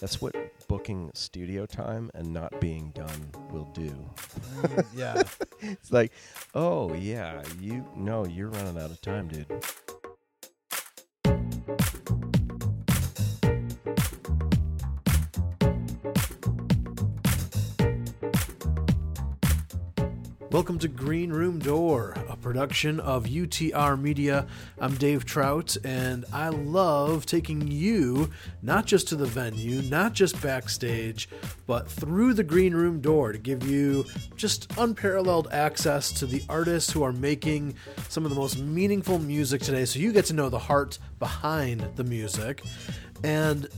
That's 0.00 0.20
what 0.20 0.34
booking 0.68 1.10
studio 1.14 1.66
time 1.66 2.10
and 2.14 2.32
not 2.32 2.60
being 2.60 2.90
done 2.94 3.30
will 3.50 3.68
do. 3.74 3.92
Mm, 4.60 4.86
yeah. 4.94 5.22
It's 5.60 5.90
like, 5.90 6.12
oh 6.54 6.94
yeah, 6.94 7.42
you 7.60 7.84
no, 7.96 8.24
you're 8.24 8.48
running 8.48 8.78
out 8.80 8.92
of 8.92 9.00
time, 9.00 9.26
dude. 9.26 9.46
Welcome 20.58 20.80
to 20.80 20.88
Green 20.88 21.30
Room 21.30 21.60
Door, 21.60 22.16
a 22.28 22.36
production 22.36 22.98
of 22.98 23.26
UTR 23.26 23.96
Media. 23.96 24.44
I'm 24.80 24.96
Dave 24.96 25.24
Trout, 25.24 25.76
and 25.84 26.24
I 26.32 26.48
love 26.48 27.26
taking 27.26 27.68
you 27.68 28.30
not 28.60 28.84
just 28.84 29.06
to 29.08 29.14
the 29.14 29.24
venue, 29.24 29.82
not 29.82 30.14
just 30.14 30.42
backstage, 30.42 31.28
but 31.68 31.88
through 31.88 32.34
the 32.34 32.42
Green 32.42 32.74
Room 32.74 33.00
Door 33.00 33.34
to 33.34 33.38
give 33.38 33.68
you 33.68 34.04
just 34.34 34.76
unparalleled 34.76 35.46
access 35.52 36.10
to 36.14 36.26
the 36.26 36.42
artists 36.48 36.90
who 36.90 37.04
are 37.04 37.12
making 37.12 37.76
some 38.08 38.24
of 38.24 38.30
the 38.30 38.36
most 38.36 38.58
meaningful 38.58 39.20
music 39.20 39.62
today. 39.62 39.84
So 39.84 40.00
you 40.00 40.12
get 40.12 40.24
to 40.24 40.34
know 40.34 40.48
the 40.48 40.58
heart 40.58 40.98
behind 41.20 41.88
the 41.94 42.02
music. 42.02 42.64
And 43.22 43.68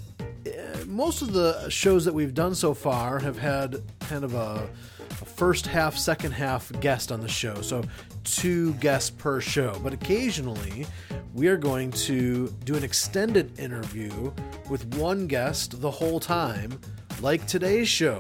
eh, 0.47 0.85
most 0.87 1.21
of 1.21 1.35
the 1.35 1.69
shows 1.69 2.07
that 2.07 2.15
we've 2.15 2.33
done 2.33 2.55
so 2.55 2.73
far 2.73 3.19
have 3.19 3.37
had 3.39 3.83
kind 4.01 4.25
of 4.25 4.33
a 4.33 4.67
a 5.00 5.00
first 5.11 5.67
half, 5.67 5.97
second 5.97 6.33
half 6.33 6.73
guest 6.81 7.13
on 7.13 7.21
the 7.21 7.29
show. 7.29 7.61
So 7.63 7.83
two 8.25 8.75
guests 8.75 9.11
per 9.11 9.41
show. 9.41 9.79
But 9.83 9.93
occasionally, 9.93 10.87
we 11.35 11.49
are 11.49 11.57
going 11.57 11.91
to 11.93 12.49
do 12.65 12.77
an 12.77 12.85
extended 12.85 13.59
interview 13.59 14.33
with 14.69 14.85
one 14.97 15.27
guest 15.27 15.81
the 15.81 15.91
whole 15.91 16.21
time, 16.21 16.79
like 17.21 17.47
today's 17.47 17.89
show, 17.89 18.19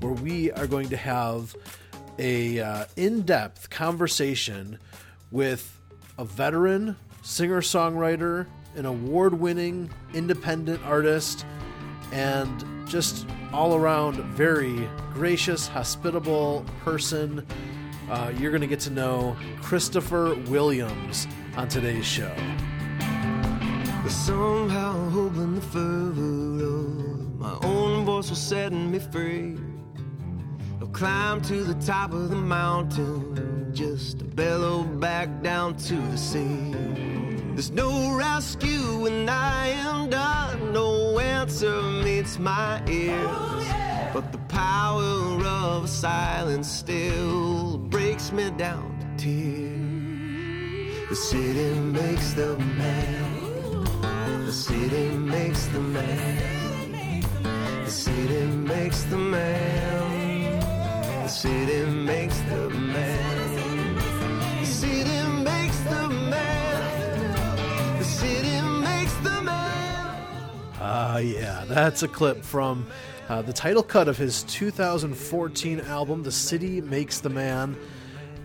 where 0.00 0.12
we 0.12 0.50
are 0.52 0.66
going 0.66 0.88
to 0.88 0.96
have 0.96 1.54
a 2.18 2.60
uh, 2.60 2.84
in-depth 2.96 3.70
conversation 3.70 4.78
with 5.30 5.80
a 6.18 6.24
veteran 6.24 6.96
singer-songwriter, 7.22 8.46
an 8.74 8.86
award-winning 8.86 9.90
independent 10.14 10.82
artist, 10.84 11.44
and 12.12 12.64
just 12.88 13.26
all 13.52 13.74
around 13.74 14.16
very 14.16 14.88
gracious, 15.12 15.68
hospitable 15.68 16.64
person. 16.82 17.46
Uh, 18.10 18.32
you're 18.38 18.50
going 18.50 18.62
to 18.62 18.66
get 18.66 18.80
to 18.80 18.90
know 18.90 19.36
Christopher 19.62 20.34
Williams 20.48 21.26
on 21.56 21.68
today's 21.68 22.06
show. 22.06 22.34
Somehow 24.08 25.10
hoping 25.10 25.54
the 25.54 25.60
fervor 25.60 26.64
of 26.64 27.38
my 27.38 27.58
own 27.62 28.06
voice 28.06 28.30
will 28.30 28.36
set 28.36 28.72
me 28.72 28.98
free. 28.98 29.56
I'll 30.80 30.88
climb 30.88 31.42
to 31.42 31.62
the 31.62 31.74
top 31.86 32.12
of 32.12 32.30
the 32.30 32.36
mountain 32.36 33.70
just 33.74 34.20
to 34.20 34.24
bellow 34.24 34.82
back 34.82 35.42
down 35.42 35.76
to 35.76 35.94
the 35.94 36.16
sea. 36.16 36.72
There's 37.52 37.70
no 37.70 38.14
rescue 38.14 39.00
when 39.00 39.28
I 39.28 39.68
am 39.68 40.10
done, 40.10 40.72
no 40.72 40.97
answer 41.38 41.80
meets 42.04 42.36
my 42.38 42.82
ears. 42.88 43.66
But 44.12 44.32
the 44.32 44.42
power 44.48 45.38
of 45.44 45.88
silence 45.88 46.68
still 46.68 47.78
breaks 47.78 48.32
me 48.32 48.50
down 48.50 48.98
to 49.00 49.06
tears. 49.22 51.08
The 51.10 51.16
city 51.16 51.70
makes 51.78 52.32
the 52.32 52.58
man, 52.58 53.84
the 54.46 54.52
city 54.52 55.10
makes 55.10 55.66
the 55.66 55.80
man, 55.80 57.22
the 57.84 57.90
city 57.90 58.46
makes 58.72 59.02
the 59.04 59.16
man, 59.16 60.60
the 61.22 61.28
city 61.28 61.80
makes 62.10 62.38
the 62.52 62.68
man, 62.70 63.96
the 64.60 64.66
city 64.66 65.17
Ah, 70.90 71.18
yeah, 71.18 71.66
that's 71.66 72.02
a 72.02 72.08
clip 72.08 72.42
from 72.42 72.86
uh, 73.28 73.42
the 73.42 73.52
title 73.52 73.82
cut 73.82 74.08
of 74.08 74.16
his 74.16 74.42
2014 74.44 75.80
album, 75.80 76.22
The 76.22 76.32
City 76.32 76.80
Makes 76.80 77.20
the 77.20 77.28
Man. 77.28 77.76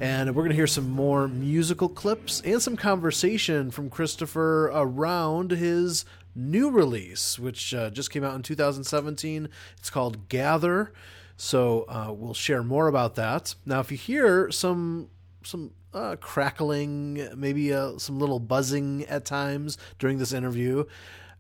And 0.02 0.36
we're 0.36 0.42
going 0.42 0.50
to 0.50 0.56
hear 0.56 0.68
some 0.68 0.90
more 0.90 1.30
musical 1.30 1.88
clips 1.88 2.42
and 2.42 2.62
some 2.62 2.76
conversation 2.76 3.72
from 3.72 3.90
Christopher 3.90 4.66
around 4.74 5.52
his 5.52 6.04
new 6.36 6.70
release, 6.70 7.40
which 7.40 7.74
uh, 7.74 7.90
just 7.92 8.12
came 8.12 8.26
out 8.26 8.36
in 8.36 8.42
2017. 8.42 9.48
It's 9.78 9.90
called 9.90 10.28
Gather. 10.28 10.92
So 11.38 11.86
uh, 11.88 12.12
we'll 12.12 12.34
share 12.34 12.62
more 12.62 12.90
about 12.90 13.16
that. 13.16 13.56
Now, 13.66 13.80
if 13.80 13.90
you 13.90 13.98
hear 13.98 14.52
some 14.52 15.08
some 15.44 15.72
uh, 15.94 16.18
crackling, 16.20 17.26
maybe 17.38 17.74
uh, 17.74 17.98
some 18.00 18.20
little 18.20 18.42
buzzing 18.42 19.06
at 19.06 19.24
times 19.24 19.78
during 19.98 20.18
this 20.18 20.34
interview, 20.34 20.84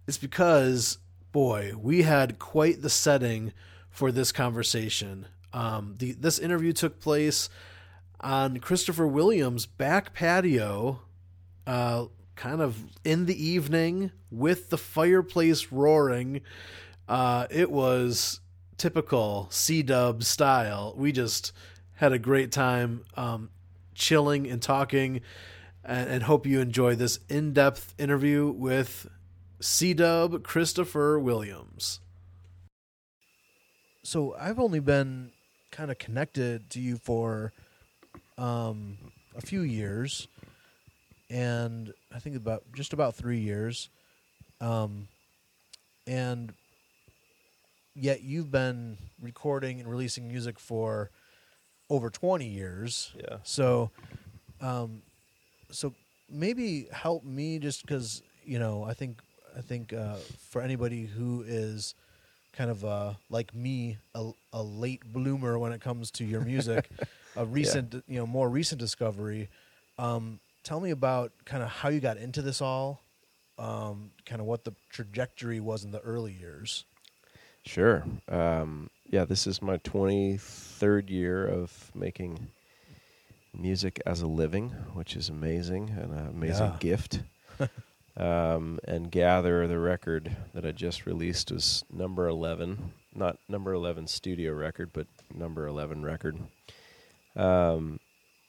it's 0.07 0.17
because 0.17 0.97
boy, 1.33 1.73
we 1.77 2.03
had 2.03 2.39
quite 2.39 2.81
the 2.81 2.89
setting 2.89 3.51
for 3.89 4.11
this 4.11 4.31
conversation. 4.31 5.27
Um, 5.51 5.95
the 5.97 6.13
this 6.13 6.39
interview 6.39 6.71
took 6.71 7.01
place 7.01 7.49
on 8.21 8.59
Christopher 8.59 9.05
Williams' 9.05 9.65
back 9.65 10.13
patio, 10.13 11.01
uh, 11.67 12.05
kind 12.35 12.61
of 12.61 12.77
in 13.03 13.25
the 13.25 13.45
evening 13.45 14.11
with 14.31 14.69
the 14.69 14.77
fireplace 14.77 15.71
roaring. 15.71 16.41
Uh, 17.09 17.47
it 17.49 17.69
was 17.69 18.39
typical 18.77 19.47
C 19.49 19.83
Dub 19.83 20.23
style. 20.23 20.93
We 20.95 21.11
just 21.11 21.51
had 21.95 22.13
a 22.13 22.19
great 22.19 22.51
time 22.51 23.03
um, 23.15 23.49
chilling 23.93 24.49
and 24.49 24.61
talking, 24.61 25.21
and, 25.83 26.09
and 26.09 26.23
hope 26.23 26.45
you 26.45 26.61
enjoy 26.61 26.95
this 26.95 27.19
in 27.29 27.53
depth 27.53 27.93
interview 27.99 28.49
with 28.49 29.07
C 29.63 29.93
Dub 29.93 30.43
Christopher 30.43 31.17
Williams. 31.17 32.01
So 34.03 34.35
I've 34.37 34.59
only 34.59 34.81
been 34.81 35.31
kind 35.71 35.89
of 35.89 35.97
connected 35.97 36.69
to 36.71 36.81
you 36.81 36.97
for 36.97 37.53
um, 38.37 38.97
a 39.37 39.39
few 39.39 39.61
years, 39.61 40.27
and 41.29 41.93
I 42.13 42.19
think 42.19 42.35
about 42.35 42.63
just 42.75 42.91
about 42.91 43.15
three 43.15 43.39
years, 43.39 43.87
um, 44.59 45.07
and 46.05 46.53
yet 47.95 48.21
you've 48.21 48.51
been 48.51 48.97
recording 49.21 49.79
and 49.79 49.89
releasing 49.89 50.27
music 50.27 50.59
for 50.59 51.09
over 51.89 52.09
twenty 52.09 52.49
years. 52.49 53.13
Yeah. 53.17 53.37
So, 53.43 53.91
um, 54.59 55.03
so 55.71 55.93
maybe 56.29 56.87
help 56.91 57.23
me 57.23 57.59
just 57.59 57.81
because 57.83 58.21
you 58.43 58.59
know 58.59 58.83
I 58.83 58.93
think 58.93 59.21
I 59.55 59.61
think 59.61 59.93
uh, 59.93 60.17
for 60.49 60.61
anybody 60.61 61.05
who 61.05 61.43
is 61.45 61.95
kind 62.53 62.69
of 62.69 62.85
uh, 62.85 63.13
like 63.29 63.53
me, 63.53 63.97
a, 64.15 64.31
a 64.51 64.61
late 64.63 65.03
bloomer 65.05 65.57
when 65.57 65.71
it 65.71 65.81
comes 65.81 66.11
to 66.11 66.25
your 66.25 66.41
music, 66.41 66.89
a 67.35 67.45
recent, 67.45 67.93
you 68.07 68.19
know, 68.19 68.27
more 68.27 68.49
recent 68.49 68.79
discovery. 68.79 69.49
Um, 69.97 70.39
tell 70.63 70.79
me 70.79 70.91
about 70.91 71.31
kind 71.45 71.63
of 71.63 71.69
how 71.69 71.89
you 71.89 71.99
got 71.99 72.17
into 72.17 72.41
this 72.41 72.61
all, 72.61 73.01
um, 73.57 74.11
kind 74.25 74.41
of 74.41 74.47
what 74.47 74.63
the 74.63 74.73
trajectory 74.89 75.59
was 75.59 75.83
in 75.83 75.91
the 75.91 75.99
early 75.99 76.31
years. 76.33 76.85
Sure. 77.65 78.03
Um, 78.27 78.89
yeah, 79.09 79.25
this 79.25 79.47
is 79.47 79.61
my 79.61 79.77
23rd 79.77 81.09
year 81.09 81.45
of 81.45 81.91
making 81.95 82.47
music 83.53 84.01
as 84.05 84.21
a 84.21 84.27
living, 84.27 84.69
which 84.93 85.15
is 85.15 85.29
amazing 85.29 85.89
and 85.89 86.11
an 86.11 86.27
amazing 86.27 86.71
Yeah. 86.71 86.77
gift. 86.79 87.21
um, 88.17 88.79
and 88.87 89.11
Gather, 89.11 89.67
the 89.67 89.79
record 89.79 90.35
that 90.53 90.65
I 90.65 90.71
just 90.71 91.05
released, 91.05 91.51
was 91.51 91.83
number 91.91 92.27
11. 92.27 92.93
Not 93.15 93.37
number 93.47 93.73
11 93.73 94.07
studio 94.07 94.53
record, 94.53 94.91
but 94.93 95.07
number 95.33 95.67
11 95.67 96.03
record. 96.03 96.37
Um, 97.35 97.99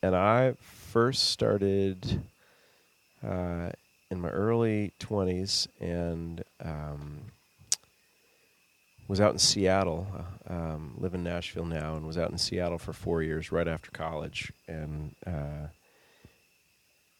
and 0.03 0.15
I 0.15 0.55
first 0.61 1.31
started 1.31 2.23
uh, 3.27 3.71
in 4.11 4.21
my 4.21 4.29
early 4.29 4.93
20s 5.01 5.67
and 5.81 6.45
um, 6.63 7.23
was 9.09 9.21
out 9.21 9.33
in 9.33 9.39
Seattle, 9.39 10.07
uh, 10.49 10.53
um, 10.53 10.95
live 10.99 11.15
in 11.15 11.23
Nashville 11.23 11.65
now, 11.65 11.97
and 11.97 12.07
was 12.07 12.19
out 12.19 12.31
in 12.31 12.39
Seattle 12.39 12.79
for 12.79 12.93
four 12.93 13.23
years 13.23 13.53
right 13.53 13.69
after 13.69 13.91
college, 13.91 14.53
and 14.67 15.15
uh, 15.27 15.69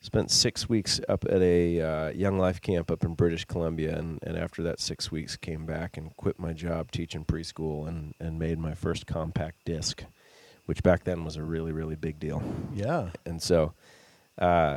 spent 0.05 0.31
six 0.31 0.69
weeks 0.69 1.01
up 1.09 1.25
at 1.25 1.41
a 1.41 1.81
uh, 1.81 2.11
Young 2.11 2.39
Life 2.39 2.61
camp 2.61 2.91
up 2.91 3.03
in 3.05 3.15
British 3.15 3.47
Columbia, 3.47 3.97
and, 3.97 4.19
and 4.23 4.37
after 4.37 4.63
that 4.63 4.79
six 4.79 5.11
weeks, 5.11 5.37
came 5.37 5.65
back 5.65 5.97
and 5.97 6.15
quit 6.17 6.39
my 6.39 6.53
job 6.53 6.91
teaching 6.93 7.25
preschool, 7.25 7.89
and 7.89 8.15
and 8.21 8.39
made 8.39 8.59
my 8.59 8.75
first 8.75 9.07
compact 9.07 9.65
disc, 9.65 10.05
which 10.67 10.83
back 10.83 11.05
then 11.05 11.25
was 11.25 11.37
a 11.37 11.43
really 11.43 11.73
really 11.73 11.97
big 11.97 12.21
deal 12.21 12.43
Yeah. 12.75 13.09
and 13.25 13.41
so 13.43 13.73
uh, 14.39 14.77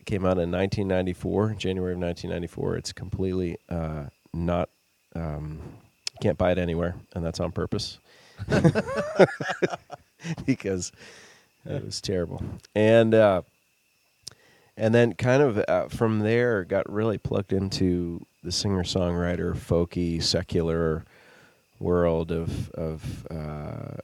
it 0.00 0.06
came 0.06 0.24
out 0.24 0.38
in 0.38 0.50
1994 0.50 1.54
january 1.58 1.92
of 1.92 2.00
1994 2.00 2.76
it's 2.76 2.92
completely 2.92 3.58
uh, 3.68 4.06
not 4.32 4.68
um, 5.14 5.60
can't 6.20 6.38
buy 6.38 6.52
it 6.52 6.58
anywhere, 6.58 6.94
and 7.14 7.24
that's 7.24 7.38
on 7.40 7.52
purpose 7.52 7.98
because 10.46 10.92
it 11.64 11.84
was 11.84 12.00
terrible. 12.00 12.42
And 12.74 13.14
uh, 13.14 13.42
and 14.76 14.94
then 14.94 15.12
kind 15.14 15.42
of 15.42 15.62
uh, 15.68 15.88
from 15.88 16.20
there 16.20 16.64
got 16.64 16.90
really 16.90 17.18
plugged 17.18 17.52
into 17.52 18.24
the 18.42 18.52
singer 18.52 18.82
songwriter 18.82 19.54
folky 19.54 20.22
secular 20.22 21.04
world 21.78 22.32
of 22.32 22.70
of 22.70 23.26
uh, 23.30 23.96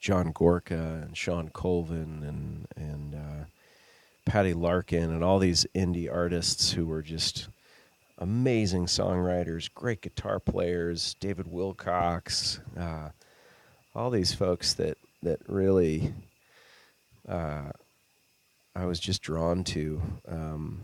John 0.00 0.32
Gorka 0.32 1.02
and 1.04 1.16
Shawn 1.16 1.48
Colvin 1.48 2.22
and 2.22 2.66
and 2.76 3.14
uh, 3.14 3.44
Patty 4.24 4.54
Larkin 4.54 5.10
and 5.10 5.22
all 5.22 5.38
these 5.38 5.66
indie 5.74 6.12
artists 6.12 6.72
who 6.72 6.86
were 6.86 7.02
just 7.02 7.48
amazing 8.18 8.86
songwriters, 8.86 9.72
great 9.72 10.00
guitar 10.00 10.40
players, 10.40 11.14
David 11.20 11.46
Wilcox, 11.46 12.60
uh, 12.78 13.10
all 13.94 14.10
these 14.10 14.32
folks 14.34 14.74
that 14.74 14.98
that 15.22 15.40
really 15.48 16.12
uh, 17.28 17.70
I 18.76 18.84
was 18.84 19.00
just 19.00 19.22
drawn 19.22 19.64
to, 19.64 20.02
um, 20.28 20.82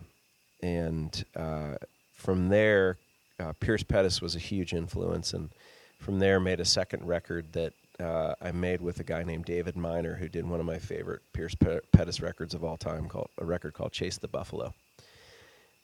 and 0.63 1.25
uh, 1.37 1.75
from 2.15 2.49
there, 2.49 2.97
uh, 3.39 3.53
Pierce 3.61 3.83
Pettis 3.83 4.23
was 4.23 4.35
a 4.35 4.39
huge 4.39 4.73
influence, 4.73 5.35
and 5.35 5.51
from 5.99 6.19
there 6.19 6.41
made 6.41 6.59
a 6.59 6.65
second 6.65 7.07
record 7.07 7.53
that 7.53 7.75
uh, 8.01 8.35
I 8.41 8.51
made 8.53 8.81
with 8.81 8.99
a 9.01 9.05
guy 9.05 9.25
named 9.25 9.45
David 9.45 9.77
Miner, 9.77 10.15
who 10.15 10.29
did 10.29 10.49
one 10.49 10.59
of 10.59 10.65
my 10.65 10.79
favorite 10.79 11.21
Pierce 11.35 11.55
Pettis 11.93 12.23
records 12.23 12.55
of 12.55 12.65
all 12.65 12.79
time, 12.79 13.09
called 13.09 13.29
a 13.39 13.45
record 13.45 13.75
called 13.75 13.93
"Chase 13.93 14.17
the 14.17 14.29
Buffalo." 14.29 14.73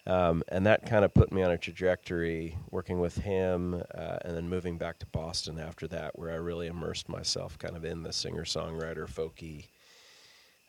Um, 0.07 0.43
and 0.49 0.65
that 0.65 0.87
kind 0.87 1.05
of 1.05 1.13
put 1.13 1.31
me 1.31 1.43
on 1.43 1.51
a 1.51 1.59
trajectory 1.59 2.57
working 2.71 2.99
with 3.01 3.19
him 3.19 3.83
uh, 3.95 4.17
and 4.25 4.35
then 4.35 4.49
moving 4.49 4.79
back 4.79 4.99
to 5.01 5.07
Boston 5.07 5.59
after 5.59 5.87
that, 5.89 6.19
where 6.19 6.31
I 6.31 6.37
really 6.37 6.69
immersed 6.69 7.11
myself 7.11 7.59
kind 7.59 7.77
of 7.77 7.85
in 7.85 8.03
the 8.03 8.15
singer 8.15 8.45
songwriter, 8.45 9.07
folky, 9.07 9.67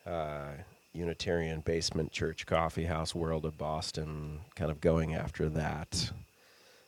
uh, 0.06 0.62
Unitarian 0.92 1.60
basement 1.60 2.12
church 2.12 2.46
coffee 2.46 2.84
house 2.84 3.14
world 3.14 3.44
of 3.44 3.56
Boston, 3.56 4.40
kind 4.56 4.70
of 4.70 4.80
going 4.80 5.14
after 5.14 5.48
that. 5.50 6.10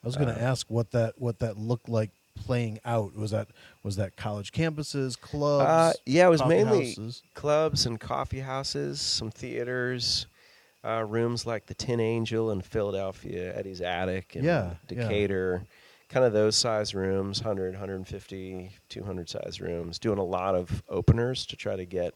I 0.02 0.06
was 0.06 0.16
going 0.16 0.28
to 0.28 0.34
Uh, 0.40 0.44
ask 0.50 0.68
what 0.70 0.90
that 0.90 1.14
what 1.20 1.38
that 1.38 1.56
looked 1.56 1.88
like 1.88 2.10
playing 2.34 2.80
out. 2.84 3.14
Was 3.16 3.30
that 3.30 3.48
was 3.84 3.96
that 3.96 4.16
college 4.16 4.50
campuses, 4.52 5.18
clubs? 5.20 5.68
Uh, 5.68 5.92
yeah, 6.06 6.26
it 6.26 6.30
was 6.30 6.44
mainly 6.44 6.88
houses? 6.88 7.22
clubs 7.34 7.86
and 7.86 8.00
coffee 8.00 8.40
houses, 8.40 9.00
some 9.00 9.30
theaters, 9.30 10.26
uh, 10.84 11.04
rooms 11.06 11.46
like 11.46 11.66
the 11.66 11.74
Tin 11.74 12.00
Angel 12.00 12.50
in 12.50 12.60
Philadelphia, 12.60 13.56
Eddie's 13.56 13.80
Attic, 13.80 14.34
and 14.34 14.44
Yeah, 14.44 14.70
yeah. 14.90 15.02
Decatur. 15.02 15.62
Kind 16.08 16.26
of 16.26 16.32
those 16.34 16.56
size 16.56 16.94
rooms, 16.94 17.40
100, 17.40 17.72
150, 17.72 18.70
200 18.90 19.30
size 19.30 19.60
rooms. 19.62 19.98
Doing 19.98 20.18
a 20.18 20.24
lot 20.24 20.54
of 20.54 20.82
openers 20.88 21.46
to 21.46 21.56
try 21.56 21.74
to 21.76 21.86
get 21.86 22.14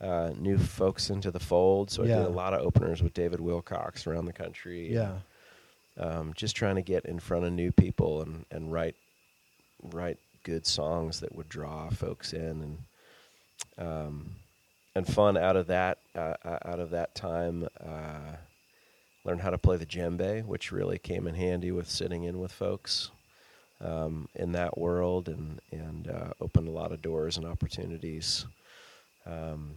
uh, 0.00 0.30
new 0.36 0.58
folks 0.58 1.10
into 1.10 1.30
the 1.30 1.40
fold. 1.40 1.90
So 1.90 2.02
I 2.02 2.06
did 2.06 2.16
a 2.16 2.28
lot 2.28 2.54
of 2.54 2.60
openers 2.60 3.02
with 3.02 3.14
David 3.14 3.40
Wilcox 3.40 4.06
around 4.06 4.26
the 4.26 4.32
country. 4.32 4.92
Yeah, 4.92 5.18
um, 5.98 6.32
just 6.34 6.56
trying 6.56 6.74
to 6.76 6.82
get 6.82 7.04
in 7.04 7.18
front 7.18 7.44
of 7.44 7.52
new 7.52 7.72
people 7.72 8.22
and, 8.22 8.44
and 8.50 8.72
write 8.72 8.96
write 9.82 10.18
good 10.44 10.66
songs 10.66 11.20
that 11.20 11.34
would 11.34 11.48
draw 11.48 11.90
folks 11.90 12.32
in 12.32 12.78
and 13.78 13.86
um, 13.86 14.30
and 14.94 15.06
fun 15.06 15.36
out 15.36 15.56
of 15.56 15.66
that 15.66 15.98
uh, 16.16 16.34
uh, 16.44 16.58
out 16.64 16.80
of 16.80 16.90
that 16.90 17.14
time 17.14 17.66
uh, 17.84 18.36
learn 19.24 19.38
how 19.38 19.50
to 19.50 19.58
play 19.58 19.76
the 19.76 19.86
djembe 19.86 20.44
which 20.44 20.72
really 20.72 20.98
came 20.98 21.26
in 21.26 21.34
handy 21.34 21.70
with 21.70 21.88
sitting 21.88 22.24
in 22.24 22.38
with 22.38 22.52
folks 22.52 23.10
um, 23.80 24.28
in 24.34 24.52
that 24.52 24.78
world 24.78 25.28
and 25.28 25.60
and 25.70 26.08
uh, 26.08 26.32
opened 26.40 26.68
a 26.68 26.72
lot 26.72 26.92
of 26.92 27.02
doors 27.02 27.36
and 27.36 27.46
opportunities 27.46 28.46
um, 29.26 29.72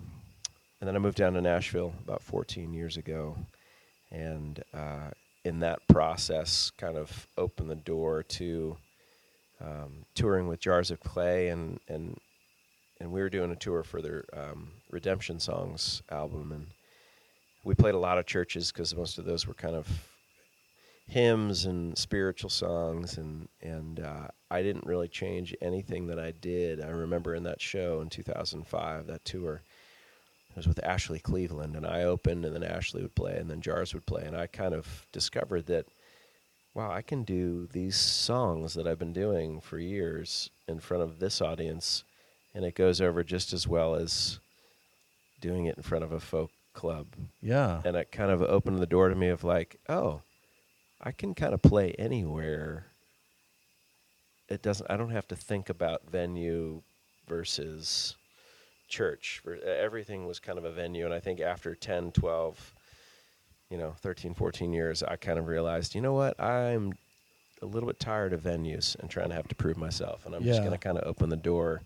and 0.80 0.88
then 0.88 0.96
I 0.96 1.00
moved 1.00 1.18
down 1.18 1.34
to 1.34 1.42
Nashville 1.42 1.94
about 2.04 2.22
14 2.22 2.74
years 2.74 2.98
ago. 2.98 3.36
And 4.12 4.64
uh, 4.74 5.10
in 5.44 5.60
that 5.60 5.80
process 5.88 6.72
kind 6.78 6.98
of 6.98 7.28
opened 7.38 7.70
the 7.70 7.76
door 7.76 8.24
to 8.24 8.78
um, 9.62 10.06
touring 10.14 10.48
with 10.48 10.60
Jars 10.60 10.92
of 10.92 11.00
Clay 11.00 11.50
and 11.50 11.80
and 11.88 12.18
and 13.00 13.12
we 13.12 13.22
were 13.22 13.30
doing 13.30 13.52
a 13.52 13.56
tour 13.56 13.84
for 13.84 14.02
their 14.02 14.24
um, 14.34 14.72
Redemption 14.90 15.40
Songs 15.40 16.02
album. 16.10 16.52
And 16.52 16.68
we 17.64 17.76
played 17.76 17.94
a 17.94 18.00
lot 18.00 18.18
of 18.18 18.26
churches 18.26 18.72
because 18.72 18.96
most 18.96 19.20
of 19.20 19.26
those 19.26 19.46
were 19.46 19.54
kind 19.54 19.76
of 19.76 19.88
hymns 21.07 21.65
and 21.65 21.98
spiritual 21.98 22.50
songs 22.50 23.18
and 23.18 23.48
and 23.62 24.00
uh, 24.00 24.27
I 24.51 24.62
didn't 24.62 24.86
really 24.86 25.07
change 25.07 25.56
anything 25.62 26.07
that 26.07 26.19
I 26.19 26.31
did. 26.31 26.81
I 26.81 26.89
remember 26.89 27.36
in 27.36 27.44
that 27.44 27.62
show 27.62 28.01
in 28.01 28.09
2005 28.09 29.07
that 29.07 29.25
tour 29.25 29.62
it 30.57 30.62
was 30.62 30.68
with 30.68 30.83
Ashley 30.83 31.19
Cleveland, 31.19 31.75
and 31.75 31.86
I 31.86 32.01
opened, 32.04 32.44
and 32.44 32.56
then 32.56 32.63
Ashley 32.63 33.04
would 33.04 33.13
play, 33.13 33.38
and 33.38 33.48
then 33.48 33.62
Jars 33.62 33.94
would 33.94 34.07
play, 34.07 34.24
and 34.25 34.36
I 34.36 34.48
kind 34.48 34.74
of 34.74 35.06
discovered 35.12 35.68
that, 35.68 35.86
wow, 36.74 36.89
I 36.89 37.04
can 37.04 37.24
do 37.24 37.68
these 37.68 37.95
songs 37.95 38.74
that 38.74 38.88
I've 38.88 38.98
been 38.98 39.13
doing 39.13 39.62
for 39.62 39.77
years 39.77 40.50
in 40.68 40.80
front 40.80 41.04
of 41.04 41.19
this 41.19 41.42
audience, 41.42 42.04
and 42.56 42.65
it 42.65 42.74
goes 42.74 43.01
over 43.01 43.24
just 43.24 43.54
as 43.54 43.68
well 43.68 43.94
as 43.94 44.39
doing 45.39 45.68
it 45.68 45.77
in 45.77 45.83
front 45.83 46.04
of 46.04 46.12
a 46.12 46.19
folk 46.19 46.50
club, 46.74 47.06
yeah, 47.39 47.81
and 47.86 47.95
it 47.95 48.12
kind 48.12 48.31
of 48.31 48.42
opened 48.42 48.80
the 48.80 48.88
door 48.88 49.09
to 49.09 49.15
me 49.15 49.27
of 49.27 49.44
like, 49.44 49.80
oh, 49.88 50.21
I 51.02 51.12
can 51.12 51.34
kind 51.34 51.54
of 51.54 51.62
play 51.62 51.94
anywhere. 51.98 52.88
It 54.50 54.62
doesn't. 54.62 54.90
I 54.90 54.98
don't 54.98 55.12
have 55.12 55.28
to 55.30 55.36
think 55.36 55.70
about 55.70 56.10
venue 56.10 56.82
versus 57.28 58.16
church. 58.88 59.42
Everything 59.66 60.26
was 60.26 60.40
kind 60.40 60.58
of 60.58 60.66
a 60.66 60.72
venue, 60.72 61.06
and 61.06 61.14
I 61.14 61.20
think 61.20 61.40
after 61.40 61.76
10, 61.76 62.12
12, 62.12 62.74
you 63.70 63.78
know, 63.78 63.94
13, 64.02 64.34
14 64.34 64.74
years, 64.74 65.04
I 65.04 65.18
kind 65.18 65.38
of 65.38 65.48
realized, 65.48 65.94
you 65.94 66.02
know 66.02 66.14
what, 66.14 66.40
I'm 66.40 66.94
a 67.62 67.66
little 67.66 67.88
bit 67.88 68.00
tired 68.00 68.34
of 68.34 68.42
venues 68.42 68.98
and 69.00 69.10
trying 69.10 69.30
to 69.30 69.36
have 69.36 69.48
to 69.50 69.56
prove 69.56 69.78
myself, 69.78 70.26
and 70.26 70.34
I'm 70.34 70.44
just 70.44 70.60
going 70.62 70.72
to 70.72 70.78
kind 70.78 70.98
of 70.98 71.08
open 71.08 71.30
the 71.30 71.36
door. 71.36 71.82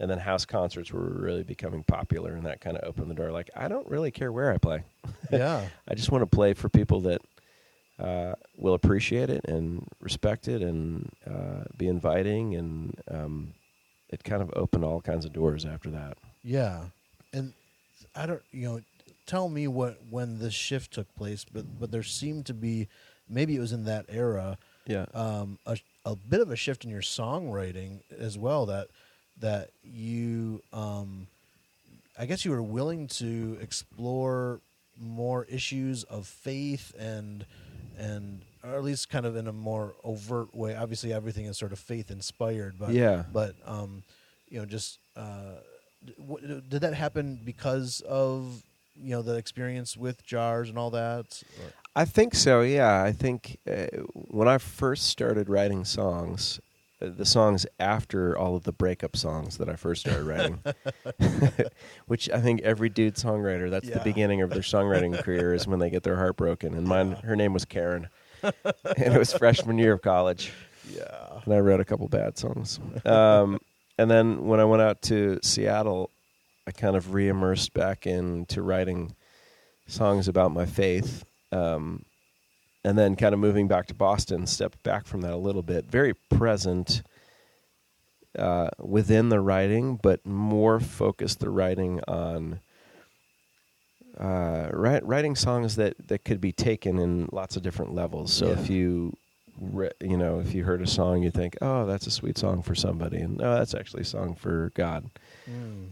And 0.00 0.10
then 0.10 0.18
house 0.18 0.44
concerts 0.44 0.92
were 0.92 1.00
really 1.00 1.44
becoming 1.44 1.84
popular, 1.84 2.34
and 2.34 2.44
that 2.46 2.60
kind 2.60 2.76
of 2.76 2.82
opened 2.88 3.08
the 3.10 3.14
door. 3.14 3.30
Like, 3.30 3.50
I 3.54 3.68
don't 3.68 3.88
really 3.88 4.10
care 4.10 4.32
where 4.32 4.52
I 4.52 4.58
play. 4.58 4.82
yeah, 5.30 5.68
I 5.88 5.94
just 5.94 6.10
want 6.10 6.22
to 6.22 6.26
play 6.26 6.52
for 6.52 6.68
people 6.68 7.00
that 7.02 7.20
uh, 7.98 8.34
will 8.56 8.74
appreciate 8.74 9.30
it 9.30 9.44
and 9.46 9.86
respect 10.00 10.48
it 10.48 10.62
and 10.62 11.10
uh, 11.26 11.64
be 11.76 11.86
inviting. 11.88 12.54
And 12.54 13.00
um, 13.10 13.54
it 14.10 14.24
kind 14.24 14.42
of 14.42 14.50
opened 14.56 14.84
all 14.84 15.00
kinds 15.00 15.24
of 15.24 15.32
doors 15.32 15.64
after 15.64 15.90
that. 15.90 16.16
yeah. 16.42 16.84
And 17.32 17.52
I 18.14 18.26
don't, 18.26 18.42
you 18.52 18.66
know, 18.68 18.80
tell 19.26 19.48
me 19.48 19.66
what 19.66 19.98
when 20.08 20.38
this 20.38 20.54
shift 20.54 20.92
took 20.92 21.12
place, 21.16 21.44
but 21.44 21.64
but 21.80 21.90
there 21.90 22.02
seemed 22.04 22.46
to 22.46 22.54
be, 22.54 22.86
maybe 23.28 23.56
it 23.56 23.60
was 23.60 23.72
in 23.72 23.84
that 23.86 24.06
era, 24.08 24.56
Yeah. 24.86 25.06
um, 25.14 25.58
a, 25.66 25.76
a 26.04 26.14
bit 26.14 26.40
of 26.40 26.50
a 26.52 26.56
shift 26.56 26.84
in 26.84 26.90
your 26.90 27.00
songwriting 27.00 28.02
as 28.16 28.38
well 28.38 28.66
that 28.66 28.86
that 29.40 29.70
you 29.82 30.62
um, 30.72 31.26
I 32.16 32.26
guess 32.26 32.44
you 32.44 32.52
were 32.52 32.62
willing 32.62 33.08
to 33.08 33.58
explore 33.60 34.60
more 34.96 35.44
issues 35.46 36.04
of 36.04 36.28
faith 36.28 36.94
and 36.96 37.44
and 37.98 38.42
or 38.62 38.74
at 38.76 38.82
least 38.84 39.10
kind 39.10 39.26
of 39.26 39.36
in 39.36 39.46
a 39.46 39.52
more 39.52 39.94
overt 40.04 40.54
way. 40.54 40.74
Obviously, 40.74 41.12
everything 41.12 41.46
is 41.46 41.58
sort 41.58 41.72
of 41.72 41.78
faith 41.78 42.10
inspired, 42.10 42.74
but 42.78 42.90
Yeah. 42.90 43.24
but 43.32 43.54
um, 43.66 44.02
you 44.48 44.58
know, 44.58 44.66
just 44.66 44.98
uh, 45.16 45.56
w- 46.18 46.60
did 46.68 46.80
that 46.82 46.94
happen 46.94 47.40
because 47.44 48.00
of 48.08 48.62
you 48.96 49.10
know 49.10 49.22
the 49.22 49.34
experience 49.34 49.96
with 49.96 50.24
jars 50.24 50.68
and 50.68 50.78
all 50.78 50.90
that? 50.90 51.42
Or- 51.62 51.72
I 51.96 52.04
think 52.04 52.34
so. 52.34 52.62
Yeah, 52.62 53.02
I 53.02 53.12
think 53.12 53.58
uh, 53.70 53.86
when 54.14 54.48
I 54.48 54.58
first 54.58 55.06
started 55.06 55.48
writing 55.48 55.84
songs, 55.84 56.58
uh, 56.58 56.62
the 57.00 57.24
songs 57.24 57.66
after 57.78 58.36
all 58.36 58.56
of 58.56 58.64
the 58.64 58.72
breakup 58.72 59.16
songs 59.16 59.58
that 59.58 59.68
I 59.68 59.76
first 59.76 60.02
started 60.02 60.24
writing, 60.24 60.60
which 62.06 62.30
I 62.30 62.40
think 62.40 62.62
every 62.62 62.88
dude 62.88 63.16
songwriter 63.16 63.70
that's 63.70 63.88
the 63.88 64.00
beginning 64.00 64.42
of 64.42 64.50
their 64.50 64.62
songwriting 64.62 65.16
career 65.22 65.54
is 65.54 65.66
when 65.66 65.78
they 65.78 65.90
get 65.90 66.02
their 66.02 66.16
heart 66.16 66.36
broken. 66.36 66.74
And 66.74 66.86
mine, 66.86 67.12
her 67.24 67.36
name 67.36 67.52
was 67.52 67.64
Karen, 67.64 68.08
and 68.42 68.54
it 69.14 69.18
was 69.18 69.32
freshman 69.32 69.78
year 69.78 69.94
of 69.94 70.02
college. 70.02 70.52
yeah, 70.88 71.40
and 71.44 71.54
I 71.54 71.58
wrote 71.60 71.80
a 71.80 71.84
couple 71.84 72.08
bad 72.08 72.38
songs. 72.38 72.78
Um, 73.04 73.60
and 73.98 74.10
then 74.10 74.46
when 74.46 74.60
I 74.60 74.64
went 74.64 74.82
out 74.82 75.02
to 75.02 75.38
Seattle, 75.42 76.10
I 76.66 76.70
kind 76.70 76.96
of 76.96 77.12
re-immersed 77.12 77.74
back 77.74 78.06
into 78.06 78.62
writing 78.62 79.14
songs 79.86 80.28
about 80.28 80.52
my 80.52 80.66
faith. 80.66 81.24
Um, 81.52 82.04
and 82.84 82.98
then 82.98 83.16
kind 83.16 83.32
of 83.32 83.40
moving 83.40 83.66
back 83.68 83.86
to 83.86 83.94
Boston, 83.94 84.46
stepped 84.46 84.82
back 84.82 85.06
from 85.06 85.22
that 85.22 85.32
a 85.32 85.36
little 85.36 85.62
bit. 85.62 85.86
Very 85.86 86.14
present 86.14 87.02
uh, 88.38 88.68
within 88.78 89.28
the 89.30 89.40
writing, 89.40 89.98
but 90.02 90.24
more 90.26 90.80
focused 90.80 91.40
the 91.40 91.50
writing 91.50 92.00
on 92.06 92.60
uh, 94.18 94.68
write, 94.72 95.04
writing 95.04 95.34
songs 95.34 95.76
that, 95.76 95.94
that 96.08 96.24
could 96.24 96.40
be 96.40 96.52
taken 96.52 96.98
in 96.98 97.28
lots 97.32 97.56
of 97.56 97.62
different 97.62 97.94
levels. 97.94 98.32
So 98.32 98.46
Yeah. 98.48 98.52
if 98.60 98.70
you 98.70 99.16
re- 99.60 99.90
you 100.00 100.16
know, 100.16 100.40
if 100.40 100.54
you 100.54 100.64
heard 100.64 100.82
a 100.82 100.86
song, 100.86 101.22
you 101.22 101.30
think, 101.30 101.56
oh, 101.62 101.86
that's 101.86 102.06
a 102.06 102.10
sweet 102.10 102.36
song 102.38 102.62
for 102.62 102.74
somebody, 102.74 103.18
and 103.18 103.38
no, 103.38 103.54
that's 103.56 103.74
actually 103.74 104.02
a 104.02 104.06
song 104.06 104.34
for 104.34 104.70
God. 104.74 105.10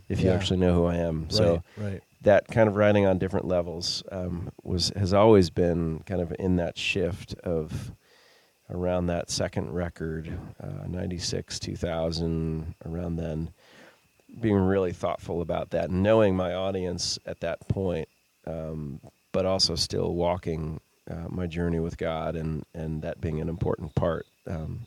If 0.09 0.21
you 0.21 0.31
actually 0.31 0.59
know 0.59 0.75
who 0.75 0.85
I 0.87 0.97
am, 0.97 1.31
so 1.31 1.63
right, 1.77 1.91
right. 1.93 2.03
That 2.23 2.49
kind 2.49 2.69
of 2.69 2.77
writing 2.77 3.07
on 3.07 3.19
different 3.19 3.47
levels 3.47 4.03
um, 4.13 4.51
was 4.63 4.93
has 4.97 5.13
always 5.13 5.51
been 5.51 6.01
kind 6.01 6.21
of 6.21 6.35
in 6.39 6.57
that 6.57 6.79
shift 6.79 7.35
of 7.45 7.93
around 8.71 9.07
that 9.07 9.31
second 9.31 9.71
record, 9.73 10.39
uh, 10.63 10.87
96, 10.89 11.59
2000, 11.59 12.75
around 12.87 13.17
then, 13.17 13.51
being 14.41 14.57
really 14.57 14.93
thoughtful 14.93 15.43
about 15.43 15.71
that, 15.71 15.91
knowing 15.91 16.35
my 16.35 16.55
audience 16.55 17.19
at 17.27 17.41
that 17.41 17.69
point, 17.69 18.09
um, 18.47 18.99
but 19.31 19.45
also 19.45 19.75
still 19.75 20.15
walking 20.15 20.81
uh, 21.11 21.29
my 21.29 21.47
journey 21.47 21.81
with 21.81 21.99
God 21.99 22.35
and, 22.35 22.65
and 22.73 23.03
that 23.03 23.21
being 23.21 23.41
an 23.41 23.49
important 23.49 23.95
part. 23.95 24.25
Um, 24.47 24.81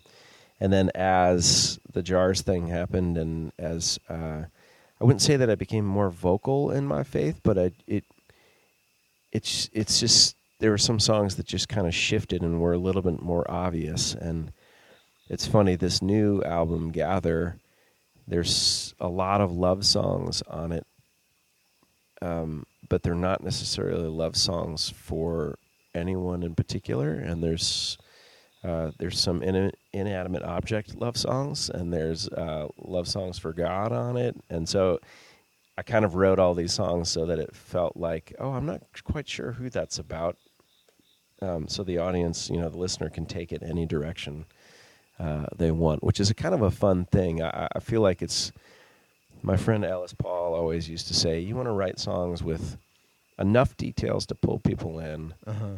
and 0.60 0.74
then 0.74 0.90
as 0.96 1.80
the 1.94 2.02
jars 2.02 2.42
thing 2.42 2.68
happened 2.68 3.18
and 3.18 3.52
as 3.60 4.00
uh, 4.10 4.44
I 5.00 5.04
wouldn't 5.04 5.22
say 5.22 5.36
that 5.36 5.50
I 5.50 5.56
became 5.56 5.86
more 5.86 6.10
vocal 6.10 6.72
in 6.72 6.86
my 6.86 7.04
faith, 7.04 7.42
but 7.44 7.58
I, 7.58 7.72
it 7.88 8.06
it's 9.32 9.70
it's 9.74 10.00
just 10.00 10.36
there 10.60 10.72
were 10.72 10.78
some 10.78 11.00
songs 11.00 11.36
that 11.36 11.46
just 11.46 11.68
kind 11.68 11.86
of 11.86 11.94
shifted 11.94 12.42
and 12.42 12.62
were 12.62 12.74
a 12.74 12.78
little 12.78 13.02
bit 13.02 13.22
more 13.22 13.50
obvious. 13.52 14.16
And 14.16 14.54
it's 15.30 15.46
funny 15.46 15.76
this 15.76 16.02
new 16.02 16.42
album, 16.44 16.92
Gather. 16.92 17.58
There's 18.28 18.96
a 19.00 19.08
lot 19.08 19.42
of 19.42 19.52
love 19.52 19.86
songs 19.86 20.42
on 20.44 20.72
it, 20.72 20.88
um, 22.22 22.66
but 22.90 23.04
they're 23.04 23.14
not 23.14 23.44
necessarily 23.44 24.08
love 24.08 24.36
songs 24.36 24.90
for 24.90 25.60
anyone 25.94 26.42
in 26.42 26.56
particular. 26.56 27.12
And 27.14 27.44
there's 27.44 27.98
uh, 28.66 28.92
there's 28.98 29.20
some 29.20 29.44
in- 29.44 29.72
inanimate 29.94 30.44
object 30.44 30.96
love 30.96 31.18
songs, 31.18 31.70
and 31.70 31.94
there's 31.94 32.28
uh, 32.30 32.68
love 32.78 33.08
songs 33.08 33.38
for 33.38 33.54
God 33.54 33.92
on 33.92 34.18
it. 34.18 34.36
And 34.50 34.68
so 34.68 35.00
I 35.78 35.84
kind 35.84 36.06
of 36.06 36.16
wrote 36.16 36.40
all 36.40 36.54
these 36.56 36.74
songs 36.74 37.10
so 37.10 37.26
that 37.26 37.38
it 37.40 37.56
felt 37.56 37.96
like, 37.98 38.34
oh, 38.40 38.54
I'm 38.54 38.66
not 38.66 38.82
quite 39.04 39.28
sure 39.28 39.52
who 39.52 39.70
that's 39.70 40.00
about. 40.00 40.38
Um, 41.42 41.68
so 41.68 41.84
the 41.84 41.98
audience, 41.98 42.50
you 42.50 42.60
know, 42.60 42.70
the 42.70 42.78
listener 42.78 43.10
can 43.10 43.26
take 43.26 43.52
it 43.52 43.62
any 43.62 43.86
direction 43.86 44.46
uh, 45.20 45.46
they 45.56 45.72
want, 45.72 46.04
which 46.04 46.20
is 46.20 46.30
a 46.30 46.34
kind 46.34 46.56
of 46.56 46.62
a 46.62 46.72
fun 46.72 47.06
thing. 47.06 47.42
I, 47.44 47.68
I 47.76 47.80
feel 47.80 48.02
like 48.02 48.22
it's 48.22 48.52
my 49.44 49.58
friend 49.58 49.86
Alice 49.86 50.14
Paul 50.14 50.54
always 50.56 50.90
used 50.90 51.08
to 51.08 51.14
say, 51.14 51.40
you 51.40 51.56
want 51.56 51.68
to 51.68 51.72
write 51.74 52.00
songs 52.00 52.42
with 52.42 52.78
enough 53.38 53.76
details 53.78 54.26
to 54.28 54.36
pull 54.36 54.60
people 54.60 54.98
in, 55.00 55.34
Uh-huh. 55.46 55.76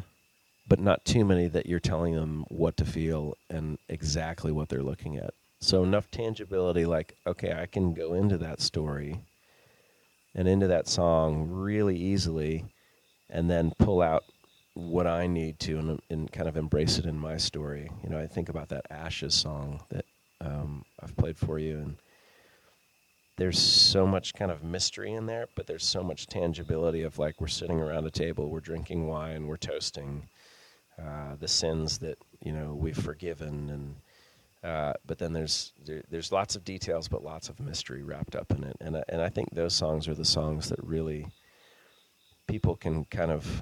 But 0.67 0.79
not 0.79 1.05
too 1.05 1.23
many 1.23 1.47
that 1.47 1.65
you're 1.65 1.79
telling 1.79 2.15
them 2.15 2.45
what 2.49 2.77
to 2.77 2.85
feel 2.85 3.35
and 3.49 3.77
exactly 3.87 4.51
what 4.51 4.69
they're 4.69 4.83
looking 4.83 5.17
at. 5.17 5.33
So 5.59 5.83
enough 5.83 6.11
tangibility, 6.11 6.85
like 6.85 7.15
okay, 7.25 7.53
I 7.53 7.65
can 7.65 7.93
go 7.93 8.13
into 8.13 8.37
that 8.39 8.61
story 8.61 9.21
and 10.35 10.47
into 10.47 10.67
that 10.67 10.87
song 10.87 11.47
really 11.49 11.97
easily, 11.97 12.65
and 13.29 13.49
then 13.49 13.71
pull 13.79 14.01
out 14.01 14.23
what 14.75 15.07
I 15.07 15.25
need 15.25 15.59
to 15.61 15.79
and, 15.79 15.99
and 16.11 16.31
kind 16.31 16.47
of 16.47 16.55
embrace 16.55 16.99
it 16.99 17.05
in 17.05 17.17
my 17.17 17.37
story. 17.37 17.89
You 18.03 18.09
know, 18.09 18.19
I 18.19 18.27
think 18.27 18.49
about 18.49 18.69
that 18.69 18.85
Ashes 18.91 19.33
song 19.33 19.81
that 19.89 20.05
um, 20.39 20.85
I've 21.01 21.17
played 21.17 21.37
for 21.37 21.57
you, 21.57 21.77
and 21.77 21.95
there's 23.37 23.57
so 23.57 24.05
much 24.05 24.35
kind 24.35 24.51
of 24.51 24.63
mystery 24.63 25.13
in 25.13 25.25
there, 25.25 25.47
but 25.55 25.65
there's 25.65 25.85
so 25.85 26.03
much 26.03 26.27
tangibility 26.27 27.01
of 27.01 27.17
like 27.17 27.41
we're 27.41 27.47
sitting 27.47 27.79
around 27.79 28.05
a 28.05 28.11
table, 28.11 28.49
we're 28.49 28.59
drinking 28.59 29.07
wine, 29.07 29.47
we're 29.47 29.57
toasting 29.57 30.27
uh, 31.01 31.35
the 31.39 31.47
sins 31.47 31.97
that 31.99 32.17
you 32.43 32.51
know 32.51 32.73
we've 32.73 32.97
forgiven, 32.97 33.69
and 33.69 33.95
uh, 34.71 34.93
but 35.05 35.17
then 35.17 35.33
there's 35.33 35.73
there, 35.85 36.03
there's 36.09 36.31
lots 36.31 36.55
of 36.55 36.63
details, 36.65 37.07
but 37.07 37.23
lots 37.23 37.49
of 37.49 37.59
mystery 37.59 38.03
wrapped 38.03 38.35
up 38.35 38.51
in 38.51 38.63
it, 38.63 38.75
and 38.79 38.97
I- 38.97 39.03
and 39.09 39.21
I 39.21 39.29
think 39.29 39.49
those 39.51 39.73
songs 39.75 40.07
are 40.07 40.15
the 40.15 40.25
songs 40.25 40.69
that 40.69 40.83
really 40.83 41.27
people 42.47 42.75
can 42.75 43.05
kind 43.05 43.31
of 43.31 43.61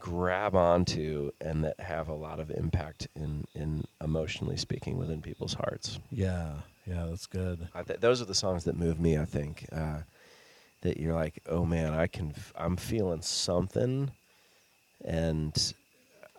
grab 0.00 0.56
onto 0.56 1.30
and 1.40 1.62
that 1.64 1.78
have 1.78 2.08
a 2.08 2.14
lot 2.14 2.40
of 2.40 2.50
impact 2.50 3.06
in 3.14 3.44
in 3.54 3.84
emotionally 4.02 4.56
speaking 4.56 4.98
within 4.98 5.22
people's 5.22 5.54
hearts. 5.54 5.98
Yeah, 6.10 6.54
yeah, 6.86 7.06
that's 7.08 7.26
good. 7.26 7.68
I 7.74 7.82
th- 7.82 8.00
those 8.00 8.20
are 8.20 8.24
the 8.24 8.34
songs 8.34 8.64
that 8.64 8.76
move 8.76 8.98
me. 8.98 9.16
I 9.16 9.24
think 9.24 9.66
uh, 9.72 9.98
that 10.80 10.96
you're 10.98 11.14
like, 11.14 11.40
oh 11.48 11.64
man, 11.64 11.94
I 11.94 12.08
can. 12.08 12.32
F- 12.36 12.52
I'm 12.56 12.76
feeling 12.76 13.22
something, 13.22 14.10
and 15.04 15.74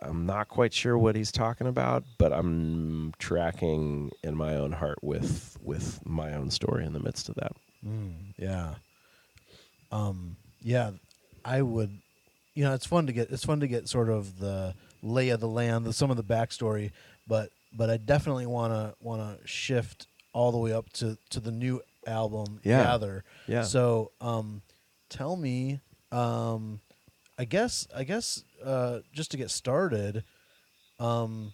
I'm 0.02 0.26
not 0.26 0.48
quite 0.48 0.72
sure 0.74 0.98
what 0.98 1.16
he's 1.16 1.32
talking 1.32 1.66
about, 1.66 2.04
but 2.18 2.32
I'm 2.32 3.12
tracking 3.18 4.10
in 4.22 4.36
my 4.36 4.56
own 4.56 4.72
heart 4.72 4.98
with 5.02 5.56
with 5.62 6.00
my 6.04 6.34
own 6.34 6.50
story 6.50 6.84
in 6.84 6.92
the 6.92 7.00
midst 7.00 7.28
of 7.28 7.36
that. 7.36 7.52
Mm, 7.86 8.34
yeah. 8.38 8.74
Um, 9.90 10.36
yeah, 10.60 10.92
I 11.44 11.62
would. 11.62 12.00
You 12.54 12.64
know, 12.64 12.74
it's 12.74 12.86
fun 12.86 13.06
to 13.06 13.12
get. 13.12 13.30
It's 13.30 13.44
fun 13.44 13.60
to 13.60 13.66
get 13.66 13.88
sort 13.88 14.08
of 14.10 14.38
the 14.38 14.74
lay 15.02 15.30
of 15.30 15.40
the 15.40 15.48
land, 15.48 15.84
the, 15.86 15.92
some 15.92 16.10
of 16.10 16.16
the 16.16 16.24
backstory, 16.24 16.92
but 17.26 17.50
but 17.76 17.90
I 17.90 17.96
definitely 17.96 18.46
want 18.46 18.72
to 18.72 18.94
want 19.00 19.40
to 19.40 19.46
shift 19.46 20.06
all 20.32 20.52
the 20.52 20.58
way 20.58 20.72
up 20.72 20.90
to 20.94 21.16
to 21.30 21.40
the 21.40 21.50
new 21.50 21.80
album, 22.06 22.60
Yeah. 22.62 22.82
Gather. 22.84 23.24
Yeah. 23.46 23.62
So, 23.62 24.12
um, 24.20 24.62
tell 25.08 25.36
me, 25.36 25.80
um, 26.12 26.80
I 27.38 27.44
guess 27.44 27.86
I 27.94 28.04
guess 28.04 28.44
uh, 28.64 29.00
just 29.12 29.30
to 29.32 29.36
get 29.36 29.50
started, 29.50 30.24
um, 31.00 31.52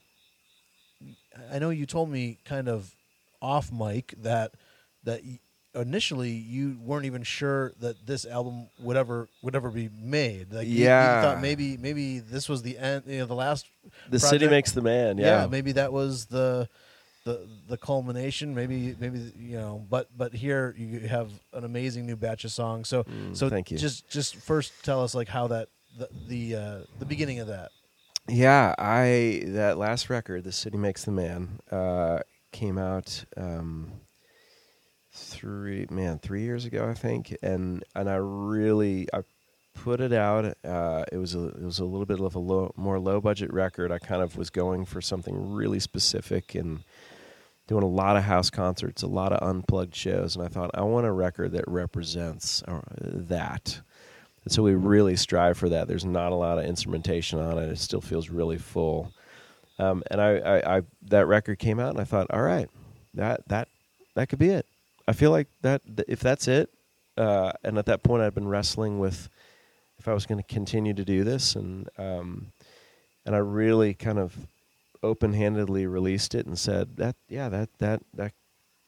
I 1.53 1.59
know 1.59 1.71
you 1.71 1.87
told 1.87 2.11
me 2.11 2.39
kind 2.45 2.69
of 2.69 2.95
off 3.41 3.73
mic 3.73 4.15
that 4.23 4.53
that 5.05 5.21
initially 5.75 6.31
you 6.31 6.79
weren't 6.83 7.07
even 7.07 7.23
sure 7.23 7.73
that 7.81 8.05
this 8.07 8.27
album 8.27 8.69
would 8.81 8.97
ever 8.97 9.29
would 9.43 9.57
ever 9.57 9.71
be 9.71 9.89
made. 10.03 10.53
Like 10.53 10.67
you- 10.67 10.75
you, 10.75 10.85
Yeah. 10.85 11.23
thought 11.23 11.41
maybe 11.41 11.77
maybe 11.79 12.19
this 12.19 12.49
was 12.49 12.63
the 12.63 12.77
end. 12.77 13.05
You 13.07 13.19
know, 13.21 13.27
the 13.27 13.35
last. 13.35 13.67
The 14.11 14.19
city 14.19 14.49
makes 14.49 14.73
the 14.73 14.83
man. 14.83 15.17
Yeah. 15.17 15.43
Yeah, 15.43 15.47
maybe 15.47 15.73
that 15.73 15.93
was 15.93 16.27
the. 16.27 16.69
The, 17.25 17.47
the 17.69 17.77
culmination 17.77 18.55
maybe 18.55 18.97
maybe 18.99 19.33
you 19.39 19.59
know 19.59 19.85
but 19.91 20.09
but 20.17 20.33
here 20.33 20.75
you 20.79 21.01
have 21.01 21.31
an 21.53 21.65
amazing 21.65 22.07
new 22.07 22.17
batch 22.17 22.45
of 22.47 22.51
songs 22.51 22.89
so 22.89 23.05
Mm, 23.05 23.37
so 23.37 23.51
thank 23.51 23.71
you. 23.71 23.77
just 23.77 24.09
just 24.09 24.37
first 24.37 24.73
tell 24.83 25.05
us 25.05 25.15
like 25.15 25.29
how 25.29 25.47
that 25.49 25.69
the 25.99 26.09
the 26.29 26.57
uh, 26.57 26.79
the 26.99 27.05
beginning 27.05 27.39
of 27.41 27.49
that 27.49 27.73
Yeah, 28.27 28.75
I 28.79 29.43
that 29.49 29.77
last 29.77 30.09
record, 30.09 30.45
"The 30.45 30.53
City 30.53 30.79
Makes 30.79 31.05
the 31.05 31.11
Man," 31.13 31.61
uh, 31.71 32.21
came 32.53 32.79
out 32.79 33.25
um, 33.37 33.93
three 35.13 35.87
man 35.91 36.19
three 36.19 36.43
years 36.43 36.65
ago, 36.65 36.89
I 36.89 36.95
think, 36.95 37.37
and 37.43 37.85
and 37.95 38.09
I 38.09 38.17
really 38.17 39.09
I 39.13 39.23
put 39.75 40.01
it 40.01 40.13
out. 40.13 40.45
Uh, 40.65 41.05
it 41.13 41.17
was 41.19 41.35
a 41.35 41.49
it 41.49 41.63
was 41.63 41.79
a 41.81 41.85
little 41.85 42.07
bit 42.07 42.21
of 42.21 42.35
a 42.35 42.39
low, 42.39 42.73
more 42.77 42.99
low 42.99 43.21
budget 43.21 43.53
record. 43.53 43.91
I 43.93 43.99
kind 43.99 44.23
of 44.23 44.37
was 44.37 44.51
going 44.51 44.85
for 44.85 45.01
something 45.01 45.53
really 45.53 45.81
specific 45.81 46.55
and 46.55 46.81
doing 47.71 47.85
a 47.85 47.87
lot 47.87 48.17
of 48.17 48.25
house 48.25 48.51
concerts, 48.51 49.05
a 49.05 49.07
lot 49.07 49.33
of 49.33 49.49
unplugged 49.49 49.95
shows, 49.95 50.35
and 50.35 50.45
I 50.45 50.49
thought 50.49 50.73
I 50.75 50.83
want 50.83 51.07
a 51.07 51.13
record 51.13 51.53
that 51.53 51.63
represents 51.69 52.65
uh, 52.65 52.81
that. 52.99 53.81
And 54.43 54.53
so 54.53 54.65
we 54.65 54.75
really 54.75 55.15
strive 55.15 55.57
for 55.57 55.69
that. 55.69 55.87
There's 55.87 56.05
not 56.05 56.33
a 56.33 56.35
lot 56.35 56.59
of 56.59 56.65
instrumentation 56.65 57.39
on 57.39 57.59
it. 57.59 57.69
It 57.69 57.79
still 57.79 58.01
feels 58.01 58.29
really 58.29 58.59
full. 58.59 59.13
Um, 59.79 60.03
and 60.11 60.21
I, 60.21 60.39
I, 60.39 60.79
I, 60.79 60.83
that 61.11 61.29
record 61.29 61.61
came 61.61 61.79
out, 61.79 61.91
and 61.91 62.01
I 62.01 62.05
thought, 62.05 62.27
all 62.31 62.43
right, 62.43 62.69
that 63.15 63.47
that 63.47 63.69
that 64.17 64.29
could 64.29 64.41
be 64.41 64.49
it. 64.49 64.67
I 65.07 65.13
feel 65.13 65.31
like 65.31 65.47
that 65.63 65.81
if 66.09 66.19
that's 66.19 66.49
it, 66.49 66.71
uh, 67.17 67.53
and 67.63 67.79
at 67.79 67.87
that 67.87 68.03
point, 68.03 68.25
I'd 68.25 68.35
been 68.35 68.49
wrestling 68.49 68.99
with 68.99 69.29
if 70.01 70.09
I 70.09 70.13
was 70.13 70.27
going 70.27 70.43
to 70.43 70.55
continue 70.55 70.95
to 70.95 71.05
do 71.05 71.23
this, 71.23 71.55
and 71.55 71.89
um, 71.99 72.51
and 73.25 73.37
I 73.37 73.39
really 73.39 73.95
kind 73.95 74.19
of 74.19 74.37
open-handedly 75.03 75.87
released 75.87 76.35
it 76.35 76.47
and 76.47 76.59
said 76.59 76.97
that 76.97 77.17
yeah 77.29 77.49
that 77.49 77.71
that 77.79 78.03
that 78.15 78.33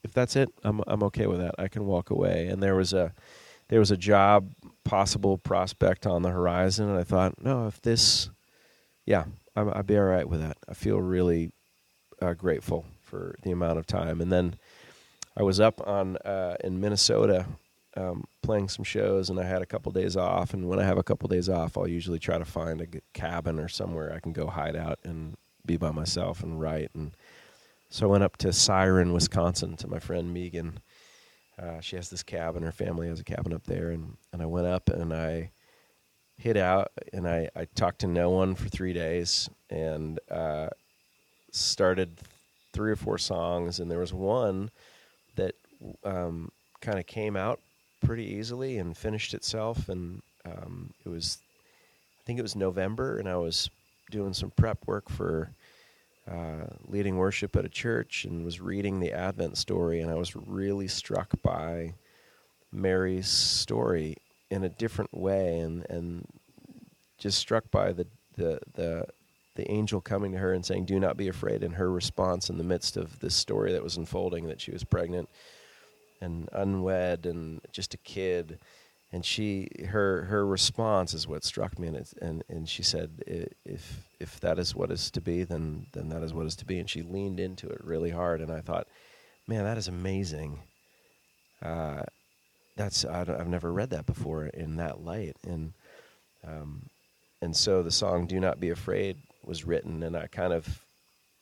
if 0.03 0.13
that's 0.13 0.35
it, 0.35 0.49
I'm 0.63 0.81
I'm 0.87 1.03
okay 1.03 1.27
with 1.27 1.39
that. 1.39 1.55
I 1.57 1.67
can 1.67 1.85
walk 1.85 2.09
away. 2.09 2.47
And 2.47 2.61
there 2.61 2.75
was 2.75 2.93
a 2.93 3.13
there 3.69 3.79
was 3.79 3.91
a 3.91 3.97
job 3.97 4.51
possible 4.83 5.37
prospect 5.37 6.05
on 6.05 6.21
the 6.21 6.29
horizon, 6.29 6.89
and 6.89 6.99
I 6.99 7.03
thought, 7.03 7.41
no, 7.41 7.67
if 7.67 7.81
this, 7.81 8.29
yeah, 9.05 9.23
I'm, 9.55 9.71
I'd 9.73 9.87
be 9.87 9.97
all 9.97 10.03
right 10.03 10.27
with 10.27 10.41
that. 10.41 10.57
I 10.67 10.73
feel 10.73 10.99
really 10.99 11.51
uh, 12.21 12.33
grateful 12.33 12.85
for 13.01 13.35
the 13.43 13.51
amount 13.51 13.79
of 13.79 13.87
time. 13.87 14.19
And 14.21 14.31
then 14.31 14.55
I 15.37 15.43
was 15.43 15.59
up 15.59 15.85
on 15.87 16.17
uh, 16.17 16.57
in 16.63 16.81
Minnesota 16.81 17.45
um, 17.95 18.25
playing 18.41 18.67
some 18.67 18.83
shows, 18.83 19.29
and 19.29 19.39
I 19.39 19.43
had 19.43 19.61
a 19.61 19.65
couple 19.65 19.91
days 19.93 20.17
off. 20.17 20.53
And 20.53 20.67
when 20.67 20.79
I 20.79 20.83
have 20.83 20.97
a 20.97 21.03
couple 21.03 21.29
days 21.29 21.47
off, 21.47 21.77
I'll 21.77 21.87
usually 21.87 22.19
try 22.19 22.37
to 22.37 22.45
find 22.45 22.81
a 22.81 22.87
cabin 23.13 23.57
or 23.57 23.69
somewhere 23.69 24.13
I 24.13 24.19
can 24.19 24.33
go 24.33 24.47
hide 24.47 24.75
out 24.75 24.99
and 25.05 25.37
be 25.65 25.77
by 25.77 25.91
myself 25.91 26.43
and 26.43 26.59
write. 26.59 26.91
And 26.93 27.11
so 27.89 28.07
I 28.07 28.11
went 28.11 28.23
up 28.23 28.37
to 28.37 28.51
Siren, 28.51 29.13
Wisconsin, 29.13 29.77
to 29.77 29.87
my 29.87 29.99
friend 29.99 30.33
Megan. 30.33 30.79
Uh, 31.61 31.79
she 31.79 31.95
has 31.95 32.09
this 32.09 32.23
cabin. 32.23 32.63
Her 32.63 32.71
family 32.71 33.07
has 33.07 33.19
a 33.19 33.23
cabin 33.23 33.53
up 33.53 33.65
there, 33.65 33.91
and, 33.91 34.17
and 34.31 34.41
I 34.41 34.45
went 34.45 34.67
up 34.67 34.89
and 34.89 35.13
I 35.13 35.51
hid 36.37 36.57
out 36.57 36.91
and 37.13 37.27
I, 37.27 37.49
I 37.55 37.65
talked 37.75 37.99
to 37.99 38.07
no 38.07 38.31
one 38.31 38.55
for 38.55 38.67
three 38.67 38.93
days, 38.93 39.49
and 39.69 40.19
uh, 40.29 40.69
started 41.51 42.19
three 42.73 42.91
or 42.91 42.95
four 42.95 43.17
songs, 43.17 43.79
and 43.79 43.89
there 43.89 43.99
was 43.99 44.13
one 44.13 44.71
that 45.35 45.55
um, 46.03 46.51
kind 46.81 46.99
of 46.99 47.05
came 47.05 47.35
out 47.37 47.59
pretty 48.03 48.25
easily 48.25 48.79
and 48.79 48.97
finished 48.97 49.33
itself. 49.33 49.87
And 49.89 50.21
um, 50.45 50.93
it 51.05 51.09
was, 51.09 51.37
I 52.19 52.21
think 52.25 52.39
it 52.39 52.43
was 52.43 52.55
November, 52.55 53.19
and 53.19 53.29
I 53.29 53.37
was 53.37 53.69
doing 54.13 54.33
some 54.33 54.51
prep 54.51 54.85
work 54.85 55.09
for 55.09 55.49
uh, 56.29 56.67
leading 56.87 57.17
worship 57.17 57.55
at 57.55 57.65
a 57.65 57.69
church 57.69 58.25
and 58.25 58.45
was 58.45 58.61
reading 58.61 58.99
the 58.99 59.11
Advent 59.11 59.57
story, 59.57 59.99
and 59.99 60.09
I 60.09 60.13
was 60.13 60.35
really 60.35 60.87
struck 60.87 61.29
by 61.41 61.95
Mary's 62.71 63.27
story 63.27 64.17
in 64.49 64.63
a 64.63 64.69
different 64.69 65.13
way, 65.13 65.59
and 65.59 65.85
and 65.89 66.25
just 67.17 67.39
struck 67.39 67.69
by 67.71 67.91
the 67.91 68.07
the 68.37 68.59
the 68.75 69.07
the 69.55 69.69
angel 69.69 69.99
coming 69.99 70.31
to 70.31 70.37
her 70.37 70.53
and 70.53 70.65
saying, 70.65 70.85
"Do 70.85 70.99
not 70.99 71.17
be 71.17 71.27
afraid," 71.27 71.63
and 71.63 71.73
her 71.75 71.91
response 71.91 72.49
in 72.49 72.57
the 72.57 72.63
midst 72.63 72.95
of 72.95 73.19
this 73.19 73.35
story 73.35 73.73
that 73.73 73.83
was 73.83 73.97
unfolding 73.97 74.47
that 74.47 74.61
she 74.61 74.71
was 74.71 74.83
pregnant 74.83 75.27
and 76.21 76.47
unwed 76.53 77.25
and 77.25 77.61
just 77.71 77.93
a 77.93 77.97
kid 77.97 78.59
and 79.13 79.23
she 79.23 79.69
her 79.89 80.23
her 80.23 80.45
response 80.45 81.13
is 81.13 81.27
what 81.27 81.43
struck 81.43 81.77
me 81.77 81.87
and 81.87 81.97
it, 81.97 82.13
and 82.19 82.43
and 82.49 82.67
she 82.67 82.81
said 82.81 83.11
if 83.63 84.03
if 84.19 84.39
that 84.39 84.57
is 84.57 84.75
what 84.75 84.89
is 84.89 85.11
to 85.11 85.21
be 85.21 85.43
then 85.43 85.85
then 85.93 86.09
that 86.09 86.23
is 86.23 86.33
what 86.33 86.47
is 86.47 86.55
to 86.57 86.65
be. 86.65 86.79
And 86.79 86.89
she 86.89 87.03
leaned 87.03 87.39
into 87.39 87.69
it 87.69 87.79
really 87.83 88.09
hard 88.09 88.41
and 88.41 88.51
I 88.51 88.59
thought 88.59 88.87
man 89.47 89.63
that 89.63 89.77
is 89.77 89.87
amazing. 89.87 90.59
Uh, 91.61 92.01
that's 92.75 93.05
I 93.05 93.19
have 93.19 93.47
never 93.47 93.71
read 93.71 93.91
that 93.91 94.07
before 94.07 94.47
in 94.47 94.77
that 94.77 95.05
light. 95.05 95.37
And 95.47 95.73
um, 96.45 96.89
and 97.39 97.55
so 97.55 97.83
the 97.83 97.91
song 97.91 98.25
"Do 98.25 98.39
Not 98.39 98.59
Be 98.59 98.71
Afraid" 98.71 99.17
was 99.45 99.63
written 99.63 100.01
and 100.01 100.17
I 100.17 100.25
kind 100.25 100.53
of 100.53 100.83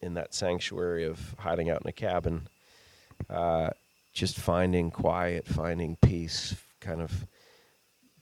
in 0.01 0.15
that 0.15 0.33
sanctuary 0.33 1.05
of 1.05 1.35
hiding 1.39 1.69
out 1.69 1.81
in 1.83 1.87
a 1.87 1.93
cabin 1.93 2.49
uh, 3.29 3.69
just 4.13 4.37
finding 4.37 4.91
quiet 4.91 5.47
finding 5.47 5.95
peace 6.01 6.53
kind 6.81 7.01
of 7.01 7.25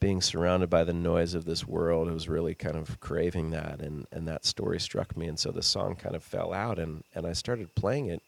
being 0.00 0.22
surrounded 0.22 0.70
by 0.70 0.84
the 0.84 0.94
noise 0.94 1.34
of 1.34 1.44
this 1.44 1.66
world, 1.66 2.08
I 2.08 2.12
was 2.12 2.28
really 2.28 2.54
kind 2.54 2.76
of 2.76 2.98
craving 3.00 3.50
that, 3.50 3.80
and 3.80 4.06
and 4.10 4.26
that 4.28 4.44
story 4.44 4.80
struck 4.80 5.16
me, 5.16 5.26
and 5.26 5.38
so 5.38 5.50
the 5.50 5.62
song 5.62 5.94
kind 5.94 6.16
of 6.16 6.24
fell 6.24 6.52
out, 6.52 6.78
and 6.78 7.04
and 7.14 7.26
I 7.26 7.34
started 7.34 7.74
playing 7.74 8.06
it 8.06 8.22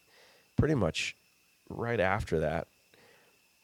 pretty 0.57 0.75
much 0.75 1.15
right 1.69 1.99
after 1.99 2.39
that, 2.41 2.67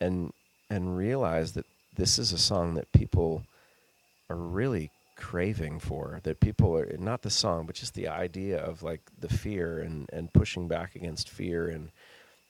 and 0.01 0.33
and 0.69 0.97
realized 0.97 1.55
that 1.55 1.65
this 1.95 2.19
is 2.19 2.33
a 2.33 2.37
song 2.37 2.73
that 2.75 2.91
people 2.91 3.43
are 4.29 4.35
really 4.35 4.91
craving 5.15 5.79
for 5.79 6.21
that 6.23 6.39
people 6.39 6.77
are 6.77 6.95
not 6.97 7.23
the 7.23 7.29
song 7.29 7.65
but 7.65 7.75
just 7.75 7.93
the 7.93 8.07
idea 8.07 8.57
of 8.63 8.81
like 8.81 9.01
the 9.19 9.27
fear 9.27 9.79
and 9.79 10.09
and 10.13 10.31
pushing 10.31 10.65
back 10.65 10.95
against 10.95 11.29
fear 11.29 11.67
and 11.67 11.89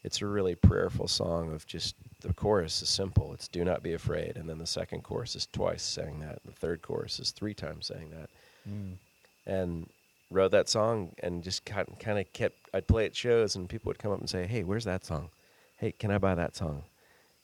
it's 0.03 0.21
a 0.21 0.25
really 0.25 0.53
prayerful 0.53 1.07
song 1.07 1.51
of 1.51 1.65
just 1.65 1.95
the 2.21 2.33
chorus 2.33 2.81
is 2.81 2.89
simple. 2.89 3.33
It's 3.33 3.47
"Do 3.47 3.63
not 3.63 3.83
be 3.83 3.93
afraid," 3.93 4.35
and 4.35 4.49
then 4.49 4.57
the 4.57 4.67
second 4.67 5.03
chorus 5.03 5.35
is 5.35 5.47
twice 5.51 5.83
saying 5.83 6.19
that. 6.19 6.39
The 6.45 6.51
third 6.51 6.81
chorus 6.81 7.19
is 7.19 7.31
three 7.31 7.53
times 7.53 7.87
saying 7.87 8.11
that. 8.11 8.29
Mm. 8.69 8.97
And 9.45 9.89
wrote 10.31 10.51
that 10.51 10.69
song 10.69 11.13
and 11.23 11.43
just 11.43 11.65
kind 11.65 11.87
of 12.19 12.33
kept. 12.33 12.57
I'd 12.73 12.87
play 12.87 13.05
at 13.05 13.15
shows 13.15 13.55
and 13.55 13.69
people 13.69 13.89
would 13.89 13.99
come 13.99 14.11
up 14.11 14.19
and 14.19 14.29
say, 14.29 14.45
"Hey, 14.45 14.63
where's 14.63 14.85
that 14.85 15.05
song? 15.05 15.29
Hey, 15.77 15.91
can 15.91 16.11
I 16.11 16.17
buy 16.17 16.35
that 16.35 16.55
song?" 16.55 16.83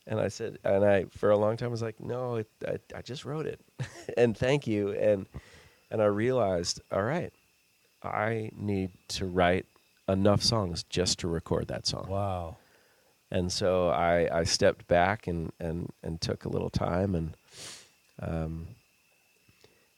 And 0.08 0.20
I 0.20 0.27
said, 0.27 0.60
and 0.63 0.86
I 0.86 1.05
for 1.05 1.32
a 1.32 1.38
long 1.38 1.58
time 1.58 1.72
was 1.72 1.82
like, 1.82 2.00
"No, 2.00 2.36
it, 2.36 2.48
I, 2.67 2.77
I 2.96 3.01
just 3.01 3.25
wrote 3.25 3.46
it," 3.46 3.60
and 4.17 4.38
thank 4.38 4.67
you. 4.67 4.91
And 4.91 5.25
and 5.89 6.01
I 6.01 6.05
realized, 6.05 6.82
all 6.91 7.03
right, 7.03 7.32
I 8.03 8.51
need 8.55 8.91
to 9.10 9.25
write 9.25 9.65
enough 10.08 10.44
songs 10.44 10.83
just 10.83 11.20
to 11.20 11.27
record 11.27 11.68
that 11.70 11.88
song. 11.88 12.07
Wow. 12.09 12.57
And 13.31 13.51
so 13.51 13.90
I, 13.90 14.29
I 14.40 14.44
stepped 14.44 14.88
back 14.88 15.27
and, 15.27 15.51
and, 15.59 15.92
and 16.03 16.22
took 16.22 16.46
a 16.46 16.50
little 16.50 16.70
time 16.70 17.16
and 17.16 17.35
um, 18.22 18.68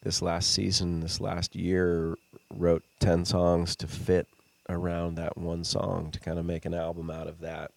this 0.04 0.22
last 0.22 0.52
season, 0.54 1.02
this 1.02 1.20
last 1.20 1.56
year, 1.56 2.16
wrote 2.54 2.84
ten 3.00 3.26
songs 3.26 3.76
to 3.76 3.88
fit 3.88 4.28
around 4.70 5.16
that 5.16 5.38
one 5.38 5.64
song 5.64 6.12
to 6.12 6.20
kind 6.20 6.40
of 6.40 6.46
make 6.46 6.66
an 6.66 6.74
album 6.74 7.10
out 7.10 7.28
of 7.28 7.40
that. 7.42 7.72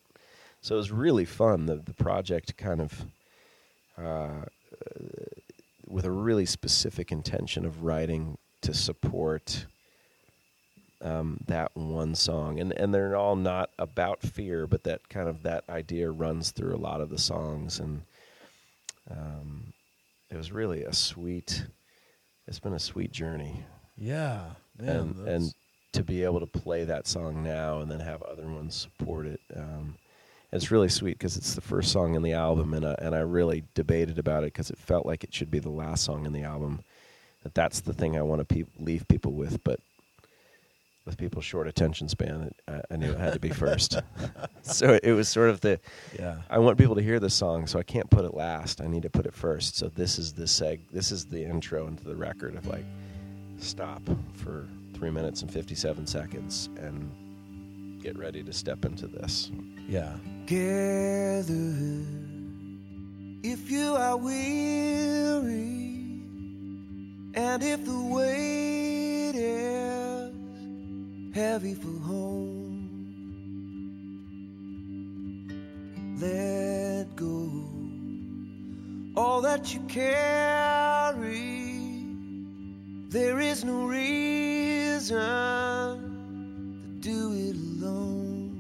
So 0.60 0.74
it 0.74 0.78
was 0.78 0.92
really 0.92 1.24
fun. 1.24 1.66
The 1.66 1.76
the 1.76 1.94
project 1.94 2.56
kind 2.56 2.80
of 2.80 3.04
uh, 3.98 4.44
with 5.88 6.04
a 6.04 6.10
really 6.10 6.46
specific 6.46 7.10
intention 7.10 7.64
of 7.64 7.82
writing 7.82 8.38
to 8.62 8.74
support 8.74 9.66
um, 11.02 11.38
that 11.46 11.74
one 11.74 12.14
song, 12.14 12.60
and 12.60 12.72
and 12.72 12.94
they're 12.94 13.16
all 13.16 13.36
not 13.36 13.70
about 13.78 14.20
fear, 14.22 14.66
but 14.66 14.84
that 14.84 15.08
kind 15.08 15.28
of 15.28 15.42
that 15.44 15.64
idea 15.68 16.10
runs 16.10 16.50
through 16.50 16.74
a 16.74 16.78
lot 16.78 17.00
of 17.00 17.10
the 17.10 17.18
songs, 17.18 17.78
and 17.78 18.02
um, 19.10 19.72
it 20.30 20.36
was 20.36 20.52
really 20.52 20.82
a 20.82 20.92
sweet. 20.92 21.66
It's 22.46 22.60
been 22.60 22.74
a 22.74 22.80
sweet 22.80 23.12
journey. 23.12 23.64
Yeah, 23.96 24.50
man, 24.78 24.96
and 24.96 25.28
and 25.28 25.54
to 25.92 26.02
be 26.02 26.24
able 26.24 26.40
to 26.40 26.46
play 26.46 26.84
that 26.84 27.06
song 27.06 27.42
now 27.42 27.80
and 27.80 27.90
then 27.90 28.00
have 28.00 28.22
other 28.22 28.46
ones 28.46 28.74
support 28.74 29.26
it. 29.26 29.40
Um, 29.56 29.96
it's 30.52 30.70
really 30.70 30.88
sweet 30.88 31.18
because 31.18 31.36
it's 31.36 31.54
the 31.54 31.60
first 31.60 31.92
song 31.92 32.14
in 32.14 32.22
the 32.22 32.32
album, 32.32 32.74
and 32.74 32.84
I, 32.84 32.94
and 32.98 33.14
I 33.14 33.20
really 33.20 33.64
debated 33.74 34.18
about 34.18 34.42
it 34.42 34.52
because 34.52 34.70
it 34.70 34.78
felt 34.78 35.06
like 35.06 35.22
it 35.22 35.32
should 35.32 35.50
be 35.50 35.60
the 35.60 35.70
last 35.70 36.04
song 36.04 36.26
in 36.26 36.32
the 36.32 36.42
album. 36.42 36.82
That 37.42 37.54
that's 37.54 37.80
the 37.80 37.94
thing 37.94 38.16
I 38.16 38.22
want 38.22 38.40
to 38.40 38.44
pe- 38.44 38.70
leave 38.78 39.08
people 39.08 39.32
with, 39.32 39.62
but 39.64 39.80
with 41.10 41.18
people's 41.18 41.44
short 41.44 41.66
attention 41.66 42.08
span, 42.08 42.52
I, 42.68 42.80
I 42.88 42.96
knew 42.96 43.10
it 43.10 43.18
had 43.18 43.32
to 43.32 43.40
be 43.40 43.48
first. 43.48 44.00
so 44.62 44.98
it 45.02 45.12
was 45.12 45.28
sort 45.28 45.50
of 45.50 45.60
the 45.60 45.80
yeah. 46.16 46.36
I 46.48 46.58
want 46.58 46.78
people 46.78 46.94
to 46.94 47.02
hear 47.02 47.18
the 47.18 47.28
song, 47.28 47.66
so 47.66 47.80
I 47.80 47.82
can't 47.82 48.08
put 48.08 48.24
it 48.24 48.32
last. 48.32 48.80
I 48.80 48.86
need 48.86 49.02
to 49.02 49.10
put 49.10 49.26
it 49.26 49.34
first. 49.34 49.76
So 49.76 49.88
this 49.88 50.20
is 50.20 50.32
the 50.32 50.44
seg. 50.44 50.78
This 50.92 51.10
is 51.10 51.26
the 51.26 51.44
intro 51.44 51.88
into 51.88 52.04
the 52.04 52.14
record 52.14 52.54
of 52.54 52.66
like 52.68 52.84
stop 53.58 54.02
for 54.34 54.68
three 54.94 55.10
minutes 55.10 55.42
and 55.42 55.52
fifty 55.52 55.74
seven 55.74 56.06
seconds 56.06 56.70
and 56.76 58.00
get 58.00 58.16
ready 58.16 58.44
to 58.44 58.52
step 58.52 58.84
into 58.84 59.08
this. 59.08 59.50
Yeah. 59.88 60.16
Gather 60.46 62.04
if 63.42 63.68
you 63.68 63.96
are 63.96 64.16
weary 64.16 65.80
and 67.34 67.62
if 67.62 67.84
the 67.84 68.00
weight 68.00 69.34
is 69.34 70.09
heavy 71.32 71.74
for 71.74 71.98
home. 72.00 72.90
Let 76.20 77.16
go 77.16 77.50
all 79.16 79.40
that 79.42 79.72
you 79.74 79.80
carry. 79.88 81.60
There 83.08 83.40
is 83.40 83.64
no 83.64 83.86
reason 83.86 85.18
to 87.00 87.00
do 87.00 87.32
it 87.32 87.56
alone. 87.56 88.50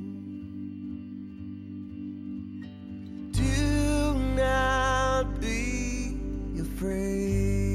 Do 3.32 4.14
not 4.34 5.40
be 5.40 6.16
afraid. 6.60 7.69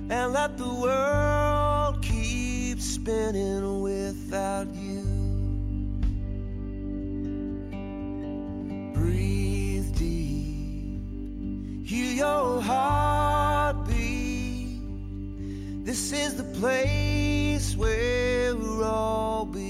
and 0.10 0.34
let 0.34 0.58
the 0.58 0.68
world 0.68 2.02
keep 2.02 2.82
spinning 2.82 3.82
without 3.82 4.68
you. 4.74 5.04
Breathe 8.96 9.96
deep, 9.96 11.02
hear 11.86 12.14
your 12.14 12.62
heartbeat. 12.62 13.96
This 15.86 16.12
is 16.12 16.36
the 16.36 16.46
place 16.60 17.76
where 17.76 18.56
we'll 18.56 18.84
all 18.84 19.46
becomes 19.46 19.67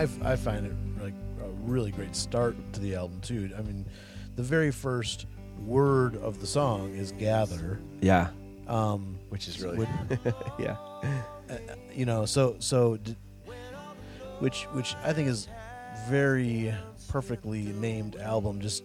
I, 0.00 0.32
I, 0.32 0.36
find 0.36 0.64
it 0.64 0.72
like 1.02 1.12
a 1.42 1.48
really 1.62 1.90
great 1.90 2.16
start 2.16 2.56
to 2.72 2.80
the 2.80 2.94
album 2.94 3.20
too. 3.20 3.50
I 3.56 3.60
mean, 3.60 3.84
the 4.34 4.42
very 4.42 4.70
first 4.70 5.26
word 5.58 6.16
of 6.16 6.40
the 6.40 6.46
song 6.46 6.94
is 6.94 7.12
"gather." 7.12 7.78
Yeah, 8.00 8.28
um, 8.66 9.18
which 9.28 9.46
is 9.46 9.60
really 9.60 9.76
would, 9.76 9.88
yeah. 10.58 10.76
Uh, 11.50 11.58
you 11.92 12.06
know, 12.06 12.24
so 12.24 12.56
so 12.60 12.98
which 14.38 14.62
which 14.72 14.94
I 15.04 15.12
think 15.12 15.28
is 15.28 15.48
very 16.08 16.74
perfectly 17.08 17.64
named 17.64 18.16
album. 18.16 18.62
Just 18.62 18.84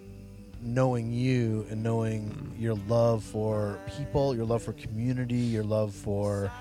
knowing 0.62 1.13
you 1.13 1.65
and 1.69 1.82
knowing 1.82 2.54
your 2.60 2.75
love 2.89 3.23
for 3.23 3.80
people, 3.95 4.36
your 4.36 4.45
love 4.45 4.63
for 4.63 4.73
community, 4.73 5.38
your 5.38 5.63
love 5.63 5.93
for 5.93 6.51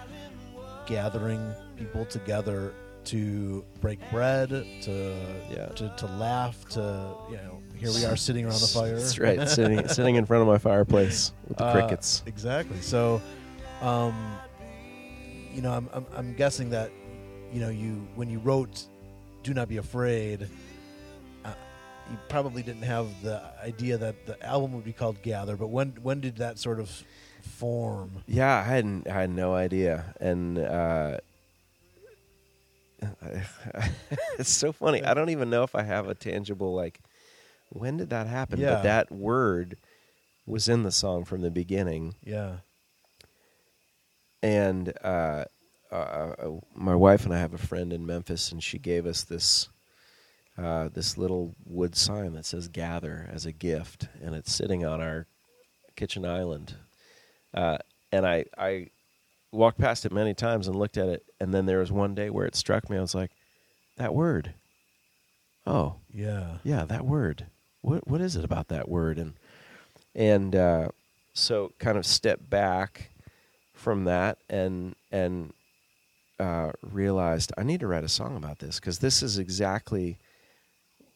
gathering 0.87 1.53
people 1.77 2.05
together 2.05 2.73
to 3.07 3.65
break 3.81 3.99
bread, 4.11 4.49
to 4.51 5.17
Yeah. 5.51 5.67
to, 5.67 5.93
to 5.97 6.07
laugh, 6.07 6.65
to 6.71 6.81
you 7.31 7.37
know, 7.37 7.61
here 7.77 7.91
we 7.93 8.05
are 8.05 8.17
sitting 8.17 8.45
around 8.45 8.61
the 8.61 8.67
fire. 8.79 8.97
That's 8.97 9.19
right, 9.19 9.49
sitting 9.49 9.87
sitting 9.97 10.17
in 10.17 10.27
front 10.27 10.43
of 10.43 10.49
my 10.49 10.59
fireplace 10.59 11.33
with 11.49 11.59
the 11.59 11.65
Uh, 11.65 11.73
crickets. 11.73 12.23
Exactly. 12.27 12.81
So, 12.81 13.21
um, 13.83 14.15
you 15.53 15.63
know, 15.63 15.73
I'm, 15.73 15.89
I'm 15.93 16.07
I'm 16.17 16.35
guessing 16.35 16.71
that 16.71 16.91
you 17.53 17.61
know 17.61 17.69
you 17.69 18.07
when 18.15 18.29
you 18.31 18.39
wrote 18.41 18.85
"Do 19.43 19.55
Not 19.55 19.69
Be 19.69 19.77
Afraid," 19.77 20.49
uh, 21.45 21.53
you 22.11 22.17
probably 22.29 22.63
didn't 22.63 22.83
have 22.83 23.07
the 23.23 23.41
idea 23.63 23.99
that 23.99 24.27
the 24.27 24.43
album 24.45 24.73
would 24.75 24.85
be 24.85 24.93
called 24.93 25.21
Gather. 25.23 25.57
But 25.57 25.69
when 25.69 25.91
when 26.03 26.21
did 26.21 26.37
that 26.37 26.59
sort 26.59 26.81
of 26.81 26.91
form? 27.43 28.11
Yeah, 28.27 28.57
I 28.59 28.63
hadn't 28.63 29.07
I 29.09 29.13
had 29.13 29.31
no 29.31 29.55
idea, 29.55 30.15
and 30.21 30.59
uh, 30.59 31.19
it's 34.39 34.51
so 34.51 34.73
funny. 34.73 35.03
I 35.05 35.15
don't 35.15 35.31
even 35.31 35.51
know 35.51 35.63
if 35.63 35.75
I 35.75 35.83
have 35.83 36.09
a 36.09 36.15
tangible 36.15 36.75
like. 36.75 37.01
When 37.71 37.97
did 37.97 38.11
that 38.11 38.27
happen? 38.29 38.61
Yeah. 38.61 38.75
But 38.75 38.83
that 38.85 39.11
word 39.13 39.77
was 40.47 40.69
in 40.69 40.83
the 40.85 40.93
song 40.93 41.25
from 41.25 41.41
the 41.41 41.51
beginning, 41.51 42.15
Yeah. 42.23 42.57
and 44.43 44.93
uh, 45.03 45.45
uh, 45.91 46.51
my 46.75 46.95
wife 46.95 47.25
and 47.25 47.35
I 47.35 47.39
have 47.39 47.55
a 47.55 47.59
friend 47.59 47.93
in 47.93 48.07
Memphis, 48.07 48.53
and 48.53 48.63
she 48.63 48.79
gave 48.79 49.07
us 49.07 49.23
this 49.25 49.69
uh, 50.57 50.89
this 50.93 51.19
little 51.19 51.55
wood 51.65 51.97
sign 51.97 52.35
that 52.35 52.45
says 52.47 52.69
"Gather" 52.69 53.29
as 53.33 53.47
a 53.47 53.53
gift, 53.53 54.09
and 54.23 54.35
it's 54.35 54.53
sitting 54.53 54.85
on 54.85 55.01
our 55.01 55.27
kitchen 55.97 56.25
island. 56.25 56.75
Uh, 57.53 57.79
and 58.13 58.27
I 58.27 58.45
I 58.57 58.89
walked 59.55 59.79
past 59.79 60.05
it 60.05 60.13
many 60.13 60.35
times 60.35 60.67
and 60.69 60.77
looked 60.77 60.97
at 60.97 61.09
it, 61.09 61.25
and 61.41 61.53
then 61.55 61.67
there 61.67 61.79
was 61.79 61.93
one 61.93 62.15
day 62.15 62.31
where 62.31 62.47
it 62.47 62.55
struck 62.57 62.91
me. 62.91 62.97
I 62.97 63.01
was 63.01 63.15
like, 63.15 63.31
"That 63.97 64.15
word." 64.15 64.55
Oh, 65.67 65.97
Yeah. 66.13 66.59
yeah, 66.63 66.85
that 66.85 67.07
word. 67.07 67.47
What 67.81 68.07
what 68.07 68.21
is 68.21 68.37
it 68.37 68.45
about 68.45 68.69
that 68.69 68.89
word? 68.89 69.19
And 69.19 69.35
and 70.15 70.55
uh, 70.55 70.89
so 71.33 71.73
kind 71.79 71.97
of 71.99 72.05
step 72.07 72.41
back 72.49 73.11
from 73.73 74.05
that 74.05 74.39
and 74.49 74.95
and 75.11 75.53
uh, 76.39 76.73
realized 76.83 77.53
I 77.57 77.63
need 77.63 77.81
to 77.81 77.87
write 77.87 78.05
a 78.05 78.09
song 78.09 78.37
about 78.37 78.59
this 78.59 78.79
because 78.81 78.99
this 78.99 79.23
is 79.23 79.39
exactly 79.39 80.19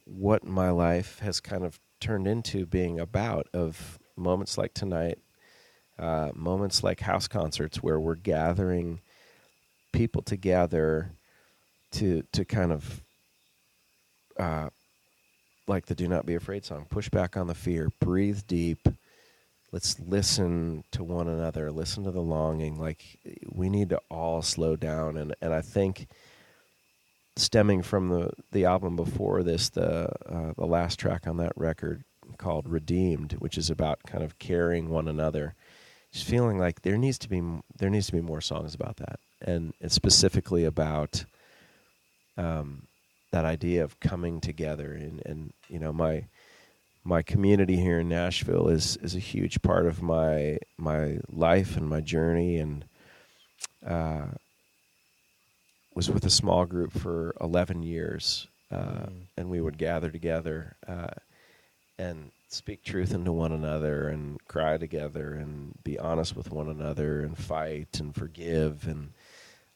what 0.04 0.44
my 0.44 0.70
life 0.70 1.18
has 1.18 1.40
kind 1.40 1.64
of 1.64 1.78
turned 2.00 2.26
into 2.26 2.64
being 2.64 2.98
about 3.00 3.48
of 3.52 3.98
moments 4.16 4.56
like 4.56 4.72
tonight, 4.74 5.18
uh, 5.98 6.30
moments 6.34 6.82
like 6.82 7.00
house 7.00 7.28
concerts 7.28 7.82
where 7.82 7.98
we're 7.98 8.14
gathering 8.14 9.00
people 9.92 10.22
together 10.22 11.12
to 11.92 12.22
to 12.32 12.44
kind 12.44 12.72
of 12.72 13.02
uh, 14.38 14.68
like 15.66 15.86
the 15.86 15.94
"Do 15.94 16.08
Not 16.08 16.26
Be 16.26 16.34
Afraid" 16.34 16.64
song, 16.64 16.86
push 16.88 17.08
back 17.08 17.36
on 17.36 17.46
the 17.46 17.54
fear, 17.54 17.90
breathe 18.00 18.42
deep. 18.46 18.88
Let's 19.70 20.00
listen 20.00 20.84
to 20.92 21.04
one 21.04 21.28
another, 21.28 21.70
listen 21.70 22.04
to 22.04 22.10
the 22.10 22.22
longing. 22.22 22.78
Like 22.78 23.18
we 23.46 23.68
need 23.68 23.90
to 23.90 24.00
all 24.10 24.42
slow 24.42 24.76
down, 24.76 25.16
and 25.16 25.34
and 25.42 25.52
I 25.52 25.60
think 25.62 26.08
stemming 27.36 27.82
from 27.82 28.08
the 28.08 28.30
the 28.52 28.64
album 28.64 28.96
before 28.96 29.42
this, 29.42 29.68
the 29.68 30.10
uh, 30.26 30.52
the 30.56 30.66
last 30.66 30.98
track 30.98 31.26
on 31.26 31.36
that 31.38 31.52
record 31.56 32.04
called 32.36 32.68
"Redeemed," 32.68 33.32
which 33.32 33.58
is 33.58 33.70
about 33.70 34.02
kind 34.06 34.24
of 34.24 34.38
carrying 34.38 34.88
one 34.88 35.08
another. 35.08 35.54
Just 36.12 36.26
feeling 36.26 36.58
like 36.58 36.82
there 36.82 36.96
needs 36.96 37.18
to 37.18 37.28
be 37.28 37.42
there 37.78 37.90
needs 37.90 38.06
to 38.06 38.12
be 38.12 38.20
more 38.20 38.40
songs 38.40 38.74
about 38.74 38.96
that, 38.96 39.20
and 39.42 39.74
it's 39.80 39.94
specifically 39.94 40.64
about 40.64 41.24
um, 42.36 42.86
that 43.30 43.44
idea 43.44 43.84
of 43.84 44.00
coming 44.00 44.40
together. 44.40 44.92
And, 44.92 45.22
and 45.26 45.52
you 45.68 45.78
know 45.78 45.92
my 45.92 46.24
my 47.04 47.22
community 47.22 47.76
here 47.76 48.00
in 48.00 48.08
Nashville 48.08 48.68
is 48.68 48.96
is 48.98 49.14
a 49.14 49.20
huge 49.20 49.60
part 49.62 49.86
of 49.86 50.02
my 50.02 50.58
my 50.78 51.18
life 51.30 51.76
and 51.76 51.88
my 51.88 52.00
journey. 52.00 52.56
And 52.56 52.84
uh, 53.86 54.26
was 55.94 56.10
with 56.10 56.24
a 56.24 56.30
small 56.30 56.64
group 56.64 56.92
for 56.92 57.34
11 57.40 57.82
years 57.82 58.46
uh, 58.70 58.76
Mm. 58.76 59.26
and 59.36 59.50
we 59.50 59.60
would 59.60 59.78
gather 59.78 60.10
together 60.10 60.76
uh, 60.86 61.08
and 61.98 62.30
speak 62.48 62.82
truth 62.82 63.12
into 63.12 63.30
one 63.32 63.52
another 63.52 64.08
and 64.08 64.42
cry 64.46 64.76
together 64.78 65.34
and 65.34 65.74
be 65.84 65.98
honest 65.98 66.34
with 66.34 66.50
one 66.50 66.68
another 66.68 67.20
and 67.20 67.36
fight 67.36 68.00
and 68.00 68.14
forgive 68.14 68.86
and 68.88 69.10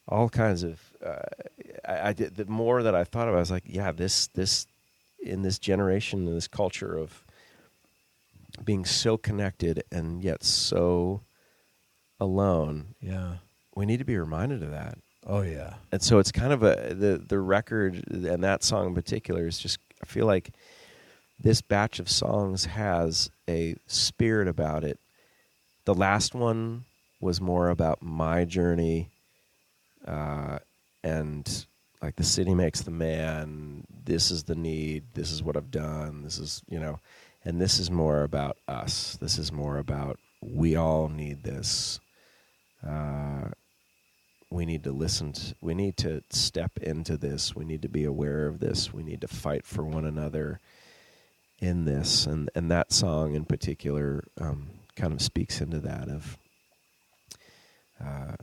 all 0.09 0.29
kinds 0.29 0.63
of 0.63 0.81
uh, 1.05 1.19
I, 1.87 2.09
I 2.09 2.13
did 2.13 2.35
the 2.37 2.47
more 2.47 2.83
that 2.83 2.95
I 2.95 3.05
thought 3.05 3.29
about 3.29 3.35
it, 3.35 3.37
I 3.37 3.41
was 3.41 3.51
like 3.51 3.65
yeah 3.67 3.93
this 3.93 4.29
this 4.29 4.67
in 5.23 5.43
this 5.43 5.59
generation 5.59 6.27
in 6.27 6.35
this 6.35 6.49
culture 6.49 6.97
of 6.97 7.25
being 8.65 8.85
so 8.85 9.17
connected 9.17 9.85
and 9.93 10.23
yet 10.25 10.43
so 10.43 11.21
alone 12.21 12.95
Yeah. 13.01 13.35
we 13.75 13.87
need 13.87 13.99
to 13.99 14.05
be 14.05 14.17
reminded 14.17 14.63
of 14.63 14.71
that 14.71 14.99
Oh 15.27 15.43
yeah. 15.43 15.75
and 15.93 16.03
so 16.03 16.19
it's 16.19 16.33
kind 16.33 16.53
of 16.53 16.63
a 16.63 16.95
the 16.95 17.23
the 17.29 17.39
record 17.39 18.03
and 18.11 18.43
that 18.43 18.65
song 18.65 18.89
in 18.89 18.95
particular 18.95 19.47
is 19.47 19.59
just 19.59 19.79
I 20.03 20.07
feel 20.07 20.27
like 20.27 20.51
this 21.43 21.61
batch 21.61 21.99
of 21.99 22.09
songs 22.09 22.67
has 22.67 23.31
a 23.49 23.75
spirit 23.87 24.47
about 24.49 24.85
it. 24.85 24.99
The 25.85 25.95
last 25.95 26.35
one 26.35 26.85
was 27.21 27.41
more 27.41 27.69
about 27.69 28.01
my 28.01 28.45
journey, 28.45 29.11
uh, 30.07 30.59
and 31.03 31.67
like 32.01 32.17
the 32.17 32.25
city 32.25 32.55
makes 32.55 32.83
the 32.83 32.93
man. 32.93 33.85
This 34.05 34.31
is 34.31 34.45
the 34.45 34.55
need. 34.55 35.05
This 35.15 35.33
is 35.33 35.43
what 35.43 35.57
I've 35.57 35.71
done. 35.71 36.23
This 36.23 36.39
is 36.39 36.63
you 36.69 36.79
know, 36.79 37.01
and 37.45 37.61
this 37.61 37.81
is 37.81 37.91
more 37.91 38.23
about 38.23 38.57
us. 38.69 39.19
This 39.21 39.39
is 39.39 39.51
more 39.53 39.79
about 39.79 40.19
we 40.41 40.77
all 40.77 41.09
need 41.09 41.43
this. 41.43 41.99
Uh, 42.87 43.49
we 44.51 44.67
need 44.67 44.85
to 44.85 44.93
listen 44.93 45.33
to, 45.33 45.55
we 45.61 45.75
need 45.75 45.97
to 45.97 46.23
step 46.31 46.77
into 46.83 47.17
this 47.17 47.57
we 47.57 47.65
need 47.65 47.81
to 47.81 47.89
be 47.89 48.05
aware 48.05 48.47
of 48.47 48.61
this 48.61 48.93
we 48.93 49.03
need 49.03 49.21
to 49.21 49.29
fight 49.29 49.65
for 49.65 49.83
one 49.83 50.05
another 50.05 50.61
in 51.63 51.85
this 51.85 52.27
and 52.27 52.51
and 52.57 52.71
that 52.71 52.93
song 52.93 53.35
in 53.35 53.45
particular 53.45 54.25
um, 54.41 54.69
kind 54.97 55.13
of 55.13 55.23
speaks 55.23 55.61
into 55.61 55.79
that 55.79 56.09
of 56.09 56.37
uh, 58.05 58.35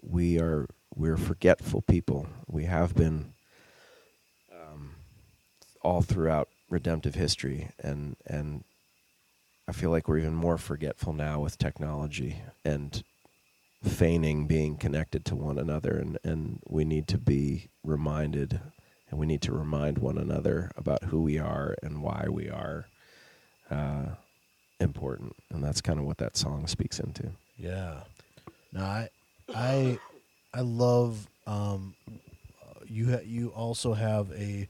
we 0.00 0.40
are 0.40 0.66
we're 0.94 1.16
forgetful 1.16 1.82
people. 1.82 2.28
We 2.46 2.64
have 2.64 2.94
been 2.94 3.34
um, 4.52 4.94
all 5.82 6.00
throughout 6.00 6.48
redemptive 6.70 7.16
history 7.16 7.70
and 7.80 8.16
and 8.24 8.64
I 9.66 9.72
feel 9.72 9.90
like 9.90 10.08
we're 10.08 10.18
even 10.18 10.34
more 10.34 10.58
forgetful 10.58 11.12
now 11.12 11.40
with 11.40 11.58
technology 11.58 12.40
and 12.64 13.02
feigning 13.82 14.46
being 14.46 14.76
connected 14.76 15.24
to 15.26 15.36
one 15.36 15.58
another 15.58 15.98
and, 15.98 16.18
and 16.24 16.60
we 16.66 16.84
need 16.84 17.06
to 17.08 17.18
be 17.18 17.68
reminded 17.84 18.60
and 19.10 19.18
we 19.18 19.26
need 19.26 19.42
to 19.42 19.52
remind 19.52 19.98
one 19.98 20.18
another 20.18 20.70
about 20.76 21.04
who 21.04 21.22
we 21.22 21.38
are 21.38 21.74
and 21.82 22.02
why 22.02 22.26
we 22.28 22.48
are 22.50 22.86
uh, 23.70 24.06
important 24.80 25.34
and 25.50 25.62
that's 25.62 25.80
kind 25.80 25.98
of 25.98 26.04
what 26.04 26.18
that 26.18 26.36
song 26.36 26.66
speaks 26.66 27.00
into 27.00 27.30
Yeah. 27.58 28.00
No, 28.72 28.82
I, 28.82 29.08
I, 29.54 29.98
I 30.52 30.60
love. 30.60 31.26
Um, 31.46 31.94
you 32.86 33.10
ha- 33.12 33.24
you 33.24 33.48
also 33.48 33.94
have 33.94 34.30
a 34.32 34.68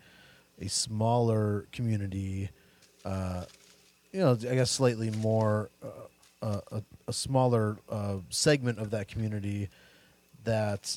a 0.61 0.68
smaller 0.68 1.66
community. 1.72 2.51
Uh, 3.05 3.44
you 4.12 4.20
know, 4.20 4.33
I 4.33 4.55
guess 4.55 4.70
slightly 4.70 5.11
more 5.11 5.70
uh, 6.42 6.61
a, 6.70 6.83
a 7.07 7.12
smaller 7.12 7.77
uh, 7.90 8.16
segment 8.31 8.79
of 8.79 8.90
that 8.90 9.09
community 9.09 9.68
that 10.44 10.96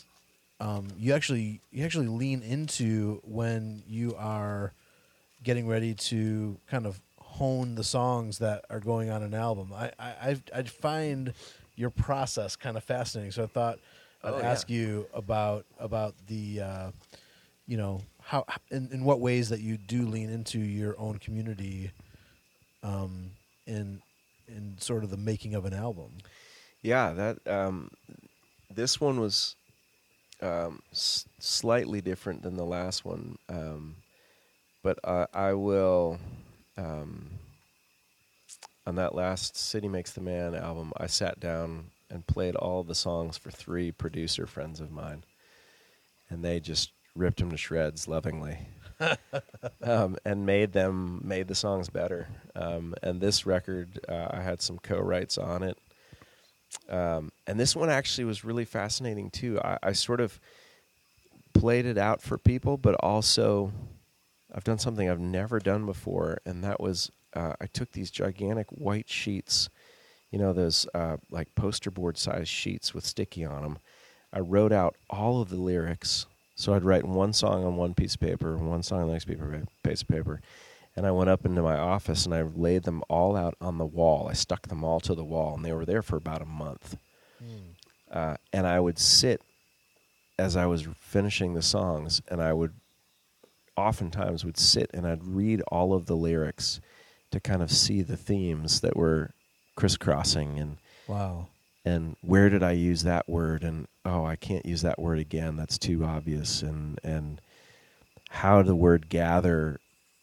um, 0.62 0.88
you 0.98 1.14
actually 1.14 1.60
you 1.72 1.84
actually 1.84 2.08
lean 2.08 2.42
into 2.44 3.20
when 3.26 3.84
you 3.88 4.16
are 4.16 4.72
getting 5.44 5.68
ready 5.68 5.94
to 5.96 6.58
kind 6.70 6.86
of 6.86 7.02
hone 7.18 7.76
the 7.76 7.84
songs 7.84 8.38
that 8.40 8.64
are 8.70 8.80
going 8.80 9.10
on 9.10 9.24
an 9.24 9.34
album. 9.34 9.74
I 9.74 9.92
I 10.00 10.42
I 10.56 10.64
find 10.64 11.34
your 11.76 11.90
process 11.90 12.56
kind 12.56 12.78
of 12.78 12.84
fascinating. 12.84 13.32
So 13.32 13.44
I 13.44 13.48
thought 13.48 13.80
I'd 14.24 14.34
Oh, 14.34 14.38
yeah. 14.38 14.52
ask 14.52 14.70
you 14.70 15.08
about 15.16 15.66
about 15.80 16.14
the 16.28 16.62
uh, 16.62 16.92
you 17.68 17.78
know 17.78 18.02
how 18.22 18.46
in, 18.70 18.88
in 18.94 19.04
what 19.04 19.20
ways 19.20 19.50
that 19.50 19.62
you 19.62 19.78
do 19.78 20.06
lean 20.06 20.30
into 20.30 20.60
your 20.60 20.96
own 21.00 21.18
community 21.18 21.92
um, 22.84 23.32
in 23.66 24.02
in 24.48 24.76
sort 24.80 25.04
of 25.04 25.10
the 25.10 25.18
making 25.18 25.56
of 25.56 25.66
an 25.66 25.74
album. 25.74 26.12
yeah 26.84 27.14
that 27.14 27.48
um, 27.48 27.90
this 28.70 29.00
one 29.02 29.20
was 29.20 29.56
um, 30.42 30.82
s- 30.92 31.26
slightly 31.40 32.02
different 32.02 32.44
than 32.44 32.56
the 32.56 32.66
last 32.66 33.06
one. 33.06 33.38
Um, 33.50 33.96
but 34.84 35.00
uh, 35.04 35.28
I 35.34 35.54
will. 35.54 36.20
Um, 36.78 37.30
on 38.86 38.96
that 38.96 39.14
last 39.14 39.56
City 39.56 39.88
Makes 39.88 40.14
the 40.14 40.22
Man 40.22 40.56
album, 40.56 40.92
I 40.98 41.08
sat 41.08 41.40
down 41.40 41.92
and 42.10 42.26
played 42.26 42.56
all 42.56 42.84
the 42.84 42.96
songs 42.96 43.38
for 43.38 43.52
three 43.52 43.92
producer 43.92 44.46
friends 44.48 44.80
of 44.80 44.92
mine, 44.92 45.24
and 46.30 46.44
they 46.44 46.60
just 46.60 46.92
ripped 47.16 47.40
them 47.40 47.52
to 47.52 47.58
shreds 47.58 48.08
lovingly, 48.08 48.58
um, 49.84 50.18
and 50.26 50.46
made 50.46 50.74
them 50.74 51.22
made 51.24 51.48
the 51.48 51.56
songs 51.56 51.90
better. 51.90 52.28
Um, 52.56 52.96
and 53.04 53.22
this 53.22 53.46
record, 53.46 54.00
uh, 54.10 54.28
I 54.32 54.42
had 54.42 54.62
some 54.62 54.80
co-writes 54.80 55.38
on 55.38 55.64
it, 55.64 55.78
um, 56.92 57.32
and 57.48 57.60
this 57.60 57.76
one 57.76 57.90
actually 57.90 58.26
was 58.26 58.44
really 58.44 58.66
fascinating 58.66 59.32
too. 59.32 59.60
I, 59.64 59.78
I 59.82 59.92
sort 59.94 60.20
of 60.20 60.40
played 61.54 61.86
it 61.86 61.98
out 61.98 62.22
for 62.22 62.38
people, 62.38 62.78
but 62.78 62.96
also 62.96 63.72
I've 64.54 64.66
done 64.66 64.78
something 64.78 65.10
I've 65.10 65.20
never 65.20 65.60
done 65.60 65.86
before, 65.86 66.40
and 66.46 66.64
that 66.64 66.80
was 66.80 67.10
uh, 67.34 67.54
I 67.62 67.66
took 67.68 67.94
these 67.94 68.12
gigantic 68.12 68.68
white 68.70 69.10
sheets, 69.10 69.70
you 70.32 70.38
know, 70.38 70.52
those 70.52 70.86
uh, 70.94 71.18
like 71.30 71.56
poster 71.56 71.90
board 71.90 72.18
size 72.18 72.50
sheets 72.50 72.94
with 72.94 73.06
sticky 73.06 73.46
on 73.46 73.64
them. 73.64 73.80
I 74.34 74.40
wrote 74.40 74.74
out 74.74 74.96
all 75.10 75.42
of 75.42 75.50
the 75.50 75.58
lyrics. 75.58 76.26
So 76.56 76.74
I'd 76.74 76.84
write 76.84 77.06
one 77.06 77.34
song 77.34 77.66
on 77.66 77.76
one 77.76 77.96
piece 77.96 78.14
of 78.14 78.20
paper, 78.20 78.56
one 78.56 78.84
song 78.84 79.02
on 79.02 79.08
the 79.08 79.14
next 79.14 79.26
piece 79.26 80.02
of 80.02 80.08
paper, 80.08 80.42
and 80.96 81.06
I 81.08 81.12
went 81.12 81.30
up 81.30 81.46
into 81.46 81.62
my 81.62 81.78
office 81.78 82.26
and 82.26 82.34
I 82.36 82.42
laid 82.42 82.84
them 82.84 83.02
all 83.10 83.36
out 83.36 83.56
on 83.62 83.78
the 83.78 83.86
wall. 83.86 84.28
I 84.30 84.34
stuck 84.34 84.68
them 84.68 84.84
all 84.84 85.00
to 85.02 85.16
the 85.16 85.24
wall, 85.24 85.56
and 85.56 85.64
they 85.66 85.74
were 85.74 85.86
there 85.86 86.02
for 86.02 86.18
about 86.18 86.42
a 86.42 86.46
month. 86.46 86.98
Uh, 88.12 88.36
and 88.52 88.68
I 88.68 88.80
would 88.80 89.00
sit 89.00 89.42
as 90.38 90.56
I 90.58 90.66
was 90.66 90.88
finishing 91.00 91.54
the 91.54 91.62
songs, 91.62 92.22
and 92.28 92.42
I 92.42 92.52
would 92.54 92.74
oftentimes 93.78 94.44
would 94.44 94.58
sit 94.58 94.90
and 94.94 95.08
I'd 95.08 95.24
read 95.24 95.62
all 95.72 95.94
of 95.94 96.06
the 96.06 96.16
lyrics 96.16 96.82
to 97.32 97.40
kind 97.40 97.62
of 97.64 97.72
see 97.72 98.02
the 98.02 98.18
themes 98.18 98.82
that 98.82 98.96
were 98.98 99.32
crisscrossing 99.76 100.60
and 100.60 100.78
Wow. 101.08 101.48
and 101.86 102.16
where 102.22 102.50
did 102.50 102.64
I 102.64 102.72
use 102.74 103.04
that 103.04 103.28
word 103.30 103.64
and 103.64 103.88
oh 104.06 104.26
I 104.26 104.36
can't 104.36 104.66
use 104.66 104.82
that 104.82 105.00
word 105.00 105.20
again 105.20 105.56
that's 105.56 105.78
too 105.78 106.04
obvious 106.04 106.62
and 106.62 107.00
and 107.04 107.40
how 108.30 108.62
the 108.62 108.76
word 108.76 109.08
gather 109.10 109.80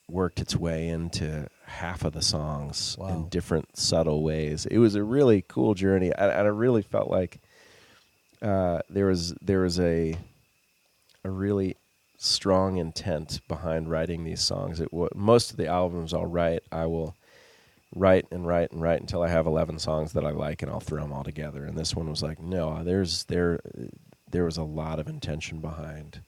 worked 0.09 0.41
its 0.41 0.57
way 0.57 0.89
into 0.89 1.47
half 1.67 2.05
of 2.05 2.13
the 2.15 2.23
songs 2.23 2.97
Wow. 2.99 3.09
in 3.09 3.29
different 3.29 3.77
subtle 3.77 4.23
ways. 4.23 4.67
It 4.67 4.79
was 4.79 4.95
a 4.95 5.03
really 5.03 5.45
cool 5.47 5.75
journey 5.75 6.11
and 6.17 6.31
and 6.31 6.47
I 6.47 6.51
really 6.51 6.83
felt 6.83 7.11
like 7.11 7.41
uh, 8.41 8.81
there 8.89 9.07
was 9.07 9.35
there 9.43 9.61
was 9.61 9.79
a 9.81 10.17
a 11.25 11.31
really 11.31 11.77
strong 12.17 12.79
intent 12.79 13.41
behind 13.49 13.91
writing 13.91 14.25
these 14.25 14.41
songs. 14.41 14.81
It 14.81 14.93
wa 14.93 15.09
most 15.15 15.51
of 15.51 15.57
the 15.57 15.67
albums 15.67 16.15
I'll 16.15 16.27
write, 16.27 16.63
I 16.73 16.87
will 16.87 17.15
write 17.95 18.27
and 18.31 18.47
write 18.47 18.71
and 18.73 18.81
write 18.81 19.01
until 19.01 19.23
I 19.23 19.29
have 19.29 19.47
eleven 19.47 19.79
songs 19.79 20.13
that 20.13 20.25
I 20.25 20.31
like, 20.31 20.63
and 20.63 20.71
I'll 20.71 20.81
throw 20.81 21.03
them 21.03 21.13
all 21.13 21.25
together. 21.25 21.65
And 21.65 21.77
this 21.77 21.95
one 21.95 22.09
was 22.09 22.23
like, 22.23 22.41
no, 22.41 22.83
there's 22.83 23.25
there 23.25 23.61
there 24.31 24.45
was 24.45 24.57
a 24.57 24.63
lot 24.63 24.99
of 25.01 25.09
intention 25.09 25.59
behind 25.61 26.23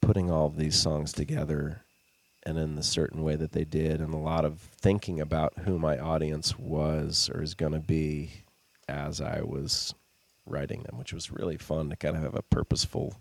putting 0.00 0.30
all 0.30 0.46
of 0.46 0.56
these 0.56 0.80
songs 0.80 1.12
together 1.12 1.82
and 2.48 2.58
in 2.58 2.74
the 2.74 2.82
certain 2.82 3.22
way 3.22 3.36
that 3.36 3.52
they 3.52 3.64
did 3.64 4.00
and 4.00 4.14
a 4.14 4.18
lot 4.18 4.44
of 4.44 4.58
thinking 4.58 5.20
about 5.20 5.52
who 5.60 5.78
my 5.78 5.98
audience 5.98 6.58
was 6.58 7.30
or 7.34 7.42
is 7.42 7.54
going 7.54 7.72
to 7.72 7.78
be 7.78 8.30
as 8.88 9.20
I 9.20 9.42
was 9.42 9.94
writing 10.46 10.82
them 10.82 10.98
which 10.98 11.12
was 11.12 11.30
really 11.30 11.58
fun 11.58 11.90
to 11.90 11.96
kind 11.96 12.16
of 12.16 12.22
have 12.22 12.34
a 12.34 12.42
purposeful 12.42 13.14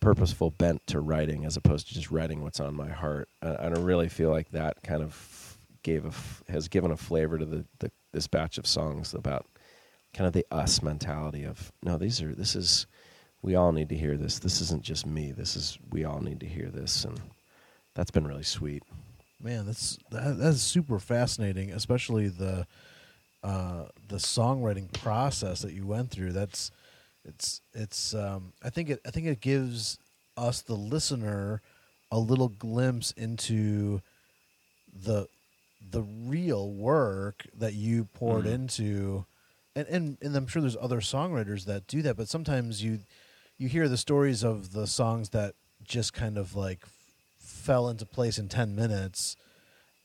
purposeful 0.00 0.50
bent 0.50 0.86
to 0.86 0.98
writing 0.98 1.44
as 1.44 1.56
opposed 1.56 1.86
to 1.88 1.94
just 1.94 2.10
writing 2.10 2.42
what's 2.42 2.58
on 2.58 2.74
my 2.74 2.88
heart. 2.88 3.28
And 3.42 3.56
and 3.60 3.78
I 3.78 3.80
really 3.80 4.08
feel 4.08 4.30
like 4.30 4.50
that 4.50 4.82
kind 4.82 5.02
of 5.02 5.58
gave 5.82 6.04
a 6.04 6.50
has 6.50 6.68
given 6.68 6.90
a 6.90 6.96
flavor 6.96 7.38
to 7.38 7.44
the, 7.44 7.64
the 7.78 7.90
this 8.12 8.26
batch 8.26 8.58
of 8.58 8.66
songs 8.66 9.14
about 9.14 9.46
kind 10.12 10.26
of 10.26 10.32
the 10.32 10.46
us 10.50 10.82
mentality 10.82 11.44
of 11.44 11.70
no 11.82 11.96
these 11.96 12.20
are 12.20 12.34
this 12.34 12.56
is 12.56 12.86
we 13.42 13.54
all 13.54 13.72
need 13.72 13.88
to 13.88 13.96
hear 13.96 14.16
this. 14.18 14.38
This 14.38 14.60
isn't 14.60 14.82
just 14.82 15.06
me. 15.06 15.32
This 15.32 15.56
is 15.56 15.78
we 15.90 16.04
all 16.04 16.20
need 16.20 16.40
to 16.40 16.46
hear 16.46 16.68
this. 16.68 17.04
And 17.04 17.18
that's 17.94 18.10
been 18.10 18.26
really 18.26 18.42
sweet 18.42 18.82
Man, 19.42 19.64
that's 19.64 19.98
that, 20.10 20.36
that's 20.38 20.60
super 20.60 20.98
fascinating, 20.98 21.70
especially 21.72 22.28
the 22.28 22.66
uh, 23.42 23.86
the 24.08 24.16
songwriting 24.16 24.92
process 24.92 25.62
that 25.62 25.72
you 25.72 25.86
went 25.86 26.10
through. 26.10 26.32
That's 26.32 26.70
it's 27.24 27.62
it's 27.72 28.14
um, 28.14 28.52
I 28.62 28.68
think 28.68 28.90
it 28.90 29.00
I 29.06 29.10
think 29.10 29.26
it 29.26 29.40
gives 29.40 29.98
us 30.36 30.60
the 30.60 30.74
listener 30.74 31.62
a 32.10 32.18
little 32.18 32.48
glimpse 32.48 33.12
into 33.12 34.02
the 34.92 35.26
the 35.90 36.02
real 36.02 36.70
work 36.70 37.46
that 37.54 37.74
you 37.74 38.04
poured 38.04 38.44
Mhm. 38.44 38.52
into 38.54 39.24
and, 39.74 39.88
and 39.88 40.18
and 40.20 40.36
I'm 40.36 40.46
sure 40.46 40.60
there's 40.60 40.76
other 40.76 41.00
songwriters 41.00 41.64
that 41.64 41.86
do 41.86 42.02
that, 42.02 42.16
but 42.16 42.28
sometimes 42.28 42.82
you 42.82 43.00
you 43.56 43.68
hear 43.68 43.88
the 43.88 43.96
stories 43.96 44.42
of 44.44 44.72
the 44.72 44.86
songs 44.86 45.30
that 45.30 45.54
just 45.82 46.12
kind 46.12 46.36
of 46.36 46.54
like 46.54 46.80
fell 47.60 47.88
into 47.88 48.06
place 48.06 48.38
in 48.38 48.48
10 48.48 48.74
minutes 48.74 49.36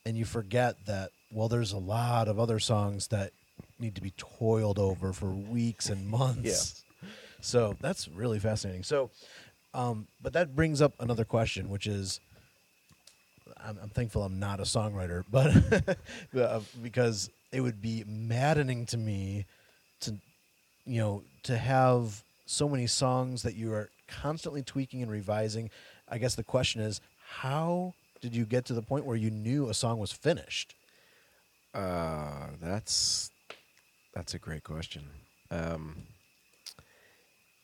and 0.05 0.17
you 0.17 0.25
forget 0.25 0.75
that 0.85 1.09
well 1.31 1.47
there's 1.47 1.71
a 1.71 1.77
lot 1.77 2.27
of 2.27 2.39
other 2.39 2.59
songs 2.59 3.07
that 3.07 3.31
need 3.79 3.95
to 3.95 4.01
be 4.01 4.13
toiled 4.17 4.79
over 4.79 5.13
for 5.13 5.27
weeks 5.27 5.89
and 5.89 6.07
months. 6.07 6.83
yeah. 7.01 7.09
So 7.41 7.75
that's 7.79 8.07
really 8.07 8.39
fascinating. 8.39 8.83
So 8.83 9.09
um 9.73 10.07
but 10.21 10.33
that 10.33 10.55
brings 10.55 10.81
up 10.81 10.93
another 10.99 11.25
question 11.25 11.69
which 11.69 11.87
is 11.87 12.19
I'm, 13.63 13.77
I'm 13.81 13.89
thankful 13.89 14.23
I'm 14.23 14.39
not 14.39 14.59
a 14.59 14.63
songwriter, 14.63 15.23
but 15.29 15.97
uh, 16.39 16.59
because 16.81 17.29
it 17.51 17.61
would 17.61 17.81
be 17.81 18.03
maddening 18.07 18.85
to 18.87 18.97
me 18.97 19.45
to, 20.01 20.15
you 20.85 20.99
know, 20.99 21.23
to 21.43 21.57
have 21.57 22.23
so 22.45 22.69
many 22.69 22.87
songs 22.87 23.43
that 23.43 23.55
you 23.55 23.73
are 23.73 23.89
constantly 24.07 24.61
tweaking 24.61 25.01
and 25.01 25.11
revising. 25.11 25.69
I 26.09 26.17
guess 26.17 26.35
the 26.35 26.43
question 26.43 26.81
is, 26.81 27.01
how 27.41 27.93
did 28.21 28.35
you 28.35 28.45
get 28.45 28.65
to 28.65 28.73
the 28.73 28.81
point 28.81 29.05
where 29.05 29.15
you 29.17 29.29
knew 29.31 29.69
a 29.69 29.73
song 29.73 29.97
was 29.99 30.11
finished? 30.11 30.73
uh 31.73 32.47
that's 32.61 33.29
that's 34.13 34.33
a 34.33 34.39
great 34.39 34.63
question 34.63 35.03
um 35.51 36.03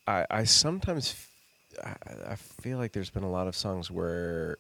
I 0.06 0.26
I 0.30 0.44
sometimes 0.44 1.12
f- 1.12 1.96
I, 2.28 2.32
I 2.34 2.36
feel 2.36 2.78
like 2.78 2.92
there's 2.92 3.10
been 3.10 3.24
a 3.24 3.32
lot 3.32 3.48
of 3.48 3.56
songs 3.56 3.90
where 3.90 4.58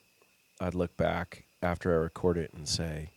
I'd 0.61 0.73
look 0.75 0.95
back 0.95 1.43
after 1.61 1.91
I 1.91 1.97
record 1.97 2.37
it 2.37 2.53
and 2.53 2.65
say 2.67 3.09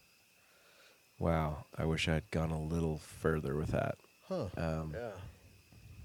wow 1.20 1.64
I 1.78 1.84
wish 1.84 2.08
I'd 2.08 2.28
gone 2.32 2.50
a 2.50 2.60
little 2.60 2.98
further 2.98 3.54
with 3.54 3.68
that 3.70 3.96
Huh. 4.28 4.46
um 4.56 4.94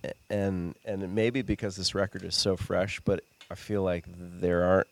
yeah. 0.04 0.12
and 0.30 0.76
and 0.86 1.02
it 1.02 1.10
may 1.10 1.32
be 1.32 1.42
because 1.42 1.76
this 1.76 1.96
record 1.96 2.24
is 2.24 2.36
so 2.36 2.56
fresh, 2.56 3.00
but 3.00 3.24
I 3.50 3.56
feel 3.56 3.82
like 3.82 4.06
there 4.08 4.64
aren't 4.64 4.88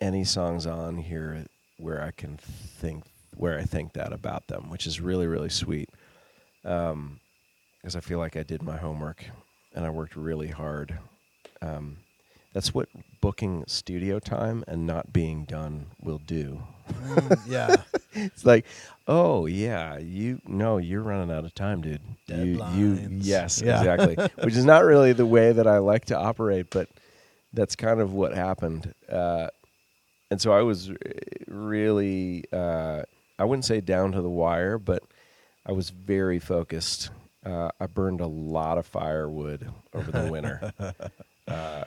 any 0.00 0.24
songs 0.24 0.66
on 0.66 0.98
here 0.98 1.46
where 1.78 2.02
I 2.02 2.10
can 2.10 2.36
think 2.38 3.04
where 3.36 3.58
I 3.58 3.62
think 3.64 3.92
that 3.94 4.12
about 4.12 4.48
them, 4.48 4.70
which 4.70 4.86
is 4.86 5.00
really 5.00 5.26
really 5.26 5.48
sweet. 5.50 5.88
Um, 6.64 7.20
because 7.80 7.96
I 7.96 8.00
feel 8.00 8.18
like 8.18 8.36
I 8.36 8.42
did 8.42 8.62
my 8.62 8.76
homework 8.76 9.24
and 9.74 9.86
I 9.86 9.90
worked 9.90 10.14
really 10.14 10.48
hard. 10.48 10.98
Um, 11.62 11.96
that's 12.52 12.74
what 12.74 12.88
booking 13.22 13.64
studio 13.68 14.18
time 14.18 14.64
and 14.68 14.86
not 14.86 15.12
being 15.14 15.44
done 15.44 15.86
will 16.02 16.18
do. 16.18 16.60
Mm, 16.92 17.40
yeah. 17.46 17.76
It's 18.12 18.44
like, 18.44 18.66
oh 19.06 19.46
yeah, 19.46 19.96
you 19.96 20.40
no, 20.44 20.78
you're 20.78 21.00
running 21.00 21.30
out 21.34 21.44
of 21.44 21.54
time, 21.54 21.80
dude. 21.80 22.00
You, 22.26 22.64
you 22.74 23.08
yes, 23.12 23.62
Yeah. 23.62 23.78
exactly. 23.78 24.16
Which 24.44 24.56
is 24.56 24.64
not 24.64 24.84
really 24.84 25.12
the 25.12 25.24
way 25.24 25.52
that 25.52 25.68
I 25.68 25.78
like 25.78 26.06
to 26.06 26.18
operate, 26.18 26.66
but 26.70 26.88
that's 27.52 27.76
kind 27.76 28.00
of 28.00 28.12
what 28.12 28.34
happened. 28.34 28.92
Uh, 29.08 29.46
and 30.30 30.40
so 30.40 30.52
I 30.52 30.62
was 30.62 30.90
really, 31.48 32.44
uh, 32.52 33.02
I 33.38 33.44
wouldn't 33.44 33.64
say 33.64 33.80
down 33.80 34.12
to 34.12 34.22
the 34.22 34.30
wire, 34.30 34.78
but 34.78 35.02
I 35.66 35.72
was 35.72 35.90
very 35.90 36.38
focused. 36.38 37.10
Uh, 37.44 37.70
I 37.80 37.86
burned 37.86 38.20
a 38.20 38.26
lot 38.26 38.78
of 38.78 38.86
firewood 38.86 39.68
over 39.94 40.10
the 40.10 40.30
winter. 40.30 40.72
uh, 41.48 41.84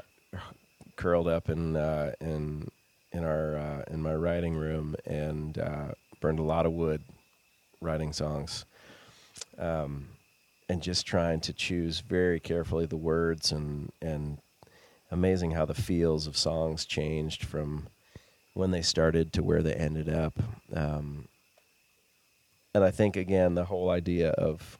curled 0.95 1.27
up 1.27 1.49
in 1.49 1.75
uh, 1.75 2.13
in 2.21 2.67
in 3.11 3.23
our 3.23 3.57
uh, 3.57 3.83
in 3.89 4.01
my 4.01 4.15
writing 4.15 4.55
room 4.55 4.95
and 5.05 5.57
uh, 5.57 5.93
burned 6.21 6.39
a 6.39 6.43
lot 6.43 6.65
of 6.65 6.73
wood 6.73 7.01
writing 7.81 8.13
songs, 8.13 8.65
um, 9.57 10.07
and 10.69 10.81
just 10.81 11.05
trying 11.05 11.39
to 11.41 11.53
choose 11.53 11.99
very 11.99 12.39
carefully 12.39 12.85
the 12.85 12.97
words 12.97 13.51
and 13.51 13.91
and 14.01 14.37
amazing 15.11 15.51
how 15.51 15.65
the 15.65 15.73
feels 15.73 16.25
of 16.27 16.35
songs 16.35 16.85
changed 16.85 17.43
from 17.43 17.87
when 18.53 18.71
they 18.71 18.81
started 18.81 19.33
to 19.33 19.43
where 19.43 19.61
they 19.61 19.73
ended 19.73 20.09
up. 20.09 20.39
Um, 20.73 21.27
and 22.73 22.83
I 22.83 22.91
think 22.91 23.15
again 23.15 23.55
the 23.55 23.65
whole 23.65 23.89
idea 23.89 24.29
of 24.31 24.77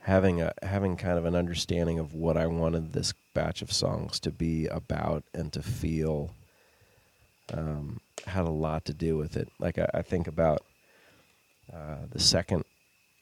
having 0.00 0.40
a 0.40 0.52
having 0.62 0.96
kind 0.96 1.18
of 1.18 1.24
an 1.24 1.34
understanding 1.34 1.98
of 1.98 2.14
what 2.14 2.36
I 2.36 2.46
wanted 2.46 2.92
this 2.92 3.12
batch 3.34 3.60
of 3.60 3.72
songs 3.72 4.20
to 4.20 4.30
be 4.30 4.66
about 4.66 5.24
and 5.34 5.52
to 5.52 5.62
feel 5.62 6.34
um, 7.52 8.00
had 8.26 8.44
a 8.44 8.50
lot 8.50 8.84
to 8.86 8.94
do 8.94 9.16
with 9.16 9.36
it. 9.36 9.48
Like 9.58 9.78
I, 9.78 9.88
I 9.94 10.02
think 10.02 10.26
about 10.26 10.62
uh, 11.72 12.06
the 12.10 12.20
second 12.20 12.64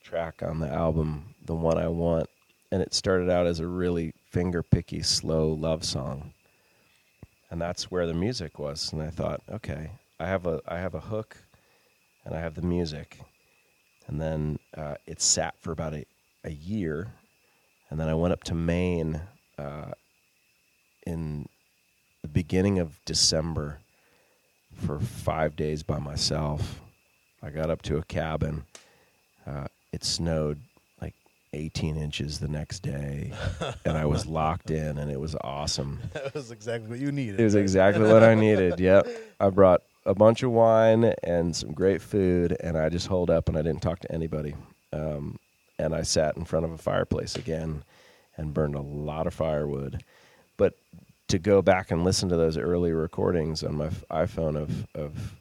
track 0.02 0.42
on 0.42 0.60
the 0.60 0.68
album, 0.68 1.34
the 1.44 1.54
one 1.54 1.78
I 1.78 1.88
want, 1.88 2.28
and 2.70 2.82
it 2.82 2.94
started 2.94 3.30
out 3.30 3.46
as 3.46 3.60
a 3.60 3.66
really 3.66 4.12
finger 4.30 4.62
picky, 4.62 5.02
slow 5.02 5.52
love 5.52 5.84
song, 5.84 6.32
and 7.54 7.62
that's 7.62 7.88
where 7.88 8.04
the 8.04 8.14
music 8.14 8.58
was. 8.58 8.92
And 8.92 9.00
I 9.00 9.10
thought, 9.10 9.40
okay, 9.48 9.92
I 10.18 10.26
have 10.26 10.44
a 10.44 10.60
I 10.66 10.78
have 10.78 10.96
a 10.96 11.00
hook, 11.00 11.36
and 12.24 12.34
I 12.34 12.40
have 12.40 12.56
the 12.56 12.62
music, 12.62 13.20
and 14.08 14.20
then 14.20 14.58
uh, 14.76 14.96
it 15.06 15.22
sat 15.22 15.54
for 15.60 15.70
about 15.70 15.94
a, 15.94 16.04
a 16.42 16.50
year, 16.50 17.12
and 17.88 18.00
then 18.00 18.08
I 18.08 18.14
went 18.14 18.32
up 18.32 18.42
to 18.44 18.56
Maine 18.56 19.20
uh, 19.56 19.92
in 21.06 21.48
the 22.22 22.28
beginning 22.28 22.80
of 22.80 22.98
December 23.04 23.78
for 24.74 24.98
five 24.98 25.54
days 25.54 25.84
by 25.84 26.00
myself. 26.00 26.80
I 27.40 27.50
got 27.50 27.70
up 27.70 27.82
to 27.82 27.98
a 27.98 28.02
cabin. 28.02 28.64
Uh, 29.46 29.68
it 29.92 30.02
snowed 30.02 30.58
18 31.54 31.96
inches 31.96 32.38
the 32.38 32.48
next 32.48 32.80
day, 32.80 33.32
and 33.84 33.96
I 33.96 34.04
was 34.04 34.26
locked 34.26 34.70
in, 34.70 34.98
and 34.98 35.10
it 35.10 35.20
was 35.20 35.36
awesome. 35.42 36.00
That 36.12 36.34
was 36.34 36.50
exactly 36.50 36.88
what 36.88 36.98
you 36.98 37.12
needed. 37.12 37.40
It 37.40 37.44
was 37.44 37.54
exactly 37.54 38.10
what 38.10 38.22
I 38.22 38.34
needed. 38.34 38.80
Yep. 38.80 39.06
I 39.40 39.50
brought 39.50 39.82
a 40.06 40.14
bunch 40.14 40.42
of 40.42 40.50
wine 40.50 41.14
and 41.22 41.54
some 41.54 41.72
great 41.72 42.02
food, 42.02 42.56
and 42.60 42.76
I 42.76 42.88
just 42.88 43.06
holed 43.06 43.30
up 43.30 43.48
and 43.48 43.56
I 43.56 43.62
didn't 43.62 43.82
talk 43.82 44.00
to 44.00 44.12
anybody. 44.12 44.54
Um, 44.92 45.38
and 45.78 45.94
I 45.94 46.02
sat 46.02 46.36
in 46.36 46.44
front 46.44 46.64
of 46.64 46.72
a 46.72 46.78
fireplace 46.78 47.36
again 47.36 47.82
and 48.36 48.54
burned 48.54 48.74
a 48.74 48.80
lot 48.80 49.26
of 49.26 49.34
firewood. 49.34 50.04
But 50.56 50.74
to 51.28 51.38
go 51.38 51.62
back 51.62 51.90
and 51.90 52.04
listen 52.04 52.28
to 52.28 52.36
those 52.36 52.56
early 52.56 52.92
recordings 52.92 53.62
on 53.62 53.76
my 53.76 53.88
iPhone 54.10 54.56
of, 54.56 54.86
of, 54.94 55.34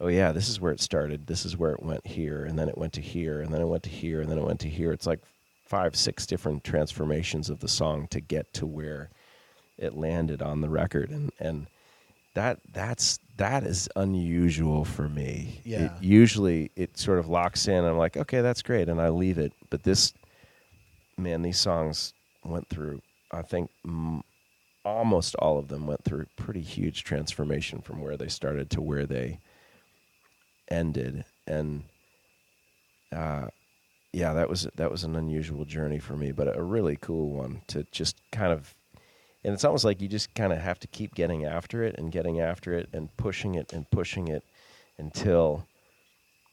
oh 0.00 0.08
yeah, 0.08 0.32
this 0.32 0.48
is 0.48 0.60
where 0.60 0.72
it 0.72 0.80
started. 0.80 1.26
This 1.26 1.44
is 1.44 1.56
where 1.56 1.72
it 1.72 1.82
went 1.82 2.06
here, 2.06 2.44
and 2.44 2.58
then 2.58 2.68
it 2.68 2.78
went 2.78 2.94
to 2.94 3.00
here, 3.00 3.40
and 3.40 3.52
then 3.52 3.60
it 3.60 3.66
went 3.66 3.82
to 3.84 3.90
here, 3.90 4.20
and 4.20 4.30
then 4.30 4.38
it 4.38 4.44
went 4.44 4.60
to 4.60 4.68
here. 4.68 4.92
It's 4.92 5.06
like 5.06 5.20
five, 5.72 5.96
six 5.96 6.26
different 6.26 6.62
transformations 6.64 7.48
of 7.48 7.60
the 7.60 7.66
song 7.66 8.06
to 8.08 8.20
get 8.20 8.52
to 8.52 8.66
where 8.66 9.08
it 9.78 9.96
landed 9.96 10.42
on 10.42 10.60
the 10.60 10.68
record, 10.68 11.08
and 11.08 11.32
and 11.40 11.66
that 12.34 12.58
that's 12.74 13.18
that 13.38 13.62
is 13.62 13.88
unusual 13.96 14.84
for 14.84 15.08
me. 15.08 15.62
Yeah. 15.64 15.86
It, 15.86 15.92
usually 16.02 16.70
it 16.76 16.98
sort 16.98 17.18
of 17.18 17.28
locks 17.30 17.68
in. 17.68 17.86
I'm 17.86 17.96
like, 17.96 18.18
okay, 18.18 18.42
that's 18.42 18.60
great, 18.60 18.90
and 18.90 19.00
I 19.00 19.08
leave 19.08 19.38
it. 19.38 19.54
But 19.70 19.82
this, 19.82 20.12
man, 21.16 21.40
these 21.40 21.58
songs 21.58 22.12
went 22.44 22.68
through. 22.68 23.00
I 23.30 23.40
think 23.40 23.70
m- 23.82 24.24
almost 24.84 25.34
all 25.36 25.58
of 25.58 25.68
them 25.68 25.86
went 25.86 26.04
through 26.04 26.26
pretty 26.36 26.60
huge 26.60 27.02
transformation 27.02 27.80
from 27.80 28.02
where 28.02 28.18
they 28.18 28.28
started 28.28 28.68
to 28.72 28.82
where 28.82 29.06
they 29.06 29.38
ended, 30.68 31.24
and 31.46 31.84
uh, 33.10 33.46
yeah, 34.12 34.34
that 34.34 34.48
was 34.48 34.68
that 34.76 34.90
was 34.90 35.04
an 35.04 35.16
unusual 35.16 35.64
journey 35.64 35.98
for 35.98 36.16
me, 36.16 36.32
but 36.32 36.54
a 36.56 36.62
really 36.62 36.96
cool 36.96 37.30
one 37.30 37.62
to 37.68 37.86
just 37.90 38.16
kind 38.30 38.52
of. 38.52 38.74
And 39.44 39.52
it's 39.52 39.64
almost 39.64 39.84
like 39.84 40.00
you 40.00 40.06
just 40.06 40.32
kind 40.34 40.52
of 40.52 40.60
have 40.60 40.78
to 40.80 40.86
keep 40.86 41.16
getting 41.16 41.44
after 41.44 41.82
it 41.82 41.96
and 41.98 42.12
getting 42.12 42.38
after 42.38 42.74
it 42.74 42.88
and 42.92 43.14
pushing 43.16 43.56
it 43.56 43.72
and 43.72 43.90
pushing 43.90 44.28
it 44.28 44.44
until 44.98 45.66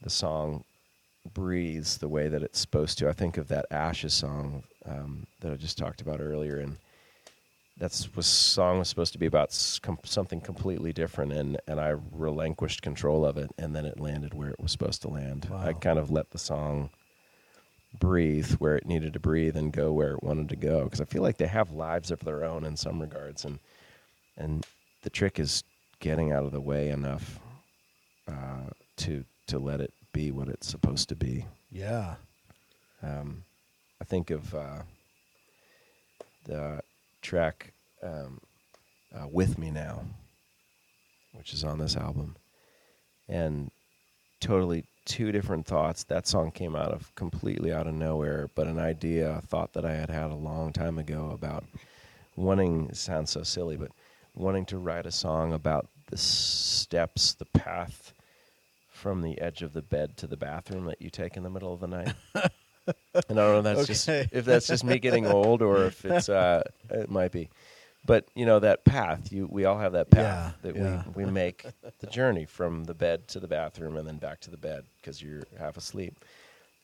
the 0.01 0.09
song 0.09 0.63
breathes 1.33 1.97
the 1.97 2.07
way 2.07 2.29
that 2.29 2.41
it's 2.41 2.59
supposed 2.59 2.97
to. 2.97 3.09
I 3.09 3.13
think 3.13 3.37
of 3.37 3.47
that 3.49 3.67
Ashes 3.69 4.13
song 4.13 4.63
um, 4.85 5.27
that 5.41 5.51
I 5.51 5.55
just 5.55 5.77
talked 5.77 6.01
about 6.01 6.19
earlier, 6.19 6.57
and 6.57 6.77
that's 7.77 8.15
was 8.15 8.25
song 8.25 8.79
was 8.79 8.87
supposed 8.87 9.13
to 9.13 9.19
be 9.19 9.27
about 9.27 9.55
com- 9.83 9.99
something 10.03 10.41
completely 10.41 10.93
different, 10.93 11.33
and 11.33 11.59
and 11.67 11.79
I 11.79 11.95
relinquished 12.13 12.81
control 12.81 13.25
of 13.25 13.37
it, 13.37 13.51
and 13.57 13.75
then 13.75 13.85
it 13.85 13.99
landed 13.99 14.33
where 14.33 14.49
it 14.49 14.59
was 14.59 14.71
supposed 14.71 15.01
to 15.03 15.09
land. 15.09 15.49
I 15.53 15.73
kind 15.73 15.99
of 15.99 16.09
let 16.09 16.31
the 16.31 16.39
song 16.39 16.89
breathe 17.97 18.51
where 18.53 18.75
it 18.75 18.85
needed 18.85 19.13
to 19.13 19.19
breathe 19.19 19.57
and 19.57 19.73
go 19.73 19.91
where 19.91 20.13
it 20.13 20.23
wanted 20.23 20.49
to 20.49 20.55
go 20.55 20.83
because 20.83 21.01
I 21.01 21.05
feel 21.05 21.23
like 21.23 21.37
they 21.37 21.47
have 21.47 21.71
lives 21.71 22.11
of 22.11 22.19
their 22.19 22.43
own 22.43 22.63
in 22.65 22.77
some 22.77 22.99
regards, 22.99 23.45
and 23.45 23.59
and 24.37 24.65
the 25.03 25.09
trick 25.09 25.39
is 25.39 25.63
getting 25.99 26.31
out 26.31 26.45
of 26.45 26.51
the 26.51 26.61
way 26.61 26.89
enough 26.89 27.39
uh, 28.27 28.69
to 28.97 29.23
to 29.47 29.59
let 29.59 29.81
it 29.81 29.93
be 30.13 30.31
what 30.31 30.47
it's 30.47 30.67
supposed 30.67 31.09
to 31.09 31.15
be. 31.15 31.45
Yeah. 31.71 32.15
Um, 33.01 33.43
I 34.01 34.05
think 34.05 34.29
of 34.29 34.53
uh, 34.53 34.81
the 36.45 36.81
track 37.21 37.73
um, 38.03 38.39
uh, 39.15 39.27
"With 39.27 39.57
Me 39.57 39.71
Now," 39.71 40.03
which 41.33 41.53
is 41.53 41.63
on 41.63 41.79
this 41.79 41.95
album, 41.95 42.35
and 43.27 43.71
totally 44.39 44.85
two 45.05 45.31
different 45.31 45.65
thoughts. 45.65 46.03
That 46.03 46.27
song 46.27 46.51
came 46.51 46.75
out 46.75 46.91
of 46.91 47.13
completely 47.15 47.73
out 47.73 47.87
of 47.87 47.93
nowhere, 47.93 48.49
but 48.55 48.67
an 48.67 48.79
idea, 48.79 49.37
a 49.37 49.41
thought 49.41 49.73
that 49.73 49.85
I 49.85 49.93
had 49.93 50.09
had 50.09 50.31
a 50.31 50.35
long 50.35 50.71
time 50.71 50.97
ago 50.97 51.31
about 51.33 51.63
wanting. 52.35 52.89
It 52.89 52.97
sounds 52.97 53.31
so 53.31 53.43
silly, 53.43 53.75
but 53.75 53.91
wanting 54.35 54.65
to 54.67 54.77
write 54.77 55.05
a 55.05 55.11
song 55.11 55.53
about 55.53 55.87
the 56.07 56.17
steps, 56.17 57.33
the 57.33 57.45
path 57.45 58.13
from 58.91 59.21
the 59.21 59.39
edge 59.39 59.61
of 59.61 59.73
the 59.73 59.81
bed 59.81 60.17
to 60.17 60.27
the 60.27 60.37
bathroom 60.37 60.85
that 60.85 61.01
you 61.01 61.09
take 61.09 61.37
in 61.37 61.43
the 61.43 61.49
middle 61.49 61.73
of 61.73 61.79
the 61.79 61.87
night. 61.87 62.13
and 62.35 62.43
I 63.29 63.33
don't 63.33 63.35
know 63.35 63.57
if 63.59 63.63
that's 63.63 63.87
just 63.87 64.09
if 64.09 64.45
that's 64.45 64.67
just 64.67 64.83
me 64.83 64.99
getting 64.99 65.25
old 65.25 65.61
or 65.61 65.85
if 65.85 66.03
it's 66.05 66.29
uh, 66.29 66.63
it 66.89 67.09
might 67.09 67.31
be. 67.31 67.49
But 68.09 68.25
you 68.33 68.47
know 68.47 68.57
that 68.57 68.85
path. 68.85 69.31
You 69.31 69.47
we 69.51 69.65
all 69.65 69.77
have 69.77 69.91
that 69.91 70.09
path 70.09 70.55
Yeah, 70.63 70.71
that 70.71 70.75
yeah. 70.75 71.03
we 71.13 71.25
we 71.25 71.31
make 71.31 71.63
the 71.99 72.07
journey 72.07 72.45
from 72.45 72.85
the 72.85 72.95
bed 72.95 73.27
to 73.27 73.39
the 73.39 73.47
bathroom 73.47 73.97
and 73.97 74.07
then 74.07 74.17
back 74.17 74.39
to 74.41 74.49
the 74.49 74.57
bed 74.57 74.85
because 74.97 75.21
you're 75.21 75.43
half 75.59 75.77
asleep. 75.77 76.15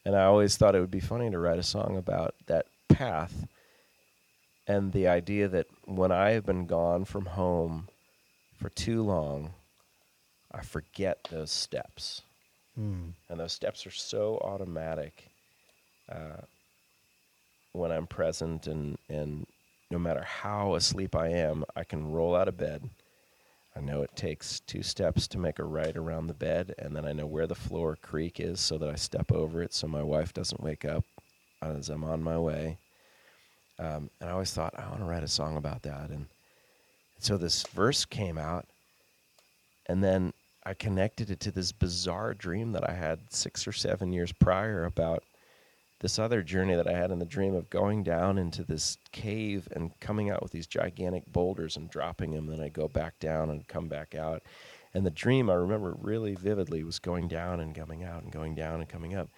And 0.05 0.15
I 0.15 0.25
always 0.25 0.55
thought 0.55 0.75
it 0.75 0.81
would 0.81 0.91
be 0.91 0.99
funny 0.99 1.31
to 1.31 1.39
write 1.39 1.57
a 1.57 1.63
song 1.63 1.97
about 1.97 2.35
that 2.45 2.67
path 2.89 3.47
and 4.67 4.93
the 4.93 5.07
idea 5.07 5.47
that 5.47 5.65
when 5.85 6.11
I 6.11 6.29
have 6.33 6.45
been 6.45 6.67
gone 6.67 7.05
from 7.05 7.25
home 7.25 7.87
for 8.59 8.69
too 8.69 9.01
long, 9.01 9.55
I 10.51 10.61
forget 10.61 11.27
those 11.31 11.49
steps. 11.49 12.21
Hmm. 12.75 13.09
And 13.29 13.39
those 13.39 13.53
steps 13.53 13.87
are 13.87 13.91
so 13.91 14.37
automatic 14.43 15.29
uh, 16.07 16.41
when 17.73 17.91
I'm 17.91 18.05
present, 18.05 18.67
and, 18.67 18.99
and 19.09 19.47
no 19.95 19.99
matter 19.99 20.25
how 20.25 20.75
asleep 20.75 21.15
I 21.15 21.29
am, 21.29 21.63
I 21.73 21.85
can 21.85 22.11
roll 22.11 22.35
out 22.35 22.49
of 22.49 22.57
bed. 22.57 22.89
I 23.77 23.79
know 23.79 24.01
it 24.01 24.13
takes 24.13 24.59
two 24.59 24.83
steps 24.83 25.25
to 25.29 25.37
make 25.37 25.57
a 25.57 25.63
right 25.63 25.95
around 25.95 26.27
the 26.27 26.33
bed, 26.33 26.75
and 26.77 26.93
then 26.93 27.05
I 27.05 27.13
know 27.13 27.25
where 27.25 27.47
the 27.47 27.55
floor 27.55 27.97
creak 28.01 28.41
is 28.41 28.59
so 28.59 28.77
that 28.77 28.89
I 28.89 28.95
step 28.95 29.31
over 29.31 29.63
it 29.63 29.73
so 29.73 29.87
my 29.87 30.03
wife 30.03 30.33
doesn't 30.33 30.61
wake 30.61 30.83
up 30.83 31.05
as 31.61 31.87
I'm 31.87 32.03
on 32.03 32.21
my 32.21 32.37
way. 32.37 32.77
Um, 33.79 34.09
and 34.19 34.29
I 34.29 34.33
always 34.33 34.51
thought, 34.51 34.77
I 34.77 34.85
want 34.89 34.99
to 34.99 35.05
write 35.05 35.23
a 35.23 35.29
song 35.29 35.55
about 35.55 35.83
that. 35.83 36.09
And 36.09 36.25
so 37.19 37.37
this 37.37 37.63
verse 37.63 38.03
came 38.03 38.37
out, 38.37 38.65
and 39.85 40.03
then 40.03 40.33
I 40.65 40.73
connected 40.73 41.29
it 41.29 41.39
to 41.39 41.51
this 41.51 41.71
bizarre 41.71 42.33
dream 42.33 42.73
that 42.73 42.89
I 42.89 42.95
had 42.95 43.31
six 43.31 43.65
or 43.65 43.71
seven 43.71 44.11
years 44.11 44.33
prior 44.33 44.83
about 44.83 45.23
this 46.05 46.19
other 46.19 46.43
journey 46.43 46.75
that 46.75 46.87
I 46.87 46.91
had 46.91 47.09
in 47.09 47.17
the 47.17 47.25
dream 47.25 47.55
of 47.55 47.67
going 47.71 48.03
down 48.03 48.37
into 48.37 48.63
this 48.63 48.99
cave 49.11 49.67
and 49.71 49.89
coming 49.99 50.29
out 50.29 50.43
with 50.43 50.51
these 50.51 50.67
gigantic 50.67 51.25
boulders 51.25 51.77
and 51.77 51.89
dropping 51.89 52.29
them. 52.29 52.45
Then 52.45 52.61
I 52.61 52.69
go 52.69 52.87
back 52.87 53.17
down 53.17 53.49
and 53.49 53.67
come 53.67 53.87
back 53.87 54.13
out. 54.13 54.43
And 54.93 55.03
the 55.03 55.09
dream 55.09 55.49
I 55.49 55.55
remember 55.55 55.95
really 55.99 56.35
vividly 56.35 56.83
was 56.83 56.99
going 56.99 57.27
down 57.27 57.59
and 57.59 57.73
coming 57.73 58.03
out 58.03 58.21
and 58.21 58.31
going 58.31 58.53
down 58.53 58.81
and 58.81 58.87
coming 58.87 59.15
up. 59.15 59.29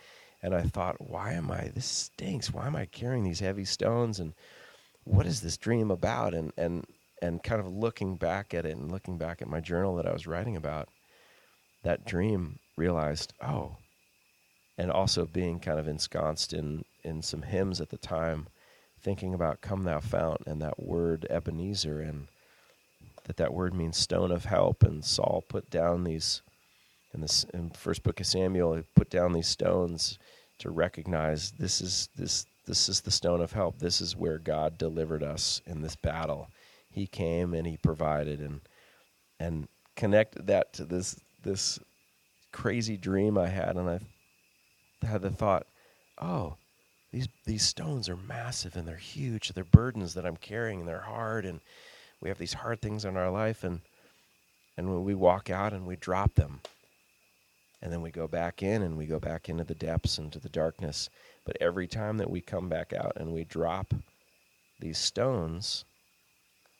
And 0.44 0.54
I 0.54 0.64
thought, 0.64 1.00
why 1.00 1.32
am 1.32 1.50
I? 1.52 1.72
This 1.74 1.86
stinks. 1.86 2.52
Why 2.52 2.68
am 2.68 2.76
I 2.76 2.84
carrying 2.84 3.24
these 3.24 3.40
heavy 3.40 3.64
stones? 3.64 4.20
And 4.20 4.34
what 5.06 5.26
is 5.26 5.40
this 5.40 5.56
dream 5.56 5.90
about? 5.90 6.34
And 6.34 6.52
and 6.58 6.84
and 7.22 7.42
kind 7.42 7.62
of 7.62 7.72
looking 7.72 8.18
back 8.18 8.54
at 8.54 8.66
it 8.66 8.76
and 8.76 8.92
looking 8.92 9.18
back 9.18 9.42
at 9.42 9.48
my 9.48 9.62
journal 9.62 9.96
that 9.96 10.06
I 10.06 10.12
was 10.12 10.28
writing 10.28 10.58
about 10.58 10.90
that 11.84 12.06
dream, 12.06 12.60
realized, 12.76 13.32
oh, 13.42 13.78
and 14.78 14.92
also 14.92 15.26
being 15.26 15.60
kind 15.60 15.80
of 15.80 15.88
ensconced 15.88 16.54
in 16.54 16.84
in 17.04 17.22
some 17.22 17.42
hymns 17.42 17.80
at 17.80 17.90
the 17.90 17.98
time, 17.98 18.48
thinking 19.02 19.34
about 19.34 19.62
"Come 19.62 19.84
Thou 19.84 20.00
Fount" 20.00 20.42
and 20.46 20.62
that 20.62 20.82
word 20.82 21.26
Ebenezer, 21.30 22.02
and 22.02 22.28
that 23.26 23.38
that 23.38 23.54
word 23.54 23.74
means 23.74 23.98
stone 23.98 24.32
of 24.32 24.46
help. 24.46 24.84
And 24.84 25.04
Saul 25.04 25.44
put 25.48 25.70
down 25.70 26.04
these 26.04 26.42
in 27.14 27.22
this 27.22 27.46
in 27.54 27.70
first 27.72 28.04
book 28.04 28.20
of 28.20 28.26
Samuel, 28.26 28.76
he 28.76 28.84
put 28.96 29.10
down 29.10 29.34
these 29.34 29.48
stones 29.48 30.20
to 30.60 30.70
recognize 30.70 31.52
this 31.52 31.82
is 31.82 32.10
this 32.16 32.46
this 32.66 32.90
is 32.90 33.02
the 33.02 33.12
stone 33.12 33.42
of 33.42 33.54
help. 33.54 33.80
This 33.80 34.02
is 34.02 34.16
where 34.16 34.40
God 34.40 34.78
delivered 34.78 35.24
us 35.24 35.62
in 35.66 35.82
this 35.82 35.96
battle. 35.96 36.50
He 36.92 37.08
came 37.08 37.54
and 37.54 37.66
he 37.66 37.78
provided 37.78 38.42
and 38.42 38.62
and 39.40 39.68
connected 39.96 40.48
that 40.48 40.74
to 40.74 40.86
this 40.86 41.20
this 41.44 41.80
crazy 42.52 42.98
dream 42.98 43.38
I 43.38 43.48
had 43.48 43.76
and 43.76 43.90
I 43.90 44.00
had 45.04 45.22
the 45.22 45.30
thought, 45.30 45.68
oh, 46.20 46.56
these 47.12 47.28
these 47.46 47.64
stones 47.64 48.10
are 48.10 48.18
massive 48.18 48.76
and 48.76 48.88
they're 48.88 48.98
huge. 48.98 49.50
They're 49.50 49.64
burdens 49.64 50.14
that 50.14 50.26
I'm 50.26 50.38
carrying 50.38 50.80
and 50.80 50.88
they're 50.88 51.02
hard 51.02 51.46
and 51.46 51.62
we 52.22 52.30
have 52.30 52.38
these 52.38 52.54
hard 52.54 52.82
things 52.82 53.06
in 53.06 53.16
our 53.16 53.32
life 53.32 53.64
and 53.64 53.82
and 54.76 54.90
when 54.90 55.04
we 55.04 55.16
walk 55.16 55.50
out 55.50 55.74
and 55.74 55.86
we 55.86 55.96
drop 55.96 56.36
them 56.36 56.62
and 57.82 57.92
then 57.92 58.02
we 58.02 58.12
go 58.12 58.28
back 58.28 58.64
in 58.64 58.82
and 58.82 58.98
we 58.98 59.06
go 59.06 59.20
back 59.20 59.50
into 59.50 59.64
the 59.64 59.76
depths 59.76 60.18
into 60.18 60.40
the 60.40 60.50
darkness. 60.50 61.10
But 61.46 61.58
every 61.62 61.88
time 61.88 62.18
that 62.18 62.30
we 62.30 62.42
come 62.42 62.70
back 62.70 62.92
out 62.92 63.14
and 63.16 63.34
we 63.34 63.44
drop 63.44 63.94
these 64.80 64.98
stones, 64.98 65.86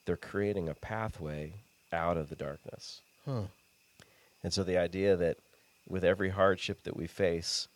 they're 0.06 0.18
creating 0.18 0.70
a 0.70 0.74
pathway 0.74 1.54
out 1.94 2.18
of 2.18 2.30
the 2.30 2.36
darkness. 2.36 3.02
Huh. 3.26 3.44
And 4.44 4.54
so 4.54 4.64
the 4.64 4.78
idea 4.78 5.16
that 5.16 5.38
with 5.88 6.04
every 6.04 6.30
hardship 6.30 6.84
that 6.84 6.98
we 6.98 7.08
face, 7.08 7.68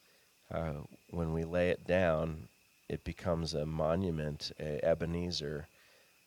uh, 0.53 0.73
when 1.09 1.33
we 1.33 1.43
lay 1.43 1.69
it 1.69 1.85
down, 1.87 2.47
it 2.89 3.03
becomes 3.03 3.53
a 3.53 3.65
monument, 3.65 4.51
a 4.59 4.83
Ebenezer 4.85 5.67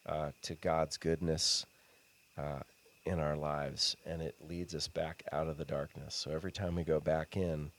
uh, 0.07 0.31
to 0.43 0.55
God's 0.55 0.97
goodness 0.97 1.67
uh, 2.39 2.61
in 3.07 3.19
our 3.21 3.37
lives, 3.37 3.97
and 4.07 4.23
it 4.23 4.37
leads 4.41 4.75
us 4.75 4.89
back 4.89 5.23
out 5.33 5.49
of 5.49 5.59
the 5.59 5.65
darkness. 5.65 6.15
So 6.15 6.31
every 6.31 6.53
time 6.53 6.75
we 6.75 6.85
go 6.85 7.01
back 7.01 7.37
in, 7.37 7.71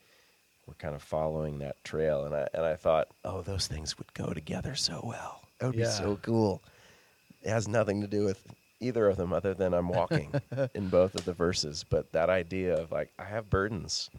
we're 0.68 0.76
kind 0.76 0.96
of 0.96 1.02
following 1.02 1.60
that 1.60 1.84
trail. 1.84 2.26
And 2.26 2.36
I 2.36 2.48
and 2.54 2.66
I 2.66 2.76
thought, 2.76 3.08
oh, 3.24 3.41
those 3.41 3.68
things 3.68 3.98
would 3.98 4.14
go 4.14 4.34
together 4.34 4.76
so 4.76 5.02
well. 5.04 5.48
That 5.60 5.68
would 5.68 5.76
Yeah. 5.76 5.84
be 5.84 5.86
so 5.86 6.18
cool. 6.22 6.64
It 7.41 7.50
has 7.50 7.68
nothing 7.68 8.02
to 8.02 8.08
do 8.08 8.24
with 8.26 8.46
either 8.80 9.08
of 9.08 9.18
them 9.18 9.34
other 9.34 9.54
than 9.54 9.74
I'm 9.74 9.89
walking 9.89 10.39
in 10.76 10.89
both 10.89 11.16
of 11.16 11.26
the 11.26 11.34
verses. 11.34 11.84
But 11.88 12.12
that 12.14 12.30
idea 12.30 12.76
of 12.78 12.91
like 12.91 13.12
I 13.20 13.26
have 13.26 13.50
burdens. 13.50 14.10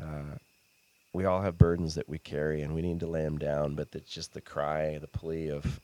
Uh, 0.00 0.36
we 1.16 1.24
all 1.24 1.40
have 1.40 1.56
burdens 1.56 1.94
that 1.94 2.08
we 2.10 2.18
carry, 2.18 2.60
and 2.60 2.74
we 2.74 2.82
need 2.82 3.00
to 3.00 3.06
lay 3.06 3.22
them 3.22 3.38
down. 3.38 3.74
But 3.74 3.88
it's 3.94 4.12
just 4.12 4.34
the 4.34 4.40
cry, 4.42 4.98
the 4.98 5.06
plea 5.08 5.48
of, 5.48 5.80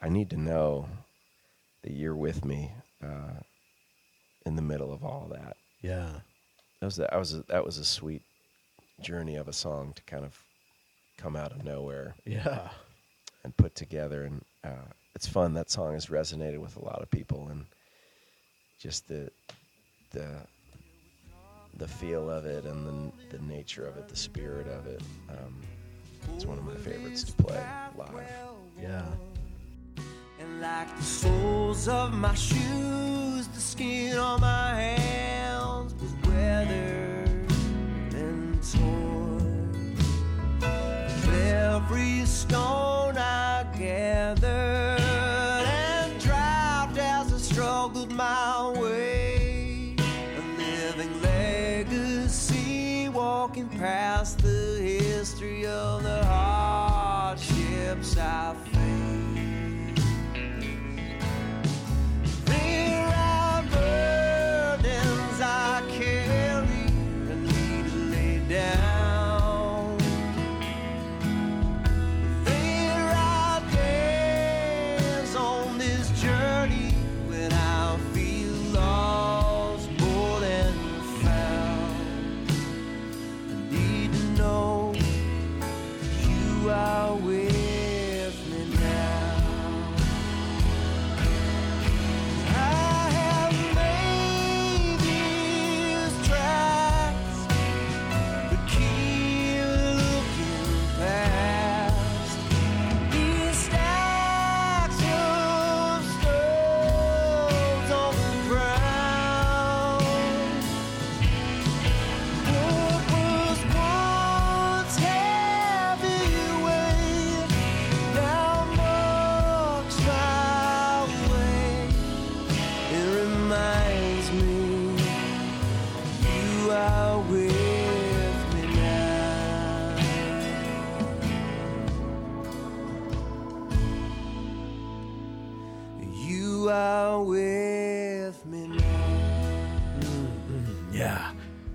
I 0.00 0.08
need 0.08 0.30
to 0.30 0.36
know 0.36 0.88
that 1.82 1.92
you're 1.92 2.16
with 2.16 2.44
me 2.44 2.72
uh, 3.00 3.38
in 4.44 4.56
the 4.56 4.62
middle 4.62 4.92
of 4.92 5.04
all 5.04 5.28
that. 5.30 5.56
Yeah. 5.82 6.10
That 6.80 6.86
was 6.86 6.98
a, 6.98 7.02
that 7.02 7.18
was 7.18 7.34
a, 7.34 7.42
that 7.44 7.64
was 7.64 7.78
a 7.78 7.84
sweet 7.84 8.22
journey 9.00 9.36
of 9.36 9.46
a 9.46 9.52
song 9.52 9.92
to 9.94 10.02
kind 10.02 10.24
of 10.24 10.36
come 11.16 11.36
out 11.36 11.52
of 11.52 11.62
nowhere 11.62 12.16
Yeah. 12.24 12.70
and 13.44 13.56
put 13.56 13.76
together, 13.76 14.24
and 14.24 14.42
uh, 14.64 14.88
it's 15.14 15.28
fun. 15.28 15.54
That 15.54 15.70
song 15.70 15.94
has 15.94 16.06
resonated 16.06 16.58
with 16.58 16.76
a 16.76 16.84
lot 16.84 17.02
of 17.02 17.10
people, 17.10 17.48
and 17.50 17.66
just 18.80 19.06
the 19.06 19.30
the 20.10 20.26
the 21.80 21.88
feel 21.88 22.28
of 22.30 22.44
it 22.44 22.66
and 22.66 22.86
the 22.86 23.36
the 23.36 23.42
nature 23.44 23.86
of 23.86 23.96
it, 23.96 24.06
the 24.06 24.14
spirit 24.14 24.66
of 24.68 24.86
it. 24.86 25.00
Um, 25.30 25.56
it's 26.34 26.44
one 26.44 26.58
of 26.58 26.64
my 26.66 26.74
favorites 26.74 27.24
to 27.24 27.32
play 27.32 27.64
live. 27.96 28.12
Yeah. 28.80 29.02
And 30.38 30.60
like 30.60 30.94
the 30.94 31.02
soles 31.02 31.88
of 31.88 32.12
my 32.12 32.34
shoes, 32.34 33.48
the 33.48 33.60
skin 33.60 34.18
on 34.18 34.42
my 34.42 34.74
hands 34.74 35.94
was 35.94 36.12
weathered 36.28 37.50
and 38.14 38.62
torn. 38.62 39.96
Of 40.62 41.34
every 41.34 42.26
stone 42.26 43.16
I 43.16 43.64
gathered 43.78 44.69
walking 53.60 53.78
past 53.78 54.38
the 54.38 54.78
history 54.80 55.66
of 55.66 55.89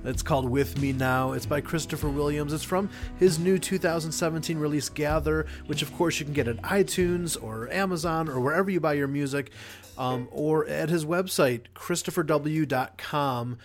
It's 0.07 0.21
called 0.21 0.49
With 0.49 0.79
Me 0.79 0.93
Now. 0.93 1.31
It's 1.31 1.45
by 1.45 1.61
Christopher 1.61 2.09
Williams. 2.09 2.53
It's 2.53 2.63
from 2.63 2.89
his 3.17 3.39
new 3.39 3.57
2017 3.57 4.57
release, 4.57 4.89
Gather, 4.89 5.45
which, 5.65 5.81
of 5.81 5.93
course, 5.95 6.19
you 6.19 6.25
can 6.25 6.33
get 6.33 6.47
at 6.47 6.61
iTunes 6.61 7.41
or 7.41 7.71
Amazon 7.71 8.29
or 8.29 8.39
wherever 8.39 8.69
you 8.69 8.79
buy 8.79 8.93
your 8.93 9.07
music, 9.07 9.51
um, 9.97 10.27
or 10.31 10.67
at 10.67 10.89
his 10.89 11.05
website, 11.05 11.61
christopherw.com. 11.75 13.57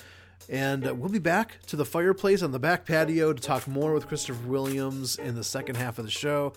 And 0.48 0.88
uh, 0.88 0.94
we'll 0.94 1.10
be 1.10 1.18
back 1.18 1.58
to 1.66 1.76
the 1.76 1.84
fireplace 1.84 2.42
on 2.42 2.50
the 2.52 2.58
back 2.58 2.84
patio 2.84 3.32
to 3.32 3.40
talk 3.40 3.68
more 3.68 3.92
with 3.94 4.08
Christopher 4.08 4.48
Williams 4.48 5.16
in 5.16 5.34
the 5.36 5.44
second 5.44 5.76
half 5.76 5.98
of 5.98 6.04
the 6.04 6.10
show. 6.10 6.54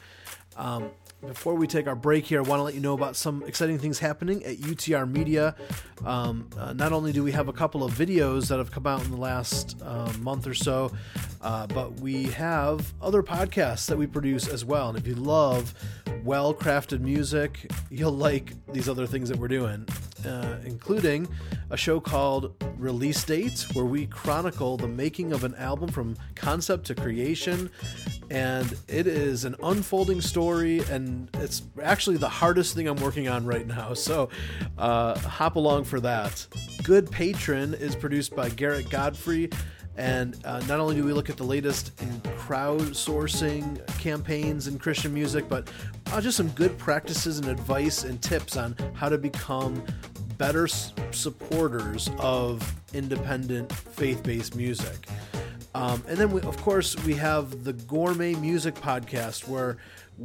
Um, 0.56 0.92
before 1.28 1.56
we 1.56 1.68
take 1.68 1.88
our 1.88 1.96
break 1.96 2.26
here, 2.26 2.40
I 2.40 2.42
want 2.44 2.60
to 2.60 2.64
let 2.64 2.74
you 2.74 2.80
know 2.80 2.94
about 2.94 3.16
some 3.16 3.44
exciting 3.44 3.80
things 3.80 4.00
happening 4.00 4.44
at 4.44 4.58
UTR 4.58 5.10
Media. 5.10 5.56
Um, 6.06 6.50
uh, 6.58 6.74
not 6.74 6.92
only 6.92 7.12
do 7.12 7.24
we 7.24 7.32
have 7.32 7.48
a 7.48 7.54
couple 7.54 7.84
of 7.84 7.94
videos 7.94 8.48
that 8.50 8.58
have 8.58 8.72
come 8.72 8.86
out 8.86 9.04
in 9.06 9.12
the 9.12 9.18
last 9.18 9.82
uh, 9.82 10.12
month 10.20 10.48
or 10.48 10.54
so, 10.54 10.92
uh, 11.42 11.68
but 11.68 12.00
we 12.00 12.24
have 12.24 12.94
other 13.02 13.24
podcasts 13.24 13.86
that 13.88 13.98
we 13.98 14.08
produce 14.08 14.48
as 14.48 14.66
well. 14.66 14.90
And 14.90 14.98
if 14.98 15.08
you 15.08 15.16
love 15.16 15.74
well 16.24 16.54
crafted 16.54 17.02
music, 17.02 17.72
you'll 17.90 18.12
like 18.12 18.54
these 18.72 18.88
other 18.88 19.06
things 19.06 19.30
that 19.30 19.38
we're 19.38 19.48
doing, 19.48 19.88
uh, 20.26 20.58
including 20.66 21.28
a 21.70 21.78
show 21.78 22.00
called 22.00 22.54
Release 22.78 23.24
Dates, 23.24 23.74
where 23.74 23.86
we 23.86 24.08
chronicle 24.08 24.78
the 24.78 24.88
making 24.88 25.34
of 25.34 25.44
an 25.44 25.56
album 25.56 25.90
from 25.90 26.16
concept 26.36 26.86
to 26.88 26.96
creation. 26.96 27.70
And 28.30 28.76
it 28.88 29.06
is 29.08 29.46
an 29.46 29.56
unfolding 29.62 30.22
story, 30.22 30.80
and 30.90 31.30
it's 31.36 31.64
actually 31.82 32.18
the 32.18 32.30
hardest 32.30 32.74
thing 32.76 32.88
I'm 32.88 32.98
working 32.98 33.28
on 33.28 33.46
right 33.46 33.68
now. 33.68 33.94
So 34.04 34.30
uh, 34.78 35.18
hop 35.20 35.56
along 35.56 35.86
for 35.86 36.00
that. 36.02 36.46
Good 36.84 37.10
Patron 37.10 37.74
is 37.74 37.96
produced 37.96 38.36
by 38.36 38.50
Garrett 38.50 38.90
Godfrey. 38.90 39.50
And 39.96 40.36
uh, 40.44 40.60
not 40.68 40.80
only 40.80 40.96
do 40.96 41.06
we 41.06 41.14
look 41.14 41.30
at 41.30 41.38
the 41.38 41.44
latest 41.44 41.92
in 42.02 42.10
crowdsourcing 42.38 43.86
campaigns 44.00 44.68
in 44.68 44.80
Christian 44.80 45.14
music, 45.14 45.48
but 45.48 45.70
uh, 46.12 46.20
just 46.20 46.38
some 46.38 46.50
good 46.50 46.78
practices 46.78 47.40
and 47.40 47.48
advice 47.48 48.04
and 48.04 48.22
tips 48.22 48.58
on 48.58 48.76
how 48.94 49.08
to 49.10 49.18
become 49.18 49.84
better 50.38 50.66
s- 50.66 50.94
supporters 51.12 52.10
of 52.18 52.74
independent 52.94 53.72
faith 53.72 54.24
based 54.24 54.56
music. 54.56 55.08
Um, 55.76 56.04
and 56.08 56.18
then, 56.18 56.32
we, 56.32 56.42
of 56.42 56.58
course, 56.62 56.96
we 57.04 57.16
have 57.16 57.64
the 57.64 57.74
Gourmet 57.74 58.36
Music 58.36 58.76
Podcast, 58.76 59.48
where 59.48 59.78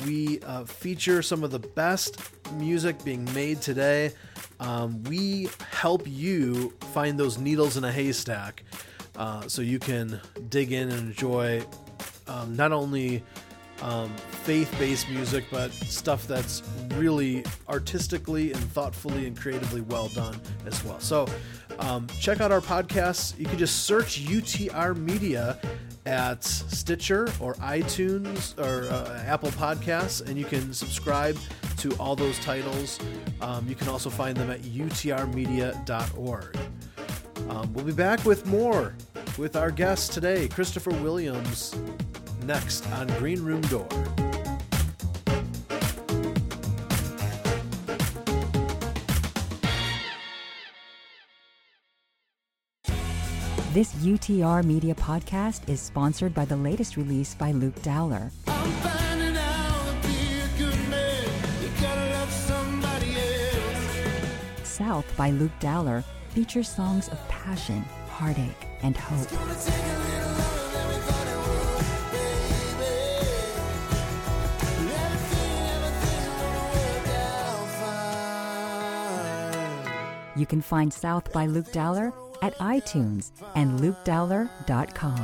we 0.04 0.40
uh, 0.40 0.64
feature 0.64 1.22
some 1.22 1.42
of 1.42 1.50
the 1.50 1.58
best 1.58 2.20
music 2.52 3.02
being 3.04 3.24
made 3.32 3.62
today. 3.62 4.12
Um, 4.60 5.02
we 5.04 5.48
help 5.70 6.02
you 6.06 6.70
find 6.92 7.18
those 7.18 7.38
needles 7.38 7.76
in 7.76 7.84
a 7.84 7.92
haystack 7.92 8.64
uh, 9.16 9.48
so 9.48 9.62
you 9.62 9.78
can 9.78 10.20
dig 10.48 10.72
in 10.72 10.90
and 10.90 10.98
enjoy 10.98 11.64
um, 12.26 12.54
not 12.54 12.72
only 12.72 13.22
um, 13.80 14.14
faith-based 14.42 15.08
music, 15.08 15.44
but 15.50 15.72
stuff 15.72 16.26
that's 16.26 16.62
really 16.94 17.44
artistically 17.68 18.52
and 18.52 18.62
thoughtfully 18.72 19.26
and 19.26 19.38
creatively 19.38 19.80
well 19.82 20.08
done 20.08 20.38
as 20.66 20.82
well. 20.84 21.00
So 21.00 21.26
um, 21.78 22.06
check 22.20 22.40
out 22.40 22.52
our 22.52 22.60
podcasts. 22.60 23.38
You 23.38 23.46
can 23.46 23.58
just 23.58 23.84
search 23.84 24.24
UTR 24.24 24.96
Media 24.96 25.58
at 26.06 26.42
Stitcher 26.42 27.28
or 27.38 27.54
iTunes 27.54 28.58
or 28.58 28.90
uh, 28.90 29.22
Apple 29.26 29.50
Podcasts, 29.50 30.26
and 30.26 30.38
you 30.38 30.44
can 30.44 30.72
subscribe 30.72 31.38
to 31.78 31.94
all 31.96 32.16
those 32.16 32.38
titles. 32.40 32.98
Um, 33.40 33.68
you 33.68 33.74
can 33.74 33.88
also 33.88 34.10
find 34.10 34.36
them 34.36 34.50
at 34.50 34.60
utrmedia.org. 34.62 36.58
Um, 37.48 37.72
we'll 37.72 37.84
be 37.84 37.92
back 37.92 38.24
with 38.24 38.46
more 38.46 38.94
with 39.36 39.54
our 39.56 39.70
guest 39.70 40.12
today, 40.12 40.48
Christopher 40.48 40.90
Williams, 40.90 41.74
next 42.44 42.90
on 42.92 43.06
Green 43.18 43.42
Room 43.42 43.60
Door. 43.62 43.88
This 53.72 53.92
UTR 53.96 54.64
Media 54.64 54.94
podcast 54.94 55.68
is 55.68 55.78
sponsored 55.78 56.32
by 56.32 56.46
the 56.46 56.56
latest 56.56 56.96
release 56.96 57.34
by 57.34 57.52
Luke 57.52 57.82
Dowler. 57.82 58.30
I'm 58.46 58.70
finding 58.70 59.36
out 59.36 60.02
be 60.02 60.40
a 60.40 60.48
good 60.56 60.88
man. 60.88 61.24
You 61.60 61.68
gotta 61.78 62.10
love 62.12 62.32
somebody 62.32 63.14
else. 63.18 64.66
South 64.66 65.04
by 65.18 65.32
Luke 65.32 65.52
Dowler 65.60 66.02
features 66.30 66.66
songs 66.66 67.08
of 67.08 67.18
passion, 67.28 67.84
heartache, 68.08 68.66
and 68.80 68.96
hope. 68.96 69.28
Gonna 69.30 69.54
take 69.54 69.74
a 69.74 69.98
little 69.98 70.32
longer 70.32 70.68
than 70.72 70.88
we 70.88 70.94
thought 71.04 71.28
it 71.28 71.36
would, 71.44 71.84
baby. 72.16 72.96
Everything, 74.96 75.60
everything's 75.76 76.40
gonna 76.40 76.64
work 76.72 77.08
out 77.20 77.68
fine. 80.32 80.40
You 80.40 80.46
can 80.46 80.62
find 80.62 80.90
South 80.90 81.30
by 81.34 81.44
Luke 81.44 81.70
Dowler 81.70 82.14
at 82.42 82.56
iTunes 82.58 83.32
and 83.54 83.80
lukedowler.com. 83.80 85.18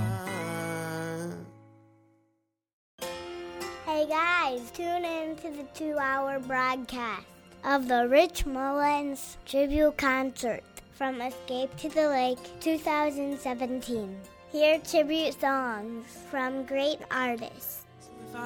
Hey 3.86 4.06
guys, 4.08 4.70
tune 4.72 5.04
in 5.04 5.36
to 5.36 5.50
the 5.50 5.64
two 5.74 5.96
hour 5.98 6.38
broadcast 6.40 7.26
of 7.64 7.88
the 7.88 8.08
Rich 8.08 8.44
Mullins 8.44 9.38
tribute 9.46 9.96
concert 9.96 10.62
from 10.92 11.20
Escape 11.20 11.74
to 11.76 11.88
the 11.88 12.08
Lake 12.08 12.38
2017. 12.60 14.16
Hear 14.52 14.78
tribute 14.80 15.40
songs 15.40 16.04
from 16.30 16.64
great 16.64 17.00
artists. 17.10 17.86
If 18.28 18.36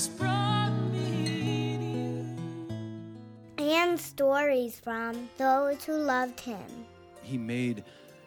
first 0.00 0.18
brought 0.18 0.72
me 0.92 1.76
to 3.58 3.64
you. 3.64 3.72
And 3.72 4.00
stories 4.00 4.80
from 4.80 5.28
those 5.36 5.84
who 5.84 5.92
loved 5.92 6.40
him. 6.40 6.64
he 7.22 7.36
made 7.36 7.84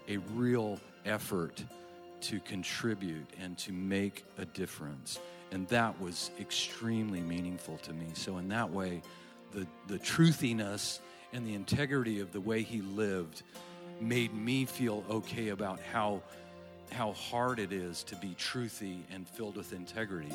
a 0.08 0.18
real 0.36 0.80
effort 1.06 1.64
to 2.22 2.40
contribute 2.42 3.26
and 3.42 3.58
to 3.58 3.72
make 3.72 4.24
a 4.38 4.46
difference. 4.46 5.20
And 5.52 5.68
that 5.70 6.00
was 6.00 6.30
extremely 6.40 7.22
meaningful 7.22 7.78
to 7.80 7.94
me. 7.94 8.06
So, 8.14 8.38
in 8.38 8.48
that 8.50 8.70
way, 8.70 9.02
the, 9.52 9.66
the 9.88 9.98
truthiness 9.98 11.00
and 11.32 11.44
the 11.46 11.56
integrity 11.56 12.20
of 12.20 12.32
the 12.32 12.42
way 12.42 12.62
he 12.62 12.82
lived 12.82 13.42
made 14.00 14.34
me 14.36 14.66
feel 14.66 15.04
okay 15.10 15.50
about 15.50 15.80
how, 15.80 16.22
how 16.92 17.14
hard 17.14 17.58
it 17.58 17.74
is 17.74 18.04
to 18.04 18.16
be 18.18 18.36
truthy 18.38 19.00
and 19.12 19.28
filled 19.28 19.58
with 19.58 19.74
integrity. 19.74 20.34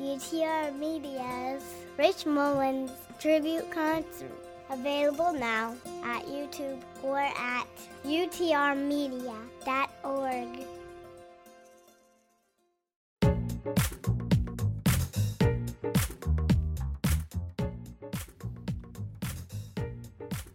UTR 0.00 0.76
Media's 0.78 1.62
Rich 1.96 2.26
Mullins 2.26 2.90
tribute 3.18 3.70
concert. 3.70 4.30
Available 4.70 5.32
now 5.32 5.74
at 6.04 6.24
YouTube 6.26 6.80
or 7.02 7.18
at 7.20 7.66
utrmedia.org. 8.04 9.24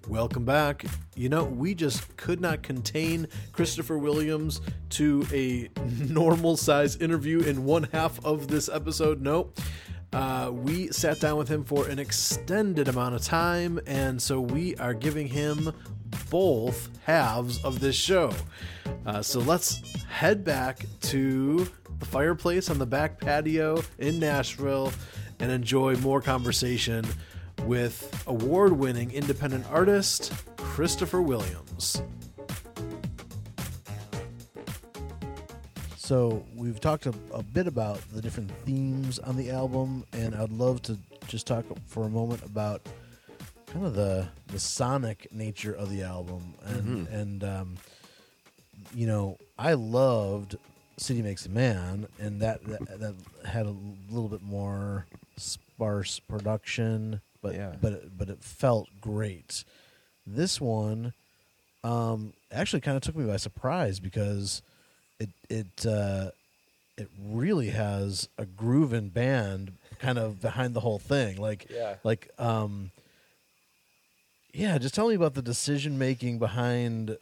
Welcome 0.10 0.44
back. 0.44 0.86
You 1.16 1.30
know, 1.30 1.44
we 1.44 1.76
just 1.76 2.18
could 2.18 2.42
not 2.42 2.64
contain 2.64 3.28
Christopher 3.54 3.96
Williams 4.00 4.60
to 4.90 5.24
a 5.32 5.70
normal 6.10 6.58
size 6.58 6.96
interview 6.96 7.42
in 7.42 7.64
one 7.64 7.84
half 7.94 8.26
of 8.26 8.48
this 8.48 8.70
episode. 8.70 9.22
Nope. 9.22 9.60
Uh, 10.12 10.50
we 10.52 10.88
sat 10.88 11.20
down 11.20 11.38
with 11.38 11.48
him 11.48 11.64
for 11.64 11.88
an 11.88 12.00
extended 12.00 12.88
amount 12.88 13.14
of 13.14 13.22
time, 13.22 13.80
and 13.86 14.20
so 14.20 14.42
we 14.42 14.76
are 14.78 14.96
giving 14.96 15.28
him 15.28 15.72
both 16.32 16.90
halves 17.04 17.64
of 17.64 17.80
this 17.80 17.96
show. 17.96 18.34
Uh, 19.06 19.22
so 19.22 19.40
let's 19.40 19.80
head 20.06 20.44
back 20.44 20.88
to 21.02 21.68
the 22.00 22.06
fireplace 22.06 22.72
on 22.72 22.80
the 22.80 22.86
back 22.86 23.20
patio 23.20 23.84
in 24.00 24.20
Nashville 24.20 24.92
and 25.40 25.52
enjoy 25.52 25.96
more 25.98 26.20
conversation 26.20 27.06
with 27.66 28.24
award 28.28 28.74
winning 28.74 29.12
independent 29.12 29.66
artist 29.70 30.34
Christopher 30.58 31.22
Williams. 31.22 32.02
So 35.98 36.44
we've 36.56 36.80
talked 36.80 37.06
a, 37.06 37.14
a 37.34 37.44
bit 37.44 37.68
about 37.68 38.02
the 38.12 38.22
different 38.22 38.52
themes 38.66 39.20
on 39.20 39.38
the 39.38 39.52
album, 39.52 40.06
and 40.12 40.34
I'd 40.34 40.52
love 40.52 40.82
to 40.84 40.98
just 41.28 41.46
talk 41.46 41.66
for 41.86 42.06
a 42.06 42.10
moment 42.10 42.44
about 42.44 42.82
kind 43.68 43.86
of 43.86 43.94
the 43.94 44.28
the 44.48 44.60
sonic 44.60 45.32
nature 45.32 45.74
of 45.74 45.92
the 45.92 46.02
album, 46.02 46.56
and 46.66 47.08
and 47.10 47.44
um, 47.44 47.78
you 48.94 49.06
know 49.06 49.38
I 49.58 49.74
loved 49.74 50.58
City 50.98 51.22
Makes 51.22 51.46
a 51.46 51.50
Man, 51.50 52.08
and 52.20 52.42
that 52.42 52.64
that, 52.66 53.00
that 53.00 53.16
had 53.46 53.66
a 53.66 53.76
little 54.10 54.30
bit 54.30 54.42
more 54.42 55.06
sparse 55.38 56.20
production, 56.20 57.22
but 57.42 57.56
Yeah. 57.56 57.76
but 57.82 57.94
it, 57.94 58.18
but 58.18 58.30
it 58.30 58.44
felt 58.44 58.88
great. 59.02 59.64
This 60.28 60.60
one 60.62 61.14
um, 61.84 62.34
actually 62.52 62.82
kind 62.82 62.98
of 62.98 63.04
took 63.04 63.16
me 63.16 63.26
by 63.26 63.38
surprise 63.38 64.00
because 64.00 64.62
it 65.20 65.30
it 65.50 65.86
uh, 65.86 66.32
it 66.98 67.08
really 67.24 67.70
has 67.70 68.28
a 68.38 68.46
grooving 68.46 69.10
band 69.10 69.72
kind 70.00 70.18
of 70.20 70.42
behind 70.42 70.74
the 70.74 70.80
whole 70.82 71.00
thing. 71.00 71.38
Like 71.38 71.68
Yeah. 71.70 71.96
like 72.04 72.30
um, 72.38 72.92
yeah. 74.54 74.78
Just 74.78 74.96
tell 74.96 75.08
me 75.10 75.16
about 75.16 75.34
the 75.34 75.42
decision 75.42 75.98
making 75.98 76.40
behind 76.40 77.18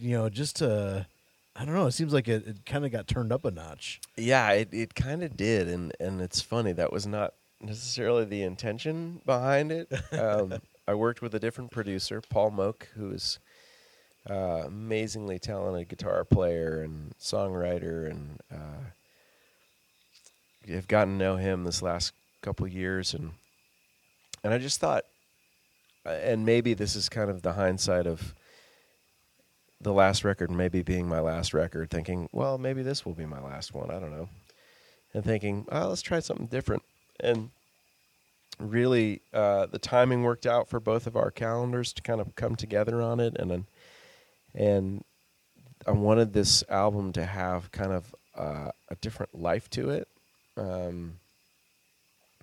you 0.00 0.16
know 0.16 0.28
just 0.28 0.56
to 0.56 1.06
I 1.54 1.64
don't 1.66 1.74
know. 1.74 1.86
It 1.86 1.92
seems 1.92 2.12
like 2.14 2.28
it, 2.28 2.46
it 2.46 2.64
kind 2.66 2.86
of 2.86 2.92
got 2.92 3.06
turned 3.06 3.30
up 3.30 3.44
a 3.44 3.50
notch. 3.50 4.00
Yeah, 4.16 4.50
it, 4.52 4.68
it 4.72 4.94
kind 4.94 5.22
of 5.22 5.36
did, 5.36 5.68
and 5.68 5.92
and 6.00 6.20
it's 6.20 6.40
funny 6.40 6.72
that 6.72 6.92
was 6.92 7.06
not 7.06 7.34
necessarily 7.62 8.24
the 8.24 8.42
intention 8.42 9.20
behind 9.24 9.72
it. 9.72 9.92
Um, 10.12 10.60
I 10.86 10.94
worked 10.94 11.22
with 11.22 11.34
a 11.34 11.38
different 11.38 11.70
producer, 11.70 12.20
Paul 12.20 12.50
Moak, 12.50 12.88
who 12.94 13.10
is 13.12 13.38
uh, 14.28 14.64
amazingly 14.66 15.38
talented 15.38 15.88
guitar 15.88 16.24
player 16.24 16.82
and 16.82 17.16
songwriter, 17.18 18.10
and 18.10 18.40
uh, 18.52 18.90
I've 20.76 20.88
gotten 20.88 21.18
to 21.18 21.24
know 21.24 21.36
him 21.36 21.64
this 21.64 21.82
last 21.82 22.12
couple 22.42 22.66
years, 22.66 23.14
and 23.14 23.32
and 24.42 24.52
I 24.52 24.58
just 24.58 24.80
thought, 24.80 25.04
uh, 26.04 26.10
and 26.10 26.44
maybe 26.44 26.74
this 26.74 26.96
is 26.96 27.08
kind 27.08 27.30
of 27.30 27.42
the 27.42 27.52
hindsight 27.52 28.06
of 28.06 28.34
the 29.82 29.92
last 29.92 30.24
record 30.24 30.50
maybe 30.50 30.82
being 30.82 31.08
my 31.08 31.20
last 31.20 31.52
record, 31.52 31.90
thinking, 31.90 32.28
well, 32.32 32.56
maybe 32.56 32.82
this 32.82 33.04
will 33.04 33.14
be 33.14 33.26
my 33.26 33.40
last 33.40 33.74
one. 33.74 33.90
I 33.90 33.98
don't 33.98 34.12
know. 34.12 34.28
And 35.14 35.24
thinking, 35.24 35.66
oh, 35.70 35.88
let's 35.88 36.02
try 36.02 36.20
something 36.20 36.46
different. 36.46 36.82
And 37.22 37.50
really, 38.58 39.22
uh, 39.32 39.66
the 39.66 39.78
timing 39.78 40.22
worked 40.22 40.46
out 40.46 40.68
for 40.68 40.80
both 40.80 41.06
of 41.06 41.16
our 41.16 41.30
calendars 41.30 41.92
to 41.94 42.02
kind 42.02 42.20
of 42.20 42.34
come 42.34 42.56
together 42.56 43.00
on 43.00 43.20
it. 43.20 43.36
And 43.38 43.64
and 44.54 45.04
I 45.86 45.92
wanted 45.92 46.32
this 46.32 46.62
album 46.68 47.12
to 47.14 47.24
have 47.24 47.72
kind 47.72 47.92
of 47.92 48.14
uh, 48.36 48.70
a 48.88 48.94
different 49.00 49.34
life 49.34 49.68
to 49.70 49.90
it, 49.90 50.08
um, 50.56 51.18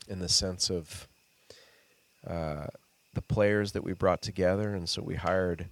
in 0.07 0.19
the 0.19 0.29
sense 0.29 0.69
of 0.69 1.07
uh, 2.27 2.67
the 3.13 3.21
players 3.21 3.71
that 3.73 3.83
we 3.83 3.93
brought 3.93 4.21
together. 4.21 4.73
And 4.75 4.89
so 4.89 5.01
we 5.01 5.15
hired 5.15 5.67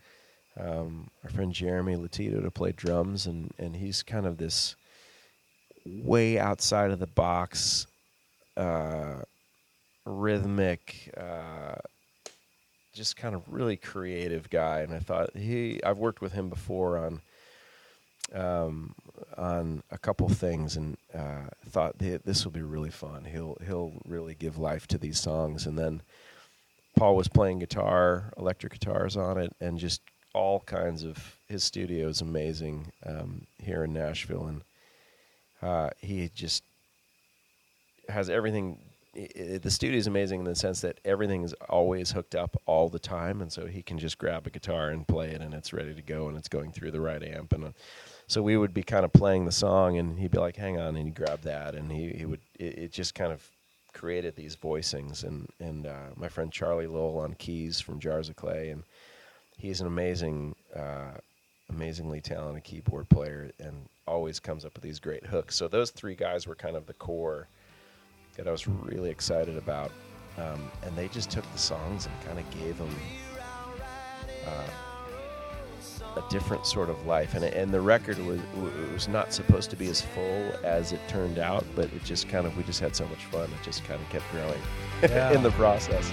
um, 0.60 1.10
our 1.24 1.30
friend 1.30 1.53
Jeremy 1.53 1.95
Lutito 1.95 2.41
to 2.41 2.51
play 2.51 2.72
drums, 2.72 3.26
and, 3.28 3.51
and 3.60 3.76
he's 3.76 4.03
kind 4.03 4.26
of 4.26 4.38
this 4.38 4.76
way 5.86 6.39
outside 6.39 6.91
of 6.91 6.99
the 6.99 7.08
box 7.08 7.88
uh, 8.58 9.22
rhythmic, 10.05 11.14
uh, 11.16 11.76
just 12.93 13.16
kind 13.16 13.36
of 13.36 13.43
really 13.47 13.78
creative 13.78 14.49
guy. 14.49 14.80
And 14.80 14.93
I 14.93 14.99
thought 14.99 15.36
he, 15.36 15.82
I've 15.84 15.99
worked 15.99 16.22
with 16.22 16.34
him 16.34 16.49
before 16.49 16.97
on, 16.97 17.22
um, 18.34 18.95
on 19.38 19.84
a 19.91 19.97
couple 19.97 20.28
things, 20.30 20.76
and 20.76 20.97
uh, 21.14 21.49
thought 21.70 21.99
th- 21.99 22.24
this 22.26 22.43
will 22.43 22.51
be 22.51 22.62
really 22.62 22.89
fun. 22.89 23.26
He'll 23.26 23.58
he'll 23.66 23.93
really 24.05 24.36
give 24.36 24.58
life 24.58 24.88
to 24.88 24.97
these 24.97 25.20
songs. 25.20 25.66
And 25.66 25.78
then 25.78 26.01
Paul 26.97 27.16
was 27.16 27.28
playing 27.28 27.60
guitar, 27.60 28.34
electric 28.38 28.74
guitars 28.74 29.16
on 29.16 29.38
it, 29.38 29.55
and 29.62 29.78
just 29.78 30.01
all 30.34 30.60
kinds 30.62 31.03
of 31.03 31.38
his 31.47 31.64
studio 31.64 32.08
is 32.08 32.22
amazing 32.22 32.91
um, 33.05 33.45
here 33.64 33.84
in 33.84 33.93
Nashville, 33.93 34.47
and 34.47 34.62
uh, 35.62 35.89
he 35.99 36.30
just 36.34 36.64
has 38.10 38.30
everything. 38.30 38.78
i 39.16 39.28
i 39.39 39.58
the 39.58 39.72
studio 39.72 39.97
is 39.97 40.08
amazing 40.08 40.39
in 40.41 40.45
the 40.45 40.55
sense 40.55 40.82
that 40.82 40.99
everything 41.05 41.43
is 41.43 41.53
always 41.70 42.12
hooked 42.12 42.36
up 42.36 42.55
all 42.66 42.89
the 42.89 42.99
time, 42.99 43.41
and 43.41 43.51
so 43.51 43.66
he 43.66 43.82
can 43.82 43.97
just 43.97 44.18
grab 44.18 44.47
a 44.47 44.49
guitar 44.49 44.89
and 44.89 45.08
play 45.08 45.30
it, 45.32 45.41
and 45.41 45.53
it's 45.53 45.74
ready 45.74 45.93
to 45.93 46.01
go, 46.01 46.28
and 46.28 46.38
it's 46.38 46.49
going 46.49 46.72
through 46.72 46.91
the 46.91 47.01
right 47.01 47.24
amp, 47.24 47.53
and 47.53 47.64
uh, 47.66 47.72
so 48.28 48.41
we 48.41 48.58
would 48.58 48.74
be 48.74 48.84
kind 48.84 49.05
of 49.05 49.14
playing 49.14 49.45
the 49.45 49.51
song, 49.51 49.97
and 49.97 50.20
he'd 50.20 50.32
be 50.32 50.38
like, 50.38 50.58
"Hang 50.58 50.78
on," 50.80 50.95
and 50.95 51.05
he'd 51.05 51.16
grab 51.16 51.41
that, 51.41 51.76
and 51.76 51.91
he 51.91 52.10
he 52.10 52.26
would 52.26 52.41
it, 52.60 52.78
it 52.78 52.91
just 52.91 53.16
kind 53.16 53.32
of 53.32 53.49
created 53.93 54.36
these 54.36 54.55
voicings, 54.55 55.24
and 55.24 55.47
and 55.60 55.88
uh, 55.88 56.10
my 56.16 56.28
friend 56.28 56.51
Charlie 56.51 56.88
Lowell 56.88 57.20
on 57.20 57.34
keys 57.36 57.80
from 57.80 57.99
Jars 57.99 58.30
of 58.30 58.36
Clay, 58.36 58.70
and 58.70 58.84
he's 59.58 59.82
an 59.82 59.88
amazing, 59.88 60.55
uh, 60.76 61.14
amazingly 61.70 62.22
talented 62.22 62.64
keyboard 62.64 63.10
player, 63.10 63.49
and 63.60 63.88
always 64.05 64.39
comes 64.39 64.66
up 64.66 64.74
with 64.76 64.84
these 64.84 64.99
great 64.99 65.26
hooks. 65.26 65.55
So 65.55 65.68
those 65.68 65.91
three 65.91 66.16
guys 66.16 66.47
were 66.47 66.55
kind 66.55 66.76
of 66.76 66.86
the 66.86 66.93
core 66.93 67.47
that 68.38 68.48
I 68.48 68.52
was 68.52 68.68
really 68.68 69.10
excited 69.10 69.58
about, 69.58 69.92
um, 70.38 70.72
and 70.84 70.96
they 70.96 71.08
just 71.08 71.30
took 71.32 71.50
the 71.52 71.58
songs 71.58 72.06
and 72.06 72.26
kind 72.26 72.40
of 72.40 72.50
gave 72.52 72.78
them 72.78 72.96
uh, 74.48 76.20
a 76.20 76.30
different 76.32 76.66
sort 76.66 76.90
of 76.90 77.06
life. 77.06 77.34
And 77.34 77.44
and 77.44 77.74
the 77.74 77.82
record 77.82 78.18
was 78.20 78.40
was 78.94 79.08
not 79.08 79.34
supposed 79.34 79.70
to 79.72 79.76
be 79.76 79.88
as 79.90 80.02
full 80.02 80.52
as 80.64 80.94
it 80.94 81.02
turned 81.08 81.40
out, 81.40 81.66
but 81.76 81.86
it 81.86 82.04
just 82.04 82.30
kind 82.30 82.46
of 82.46 82.56
we 82.56 82.64
just 82.64 82.80
had 82.80 82.96
so 82.96 83.06
much 83.08 83.26
fun. 83.26 83.46
It 83.46 83.64
just 83.64 83.84
kind 83.86 84.02
of 84.02 84.10
kept 84.10 84.26
growing 84.32 84.62
Yeah. 85.02 85.32
in 85.36 85.44
the 85.44 85.52
process. 85.52 86.12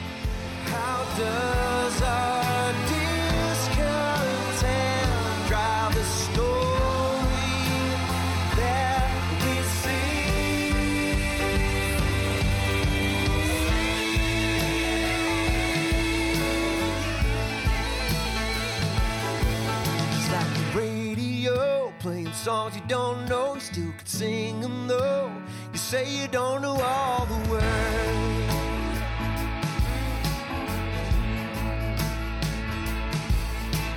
Songs 22.44 22.76
you 22.76 22.82
don't 22.88 23.26
know. 23.26 23.54
You 23.54 23.60
still 23.60 23.92
could 23.96 24.06
sing 24.06 24.60
them 24.60 24.86
though. 24.86 25.32
You 25.72 25.78
say 25.78 26.04
you 26.14 26.28
don't 26.28 26.60
know 26.60 26.78
all 26.78 27.24
the 27.24 27.50
words. 27.50 27.64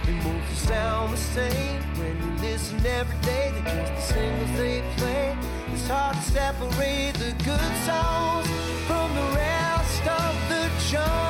They 0.06 0.14
both 0.24 0.58
sound 0.58 1.12
the 1.12 1.18
same 1.18 1.82
when 2.00 2.16
you 2.24 2.42
listen 2.42 2.86
every 2.86 3.20
day. 3.20 3.52
They're 3.66 3.86
just 3.86 3.96
the 3.96 4.14
singles 4.14 4.58
they 4.58 4.82
play. 4.96 5.38
It's 5.74 5.88
hard 5.90 6.16
to 6.16 6.22
separate 6.22 7.16
the 7.16 7.34
good 7.44 7.74
songs 7.86 8.48
from 8.88 9.14
the 9.14 9.28
rest 9.36 10.08
of 10.08 10.34
the 10.48 10.70
junk 10.90 11.27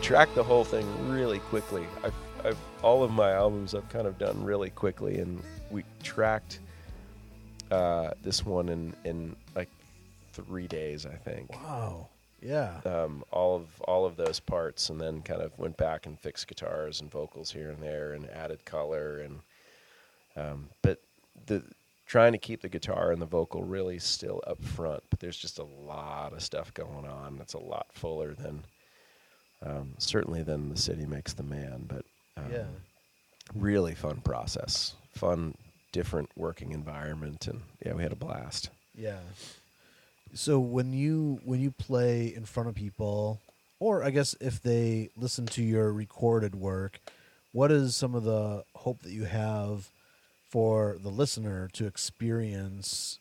before. 0.00 0.20
and 0.20 0.28
we 0.30 0.34
tracked 0.34 0.34
the 0.34 0.44
whole 0.44 0.64
thing 0.64 0.86
really 1.08 1.38
quickly. 1.40 1.86
I've, 2.04 2.14
I've 2.44 2.58
all 2.82 3.02
of 3.02 3.10
my 3.10 3.32
albums 3.32 3.74
I've 3.74 3.88
kind 3.88 4.06
of 4.06 4.18
done 4.18 4.42
really 4.44 4.70
quickly, 4.70 5.18
and 5.20 5.42
we 5.70 5.84
tracked 6.02 6.60
uh, 7.70 8.12
this 8.22 8.44
one 8.44 8.68
in 8.68 8.94
in 9.04 9.36
like 9.54 9.68
three 10.32 10.68
days, 10.68 11.06
I 11.06 11.16
think. 11.16 11.50
Wow. 11.52 12.08
Yeah. 12.42 12.80
Um, 12.86 13.24
all 13.32 13.56
of 13.56 13.80
all 13.82 14.06
of 14.06 14.16
those 14.16 14.40
parts, 14.40 14.90
and 14.90 15.00
then 15.00 15.22
kind 15.22 15.42
of 15.42 15.58
went 15.58 15.76
back 15.76 16.06
and 16.06 16.18
fixed 16.18 16.48
guitars 16.48 17.00
and 17.00 17.10
vocals 17.10 17.52
here 17.52 17.70
and 17.70 17.82
there, 17.82 18.14
and 18.14 18.30
added 18.30 18.64
color, 18.64 19.18
and 19.20 19.40
um, 20.36 20.70
but 20.82 21.02
the 21.46 21.62
trying 22.06 22.32
to 22.32 22.38
keep 22.38 22.62
the 22.62 22.68
guitar 22.68 23.12
and 23.12 23.22
the 23.22 23.26
vocal 23.26 23.62
really 23.62 23.98
still 23.98 24.42
up 24.46 24.62
front. 24.62 25.02
But 25.10 25.20
there's 25.20 25.36
just 25.36 25.60
a 25.60 25.64
lot 25.86 26.32
of 26.32 26.42
stuff 26.42 26.74
going 26.74 27.06
on. 27.06 27.36
That's 27.38 27.54
a 27.54 27.58
lot 27.58 27.86
fuller 27.92 28.34
than 28.34 28.64
um, 29.64 29.94
certainly 29.98 30.42
than 30.42 30.68
the 30.68 30.76
city 30.76 31.06
makes 31.06 31.32
the 31.32 31.42
man. 31.42 31.84
But 31.88 32.04
um, 32.36 32.50
Yeah. 32.52 32.64
really 33.54 33.94
fun 33.94 34.20
process, 34.22 34.94
fun, 35.14 35.54
different 35.92 36.30
working 36.36 36.72
environment, 36.72 37.46
and 37.46 37.60
yeah, 37.84 37.92
we 37.94 38.02
had 38.02 38.12
a 38.12 38.16
blast. 38.16 38.70
Yeah. 38.94 39.20
So 40.34 40.60
when 40.60 40.92
you 40.92 41.40
when 41.44 41.60
you 41.60 41.70
play 41.72 42.32
in 42.34 42.44
front 42.44 42.68
of 42.68 42.74
people, 42.74 43.40
or 43.80 44.04
I 44.04 44.10
guess 44.10 44.34
if 44.40 44.62
they 44.62 45.10
listen 45.16 45.46
to 45.46 45.62
your 45.62 45.92
recorded 45.92 46.54
work, 46.54 47.00
what 47.52 47.72
is 47.72 47.96
some 47.96 48.14
of 48.14 48.22
the 48.22 48.64
hope 48.76 49.02
that 49.02 49.10
you 49.10 49.24
have 49.24 49.88
for 50.48 50.96
the 51.02 51.08
listener 51.08 51.68
to 51.72 51.86
experience 51.86 53.18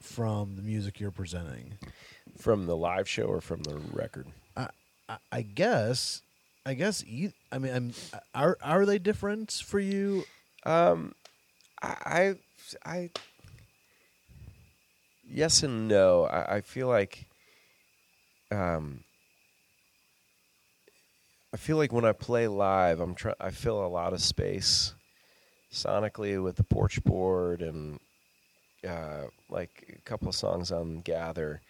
from 0.00 0.56
the 0.56 0.62
music 0.62 1.00
you're 1.00 1.10
presenting? 1.10 1.78
From 2.36 2.66
the 2.66 2.76
live 2.76 3.08
show 3.08 3.24
or 3.24 3.40
from 3.40 3.62
the 3.62 3.76
record? 3.92 4.26
I, 5.08 5.16
I, 5.30 5.42
guess, 5.42 6.22
I 6.64 6.74
guess. 6.74 7.04
E- 7.04 7.32
I 7.50 7.58
mean, 7.58 7.74
I'm, 7.74 7.92
are 8.34 8.56
are 8.62 8.86
they 8.86 8.98
different 8.98 9.52
for 9.52 9.80
you? 9.80 10.24
Um, 10.64 11.14
I, 11.82 12.34
I, 12.84 12.90
I 12.90 13.10
yes 15.28 15.62
and 15.62 15.88
no. 15.88 16.24
I, 16.24 16.56
I 16.56 16.60
feel 16.60 16.88
like, 16.88 17.26
um, 18.50 19.04
I 21.52 21.56
feel 21.56 21.76
like 21.76 21.92
when 21.92 22.04
I 22.04 22.12
play 22.12 22.48
live, 22.48 23.00
I'm 23.00 23.14
try- 23.14 23.34
I 23.40 23.50
fill 23.50 23.84
a 23.84 23.88
lot 23.88 24.12
of 24.12 24.22
space 24.22 24.94
sonically 25.72 26.42
with 26.42 26.56
the 26.56 26.64
porch 26.64 27.02
board 27.04 27.62
and 27.62 27.98
uh, 28.86 29.24
like 29.48 29.94
a 29.98 30.02
couple 30.02 30.28
of 30.28 30.34
songs 30.34 30.70
on 30.70 31.00
Gather 31.00 31.60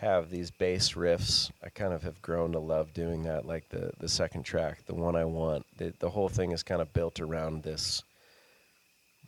have 0.00 0.30
these 0.30 0.50
bass 0.50 0.92
riffs. 0.92 1.50
I 1.62 1.70
kind 1.70 1.92
of 1.92 2.02
have 2.04 2.22
grown 2.22 2.52
to 2.52 2.60
love 2.60 2.92
doing 2.92 3.24
that. 3.24 3.46
Like 3.46 3.68
the 3.68 3.90
the 3.98 4.08
second 4.08 4.44
track, 4.44 4.86
the 4.86 4.94
one 4.94 5.16
I 5.16 5.24
want. 5.24 5.66
The 5.76 5.92
the 5.98 6.10
whole 6.10 6.28
thing 6.28 6.52
is 6.52 6.62
kind 6.62 6.80
of 6.80 6.92
built 6.92 7.20
around 7.20 7.62
this 7.62 8.02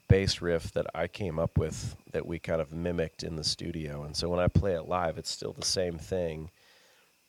bass 0.08 0.40
riff 0.40 0.72
that 0.72 0.86
I 0.94 1.08
came 1.08 1.38
up 1.38 1.58
with 1.58 1.96
that 2.12 2.26
we 2.26 2.38
kind 2.38 2.60
of 2.60 2.72
mimicked 2.72 3.22
in 3.22 3.36
the 3.36 3.44
studio. 3.44 4.02
And 4.04 4.16
so 4.16 4.28
when 4.28 4.40
I 4.40 4.48
play 4.48 4.74
it 4.74 4.88
live, 4.88 5.18
it's 5.18 5.30
still 5.30 5.52
the 5.52 5.64
same 5.64 5.98
thing. 5.98 6.50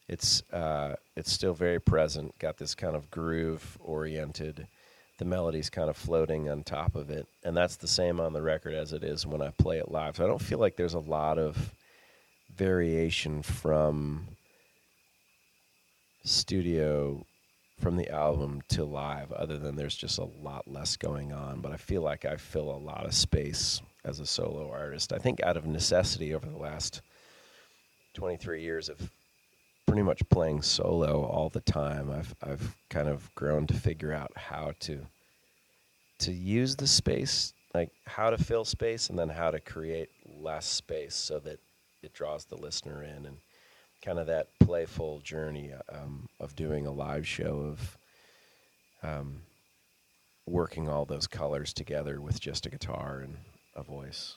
It's 0.08 0.44
uh, 0.52 0.96
it's 1.16 1.32
still 1.32 1.54
very 1.54 1.80
present. 1.80 2.38
Got 2.38 2.58
this 2.58 2.76
kind 2.76 2.96
of 2.96 3.10
groove 3.10 3.78
oriented. 3.80 4.68
The 5.18 5.26
melody's 5.26 5.70
kind 5.70 5.90
of 5.90 5.98
floating 5.98 6.50
on 6.50 6.64
top 6.64 6.96
of 6.96 7.10
it, 7.10 7.28
and 7.44 7.58
that's 7.58 7.76
the 7.76 7.88
same 7.88 8.20
on 8.20 8.34
the 8.34 8.42
record 8.42 8.74
as 8.76 8.94
it 8.94 9.04
is 9.04 9.26
when 9.26 9.42
I 9.42 9.50
play 9.50 9.78
it 9.80 9.92
live. 9.92 10.18
So 10.18 10.26
I 10.26 10.28
don't 10.28 10.42
feel 10.42 10.60
like 10.60 10.76
there's 10.76 10.96
a 10.96 11.00
lot 11.00 11.40
of 11.40 11.74
variation 12.62 13.42
from 13.42 14.28
studio 16.24 17.26
from 17.80 17.96
the 17.96 18.08
album 18.12 18.62
to 18.70 18.84
live 18.84 19.32
other 19.32 19.58
than 19.58 19.76
there's 19.76 19.96
just 19.96 20.20
a 20.20 20.28
lot 20.44 20.68
less 20.68 20.96
going 20.96 21.34
on. 21.34 21.60
But 21.60 21.72
i 21.72 21.78
feel 21.78 22.04
like 22.04 22.24
i 22.24 22.36
fill 22.36 22.70
a 22.70 22.78
lot 22.78 23.08
of 23.08 23.16
space 23.16 23.82
as 24.06 24.20
a 24.20 24.28
solo 24.28 24.70
artist. 24.72 25.12
I 25.12 25.18
think 25.18 25.42
out 25.42 25.58
of 25.58 25.66
necessity 25.66 26.36
over 26.36 26.48
the 26.48 26.60
last 26.60 27.02
23 28.14 28.62
years 28.62 28.90
of 28.90 29.10
pretty 29.88 30.04
much 30.04 30.22
playing 30.30 30.62
solo 30.62 31.24
all 31.26 31.50
the 31.50 31.62
time 31.62 32.12
i've 32.12 32.36
i've 32.44 32.76
kind 32.90 33.10
of 33.10 33.34
grown 33.36 33.66
to 33.68 33.74
figure 33.74 34.14
out 34.14 34.32
how 34.36 34.72
to 34.80 35.00
to 36.20 36.32
use 36.32 36.76
the 36.76 36.88
space 36.88 37.54
like 37.74 37.90
how 38.06 38.30
to 38.30 38.38
fill 38.38 38.64
space 38.64 39.10
and 39.10 39.18
then 39.18 39.30
how 39.30 39.50
to 39.52 39.60
create 39.60 40.10
less 40.40 40.66
space 40.66 41.16
so 41.16 41.40
that 41.40 41.60
it 42.04 42.14
draws 42.14 42.46
the 42.46 42.58
listener 42.58 43.04
in 43.04 43.26
and 43.26 43.38
kind 44.04 44.20
of 44.20 44.28
that 44.28 44.48
playful 44.60 45.20
journey 45.20 45.72
um, 45.92 46.28
of 46.40 46.56
doing 46.56 46.88
a 46.88 46.92
live 46.92 47.28
show 47.28 47.60
of 47.60 47.98
um, 49.04 49.42
working 50.48 50.90
all 50.90 51.06
those 51.06 51.28
colors 51.28 51.74
together 51.74 52.20
with 52.20 52.40
just 52.40 52.66
a 52.66 52.70
guitar 52.70 53.22
and 53.24 53.38
a 53.76 53.84
voice. 53.84 54.36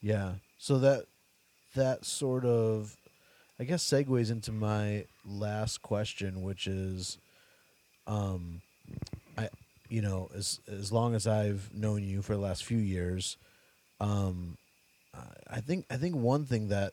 Yeah. 0.00 0.32
So 0.58 0.78
that 0.78 1.04
that 1.74 2.04
sort 2.04 2.44
of 2.44 2.96
I 3.58 3.64
guess 3.64 3.84
segues 3.84 4.30
into 4.30 4.52
my 4.52 5.04
last 5.24 5.82
question, 5.82 6.42
which 6.42 6.66
is 6.66 7.18
um 8.06 8.62
I 9.38 9.48
you 9.88 10.02
know, 10.02 10.30
as 10.34 10.60
as 10.66 10.90
long 10.90 11.14
as 11.14 11.26
I've 11.26 11.72
known 11.74 12.02
you 12.02 12.22
for 12.22 12.32
the 12.34 12.40
last 12.40 12.64
few 12.64 12.78
years, 12.78 13.36
um 14.00 14.56
I- 15.50 15.60
think 15.60 15.86
I 15.90 15.96
think 15.96 16.16
one 16.16 16.44
thing 16.46 16.68
that 16.68 16.92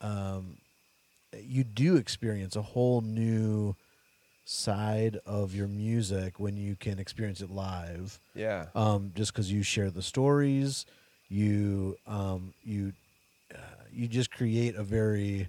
um 0.00 0.58
you 1.42 1.64
do 1.64 1.96
experience 1.96 2.54
a 2.56 2.62
whole 2.62 3.00
new 3.00 3.74
side 4.44 5.18
of 5.26 5.54
your 5.54 5.66
music 5.66 6.38
when 6.38 6.56
you 6.56 6.76
can 6.76 6.98
experience 6.98 7.40
it 7.40 7.50
live. 7.50 8.18
Yeah. 8.34 8.66
um, 8.74 9.12
just 9.16 9.32
because 9.32 9.50
you 9.50 9.62
share 9.62 9.90
the 9.90 10.02
stories, 10.02 10.84
you 11.28 11.96
um, 12.06 12.52
you 12.62 12.92
uh, 13.54 13.58
you 13.92 14.06
just 14.06 14.30
create 14.30 14.74
a 14.76 14.82
very 14.84 15.48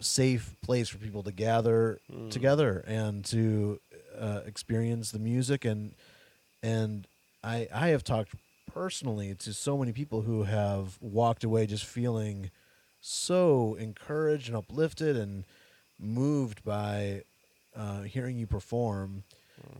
safe 0.00 0.54
place 0.62 0.88
for 0.88 0.98
people 0.98 1.22
to 1.22 1.32
gather 1.32 1.98
together 2.30 2.84
and 2.86 3.24
to 3.26 3.80
uh, 4.18 4.40
experience 4.46 5.10
the 5.10 5.18
music. 5.18 5.64
And 5.64 5.92
and 6.62 7.06
I 7.42 7.68
I 7.72 7.88
have 7.88 8.04
talked 8.04 8.32
personally 8.76 9.34
to 9.34 9.54
so 9.54 9.78
many 9.78 9.90
people 9.90 10.20
who 10.20 10.42
have 10.42 10.98
walked 11.00 11.42
away 11.42 11.66
just 11.66 11.86
feeling 11.86 12.50
so 13.00 13.74
encouraged 13.76 14.48
and 14.48 14.56
uplifted 14.56 15.16
and 15.16 15.44
moved 15.98 16.62
by 16.62 17.22
uh, 17.74 18.02
hearing 18.02 18.36
you 18.36 18.46
perform. 18.46 19.24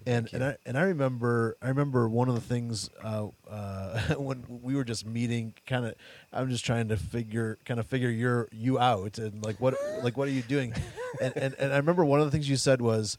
And 0.07 0.31
and 0.33 0.43
I 0.43 0.57
and 0.65 0.79
I 0.79 0.85
remember 0.85 1.59
I 1.61 1.69
remember 1.69 2.09
one 2.09 2.31
of 2.31 2.35
the 2.35 2.41
things 2.41 2.89
uh, 3.05 3.27
uh, 3.51 4.15
when 4.17 4.43
we 4.49 4.75
were 4.75 4.85
just 4.85 5.05
meeting, 5.05 5.53
kind 5.67 5.85
of 5.85 5.95
I'm 6.33 6.49
just 6.49 6.65
trying 6.65 6.89
to 6.89 6.97
figure 6.97 7.59
kind 7.67 7.79
of 7.79 7.87
figure 7.87 8.09
your 8.09 8.49
you 8.51 8.79
out 8.79 9.19
and 9.19 9.45
like 9.45 9.61
what 9.61 9.75
like 10.03 10.17
what 10.17 10.27
are 10.27 10.33
you 10.33 10.41
doing, 10.41 10.73
and, 11.21 11.37
and 11.37 11.55
and 11.59 11.73
I 11.75 11.77
remember 11.77 12.07
one 12.07 12.21
of 12.21 12.27
the 12.27 12.31
things 12.31 12.49
you 12.49 12.57
said 12.57 12.81
was, 12.81 13.19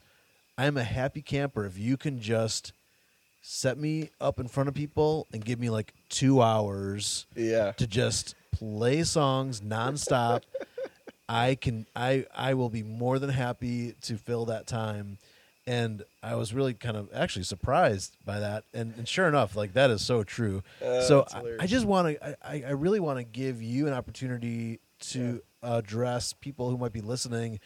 I'm 0.58 0.76
a 0.76 0.82
happy 0.82 1.22
camper. 1.22 1.64
If 1.64 1.78
you 1.78 1.96
can 1.96 2.20
just 2.20 2.72
set 3.40 3.78
me 3.78 4.10
up 4.20 4.38
in 4.40 4.48
front 4.48 4.68
of 4.68 4.74
people 4.74 5.26
and 5.32 5.44
give 5.44 5.58
me 5.58 5.70
like 5.70 5.92
two 6.08 6.42
hours 6.42 7.26
Yeah. 7.34 7.72
to 7.72 7.86
just 7.86 8.34
play 8.52 9.02
songs 9.04 9.60
nonstop. 9.60 10.42
I 11.28 11.54
can 11.56 11.86
I 11.94 12.24
I 12.34 12.54
will 12.54 12.70
be 12.70 12.82
more 12.82 13.18
than 13.18 13.30
happy 13.30 13.94
to 14.02 14.16
fill 14.16 14.46
that 14.46 14.66
time. 14.66 15.18
And 15.66 16.02
I 16.22 16.34
was 16.36 16.54
really 16.54 16.72
kind 16.72 16.96
of 16.96 17.10
actually 17.14 17.42
surprised 17.42 18.16
by 18.24 18.40
that. 18.40 18.64
And, 18.72 18.94
and 18.96 19.06
sure 19.06 19.28
enough, 19.28 19.54
like 19.54 19.74
that 19.74 19.90
is 19.90 20.00
so 20.00 20.22
true. 20.24 20.62
Uh, 20.82 21.02
so 21.02 21.26
I. 21.30 21.64
I 21.64 21.66
just 21.66 21.84
want 21.84 22.08
to 22.18 22.46
I, 22.46 22.62
I 22.66 22.70
really 22.70 23.00
want 23.00 23.18
to 23.18 23.24
give 23.24 23.60
you 23.62 23.86
an 23.86 23.92
opportunity 23.92 24.80
to 25.00 25.42
address 25.62 26.32
people 26.32 26.70
who 26.70 26.78
might 26.78 26.92
be 26.94 27.02
listening 27.02 27.60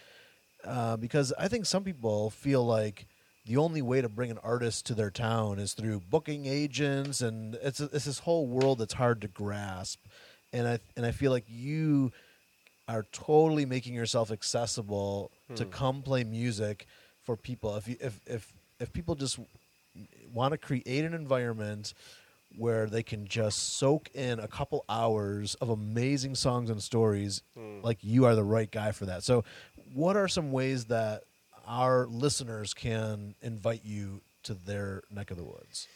uh, 0.64 0.96
because 0.96 1.32
I 1.38 1.46
think 1.46 1.64
some 1.66 1.84
people 1.84 2.30
feel 2.30 2.64
like 2.66 3.06
the 3.45 3.57
only 3.57 3.82
way 3.82 4.01
to 4.01 4.09
bring 4.09 4.30
an 4.30 4.38
artist 4.38 4.86
to 4.86 4.95
their 4.95 5.11
town 5.11 5.59
is 5.59 5.74
through 5.74 6.01
booking 6.01 6.47
agents, 6.47 7.20
and 7.20 7.57
it's 7.57 7.80
it's 7.80 8.05
this 8.05 8.20
whole 8.20 8.47
world 8.47 8.78
that's 8.78 8.95
hard 8.95 9.20
to 9.22 9.28
grasp. 9.28 10.01
And 10.53 10.68
I 10.68 10.78
and 10.97 11.05
I 11.05 11.11
feel 11.11 11.32
like 11.32 11.47
you 11.49 12.12
are 12.88 13.05
totally 13.12 13.64
making 13.64 13.95
yourself 13.95 14.30
accessible 14.30 15.30
to 15.55 15.64
hmm. 15.64 15.70
come 15.70 16.03
play 16.03 16.24
music 16.24 16.86
for 17.22 17.36
people. 17.36 17.76
If 17.76 17.88
you 17.88 17.97
if 18.01 18.20
if 18.26 18.53
if 18.78 18.93
people 18.93 19.14
just 19.14 19.38
want 20.32 20.53
to 20.53 20.59
create 20.59 21.05
an 21.05 21.14
environment 21.14 21.95
where 22.57 22.86
they 22.86 23.03
can 23.03 23.26
just 23.26 23.74
soak 23.78 24.11
in 24.14 24.38
a 24.38 24.49
couple 24.49 24.84
hours 24.88 25.55
of 25.57 25.70
amazing 25.70 26.34
songs 26.34 26.70
and 26.70 26.82
stories 26.82 27.43
hmm. 27.57 27.80
like 27.82 27.99
you 28.03 28.24
are 28.24 28.34
the 28.34 28.45
right 28.45 28.70
guy 28.70 28.93
for 28.93 29.07
that 29.07 29.22
so 29.22 29.43
what 29.95 30.16
are 30.16 30.28
some 30.28 30.53
ways 30.53 30.86
that 30.86 31.22
our 31.66 32.06
listeners 32.06 32.74
can 32.74 33.34
invite 33.42 33.84
you 33.84 34.20
to 34.44 34.54
their 34.54 35.02
neck 35.10 35.30
of 35.30 35.36
the 35.36 35.44
woods 35.44 35.88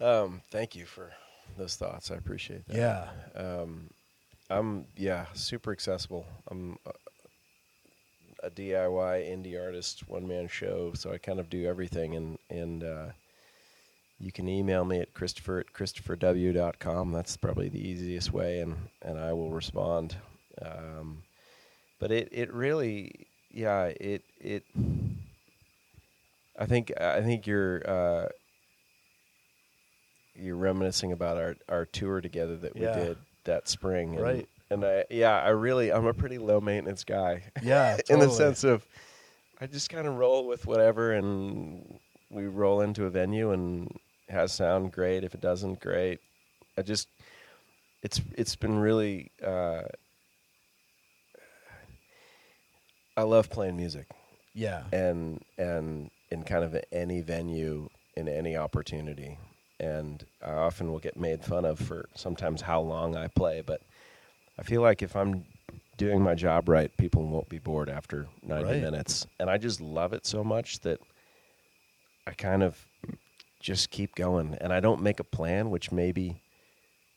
Um, 0.00 0.42
thank 0.50 0.74
you 0.74 0.86
for 0.86 1.12
those 1.56 1.76
thoughts. 1.76 2.10
I 2.10 2.14
appreciate 2.16 2.66
that. 2.68 2.76
yeah 2.76 3.08
Um, 3.34 3.90
I'm 4.48 4.86
yeah 4.96 5.26
super 5.34 5.72
accessible. 5.72 6.26
I'm 6.50 6.76
a, 6.86 6.90
a 8.46 8.50
DIY 8.50 9.28
indie 9.30 9.60
artist, 9.62 10.08
one 10.08 10.26
man 10.26 10.48
show, 10.48 10.92
so 10.94 11.12
I 11.12 11.18
kind 11.18 11.38
of 11.38 11.50
do 11.50 11.66
everything. 11.66 12.16
And 12.16 12.38
and 12.48 12.82
uh, 12.82 13.06
you 14.18 14.32
can 14.32 14.48
email 14.48 14.84
me 14.84 15.00
at 15.00 15.14
Christopher 15.14 15.60
at 15.60 15.72
ChristopherW.com. 15.72 17.12
That's 17.12 17.36
probably 17.36 17.68
the 17.68 17.86
easiest 17.86 18.32
way, 18.32 18.60
and 18.60 18.76
and 19.02 19.18
I 19.18 19.32
will 19.34 19.50
respond. 19.50 20.16
Um, 20.60 21.22
but 21.98 22.10
it 22.10 22.28
it 22.32 22.52
really 22.52 23.26
yeah 23.50 23.84
it 23.84 24.22
it. 24.40 24.64
I 26.58 26.66
think 26.66 26.92
I 27.00 27.20
think 27.22 27.46
you're. 27.46 27.82
Uh, 27.88 28.28
you're 30.34 30.56
reminiscing 30.56 31.12
about 31.12 31.36
our, 31.36 31.54
our 31.68 31.84
tour 31.84 32.20
together 32.20 32.56
that 32.56 32.74
we 32.74 32.82
Yeah. 32.82 32.94
did 32.94 33.18
that 33.44 33.68
spring. 33.68 34.14
And, 34.14 34.22
Right. 34.22 34.48
And 34.70 34.84
I, 34.84 35.04
yeah, 35.10 35.36
I 35.38 35.48
really, 35.50 35.92
I'm 35.92 36.06
a 36.06 36.14
pretty 36.14 36.38
low 36.38 36.60
maintenance 36.60 37.04
guy. 37.04 37.42
Yeah, 37.60 37.98
in 38.08 38.20
the 38.20 38.30
sense 38.30 38.62
of, 38.64 38.86
I 39.60 39.66
just 39.66 39.90
kind 39.90 40.06
of 40.06 40.14
roll 40.14 40.46
with 40.46 40.66
whatever, 40.66 41.12
and 41.12 41.98
we 42.30 42.46
roll 42.46 42.80
into 42.80 43.04
a 43.04 43.10
venue, 43.10 43.50
and 43.50 43.88
it 44.28 44.32
has 44.32 44.52
sound 44.52 44.92
great. 44.92 45.24
If 45.24 45.34
it 45.34 45.40
doesn't, 45.40 45.80
great. 45.80 46.20
I 46.78 46.82
just, 46.82 47.08
it's 48.02 48.20
it's 48.38 48.54
been 48.56 48.78
really. 48.78 49.32
Uh, 49.44 49.82
I 53.16 53.22
love 53.22 53.50
playing 53.50 53.76
music. 53.76 54.06
Yeah. 54.54 54.84
And 54.92 55.42
and 55.58 56.10
in 56.30 56.44
kind 56.44 56.64
of 56.64 56.76
any 56.92 57.20
venue 57.20 57.88
in 58.16 58.28
any 58.28 58.56
opportunity. 58.56 59.38
And 59.78 60.24
I 60.44 60.52
often 60.52 60.90
will 60.90 60.98
get 60.98 61.16
made 61.16 61.44
fun 61.44 61.64
of 61.64 61.78
for 61.78 62.06
sometimes 62.14 62.60
how 62.62 62.80
long 62.80 63.16
I 63.16 63.28
play 63.28 63.62
but 63.64 63.80
I 64.58 64.62
feel 64.62 64.82
like 64.82 65.02
if 65.02 65.16
I'm 65.16 65.44
doing 65.96 66.20
my 66.22 66.34
job 66.34 66.68
right 66.68 66.94
people 66.96 67.26
won't 67.26 67.48
be 67.48 67.58
bored 67.58 67.88
after 67.88 68.26
90 68.42 68.64
Right. 68.64 68.80
minutes. 68.82 69.26
And 69.38 69.48
I 69.50 69.56
just 69.58 69.80
love 69.80 70.12
it 70.12 70.26
so 70.26 70.42
much 70.44 70.80
that 70.80 71.00
I 72.26 72.32
kind 72.32 72.62
of 72.62 72.86
just 73.60 73.90
keep 73.90 74.14
going. 74.14 74.54
And 74.60 74.72
I 74.72 74.80
don't 74.80 75.02
make 75.02 75.20
a 75.20 75.24
plan 75.24 75.70
which 75.70 75.90
maybe 75.92 76.40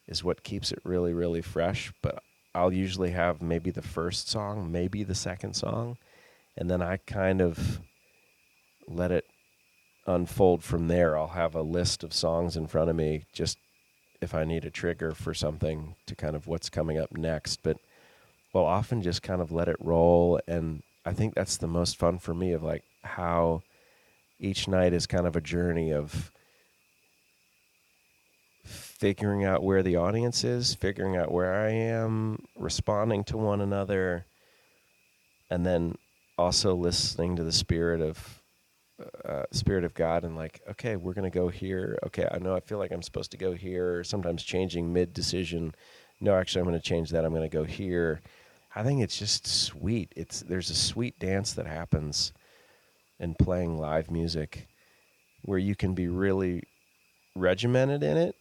is 0.07 0.23
what 0.23 0.43
keeps 0.43 0.71
it 0.71 0.79
really 0.83 1.13
really 1.13 1.41
fresh 1.41 1.91
but 2.01 2.21
I'll 2.55 2.73
usually 2.73 3.11
have 3.11 3.41
maybe 3.41 3.71
the 3.71 3.81
first 3.81 4.29
song 4.29 4.71
maybe 4.71 5.03
the 5.03 5.15
second 5.15 5.55
song 5.55 5.97
and 6.57 6.69
then 6.69 6.81
I 6.81 6.97
kind 6.97 7.41
of 7.41 7.81
let 8.87 9.11
it 9.11 9.25
unfold 10.05 10.63
from 10.63 10.87
there. 10.87 11.17
I'll 11.17 11.29
have 11.29 11.55
a 11.55 11.61
list 11.61 12.03
of 12.03 12.13
songs 12.13 12.57
in 12.57 12.67
front 12.67 12.89
of 12.89 12.95
me 12.95 13.23
just 13.31 13.57
if 14.21 14.33
I 14.33 14.43
need 14.43 14.65
a 14.65 14.69
trigger 14.69 15.13
for 15.13 15.33
something 15.33 15.95
to 16.05 16.15
kind 16.15 16.35
of 16.35 16.47
what's 16.47 16.69
coming 16.69 16.97
up 16.97 17.11
next, 17.11 17.61
but 17.63 17.77
we'll 18.53 18.65
often 18.65 19.01
just 19.01 19.21
kind 19.21 19.41
of 19.41 19.51
let 19.51 19.67
it 19.67 19.77
roll 19.79 20.39
and 20.47 20.83
I 21.05 21.13
think 21.13 21.33
that's 21.33 21.57
the 21.57 21.67
most 21.67 21.97
fun 21.97 22.19
for 22.19 22.33
me 22.33 22.53
of 22.53 22.63
like 22.63 22.83
how 23.03 23.63
each 24.39 24.67
night 24.67 24.93
is 24.93 25.07
kind 25.07 25.27
of 25.27 25.35
a 25.35 25.41
journey 25.41 25.91
of 25.91 26.31
figuring 29.03 29.43
out 29.43 29.61
where 29.61 29.83
the 29.83 29.97
audience 29.97 30.45
is, 30.45 30.75
figuring 30.75 31.17
out 31.17 31.29
where 31.29 31.53
I 31.53 31.71
am, 31.71 32.41
responding 32.55 33.25
to 33.25 33.35
one 33.35 33.59
another, 33.59 34.25
and 35.49 35.65
then 35.65 35.95
also 36.37 36.73
listening 36.73 37.35
to 37.35 37.43
the 37.43 37.51
spirit 37.51 37.99
of 37.99 38.41
uh, 39.25 39.43
spirit 39.51 39.83
of 39.83 39.93
God 39.93 40.23
and 40.23 40.37
like, 40.37 40.61
okay, 40.69 40.95
we're 40.95 41.11
gonna 41.11 41.29
go 41.29 41.49
here. 41.49 41.99
Okay, 42.05 42.25
I 42.31 42.37
know 42.37 42.55
I 42.55 42.61
feel 42.61 42.77
like 42.77 42.93
I'm 42.93 43.01
supposed 43.01 43.31
to 43.31 43.37
go 43.37 43.51
here. 43.51 44.05
Sometimes 44.05 44.41
changing 44.41 44.93
mid 44.93 45.13
decision. 45.13 45.75
No, 46.21 46.33
actually, 46.37 46.61
I'm 46.61 46.67
gonna 46.67 46.79
change 46.79 47.09
that. 47.09 47.25
I'm 47.25 47.33
gonna 47.33 47.49
go 47.49 47.65
here. 47.65 48.21
I 48.73 48.83
think 48.83 49.01
it's 49.01 49.19
just 49.19 49.45
sweet. 49.45 50.13
It's 50.15 50.39
there's 50.39 50.69
a 50.69 50.75
sweet 50.75 51.19
dance 51.19 51.51
that 51.55 51.67
happens 51.67 52.31
in 53.19 53.35
playing 53.35 53.77
live 53.77 54.09
music 54.09 54.69
where 55.41 55.59
you 55.59 55.75
can 55.75 55.93
be 55.93 56.07
really 56.07 56.63
regimented 57.35 58.01
in 58.01 58.15
it 58.15 58.37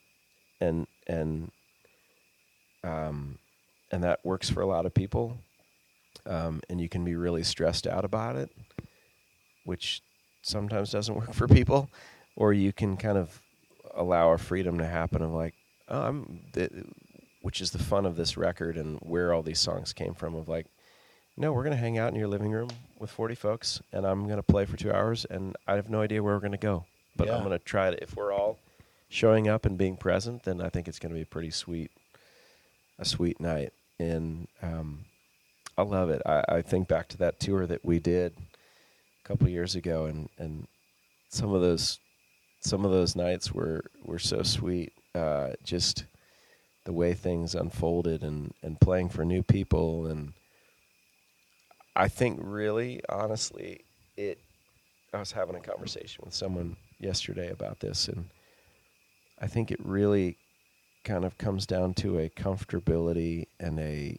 and 0.63 0.87
and 1.07 1.51
um 2.85 3.39
and 3.91 4.05
that 4.05 4.25
works 4.25 4.49
for 4.49 4.63
a 4.63 4.67
lot 4.67 4.87
of 4.87 4.95
people 4.95 5.37
um, 6.27 6.61
and 6.69 6.81
you 6.81 6.89
can 6.89 7.05
be 7.05 7.15
really 7.15 7.43
stressed 7.43 7.87
out 7.87 8.05
about 8.05 8.37
it, 8.37 8.51
which 9.65 10.03
sometimes 10.43 10.91
doesn't 10.91 11.15
work 11.19 11.33
for 11.33 11.49
people, 11.49 11.91
or 12.37 12.53
you 12.53 12.73
can 12.73 12.97
kind 12.97 13.19
of 13.19 13.41
allow 13.95 14.31
a 14.31 14.39
freedom 14.39 14.79
to 14.79 14.87
happen 14.87 15.23
of 15.23 15.33
like, 15.33 15.55
oh, 15.89 16.03
I'm, 16.03 16.41
which 17.43 17.61
is 17.61 17.73
the 17.73 17.79
fun 17.79 18.07
of 18.07 18.17
this 18.17 18.37
record 18.37 18.77
and 18.77 18.99
where 19.01 19.33
all 19.33 19.43
these 19.43 19.59
songs 19.59 19.93
came 19.93 20.15
from. 20.15 20.35
Of 20.35 20.49
like, 20.49 20.67
no, 21.37 21.53
we're 21.53 21.65
going 21.65 21.77
to 21.77 21.81
hang 21.83 21.99
out 21.99 22.13
in 22.13 22.19
your 22.19 22.29
living 22.29 22.51
room 22.53 22.71
with 22.99 23.11
40 23.11 23.35
folks, 23.35 23.81
and 23.93 24.07
I'm 24.07 24.25
going 24.25 24.37
to 24.37 24.43
play 24.43 24.65
for 24.65 24.77
two 24.77 24.93
hours, 24.93 25.25
and 25.29 25.57
I 25.67 25.75
have 25.75 25.91
no 25.91 26.01
idea 26.01 26.23
where 26.23 26.35
we're 26.35 26.41
going 26.41 26.53
to 26.53 26.59
go. 26.59 26.85
But 27.15 27.29
I'm 27.31 27.41
going 27.45 27.59
to 27.59 27.63
try 27.63 27.91
to, 27.91 28.03
if 28.03 28.17
we're 28.17 28.33
all 28.33 28.59
showing 29.13 29.47
up 29.47 29.67
and 29.67 29.77
being 29.77 29.97
present, 29.97 30.45
then 30.45 30.61
I 30.63 30.71
think 30.71 30.89
it's 30.89 30.99
going 30.99 31.11
to 31.11 31.17
be 31.17 31.23
a 31.23 31.27
pretty 31.27 31.51
sweet, 31.51 31.91
a 32.99 33.05
sweet 33.05 33.41
night. 33.41 33.73
And 33.99 34.49
um, 34.63 35.05
I 35.77 35.83
love 35.83 36.09
it. 36.09 36.23
I, 36.25 36.43
I 36.49 36.63
think 36.63 36.89
back 36.89 37.09
to 37.09 37.19
that 37.19 37.39
tour 37.39 37.67
that 37.67 37.85
we 37.85 37.99
did 37.99 38.33
a 38.35 39.29
couple 39.29 39.49
years 39.49 39.75
ago, 39.75 40.07
and, 40.07 40.31
and 40.39 40.67
some 41.29 41.53
of 41.53 41.61
those 41.61 41.99
some 42.61 42.85
of 42.85 42.93
those 42.93 43.17
nights 43.17 43.53
were, 43.53 43.85
were 44.05 44.21
so 44.21 44.45
sweet. 44.45 44.93
Uh, 45.17 45.51
just 45.65 46.05
the 46.85 46.93
way 46.93 47.13
things 47.13 47.55
unfolded 47.55 48.23
and, 48.23 48.55
and 48.63 48.81
playing 48.81 49.09
for 49.09 49.25
new 49.25 49.43
people 49.43 50.07
and 50.07 50.33
I 51.95 52.09
think 52.09 52.39
really 52.43 53.03
honestly 53.09 53.85
it 54.17 54.39
I 55.13 55.19
was 55.19 55.33
having 55.33 55.55
a 55.55 55.61
conversation 55.61 56.23
with 56.25 56.35
someone 56.35 56.77
yesterday 56.99 57.51
about 57.51 57.81
this 57.81 58.09
and 58.09 58.25
I 59.43 59.49
think 59.49 59.71
it 59.73 59.81
really 59.85 60.37
kind 61.05 61.25
of 61.25 61.37
comes 61.37 61.67
down 61.67 61.95
to 61.95 62.19
a 62.19 62.29
comfortability 62.31 63.47
and 63.59 63.79
a 63.81 64.17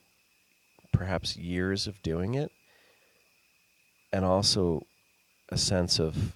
perhaps 0.92 1.38
years 1.38 1.88
of 1.88 2.02
doing 2.04 2.36
it 2.36 2.52
and 4.12 4.26
also 4.26 4.86
a 5.50 5.58
sense 5.58 5.98
of 6.00 6.36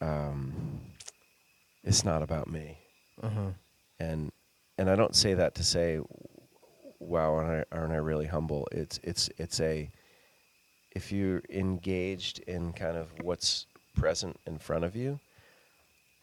um, 0.00 0.80
it's 1.82 2.04
not 2.04 2.22
about 2.22 2.48
me 2.48 2.78
Uh-huh. 3.22 3.50
and 3.98 4.30
and 4.76 4.90
I 4.90 4.96
don't 4.96 5.14
say 5.14 5.34
that 5.34 5.54
to 5.54 5.62
say, 5.62 6.00
"Wow, 6.98 7.34
aren't 7.34 7.66
I, 7.72 7.76
aren't 7.76 7.92
I 7.92 7.96
really 7.98 8.26
humble?" 8.26 8.66
It's 8.72 8.98
it's 9.04 9.30
it's 9.38 9.60
a 9.60 9.88
if 10.96 11.12
you're 11.12 11.42
engaged 11.48 12.40
in 12.40 12.72
kind 12.72 12.96
of 12.96 13.12
what's 13.22 13.66
present 13.94 14.36
in 14.46 14.58
front 14.58 14.84
of 14.84 14.96
you, 14.96 15.20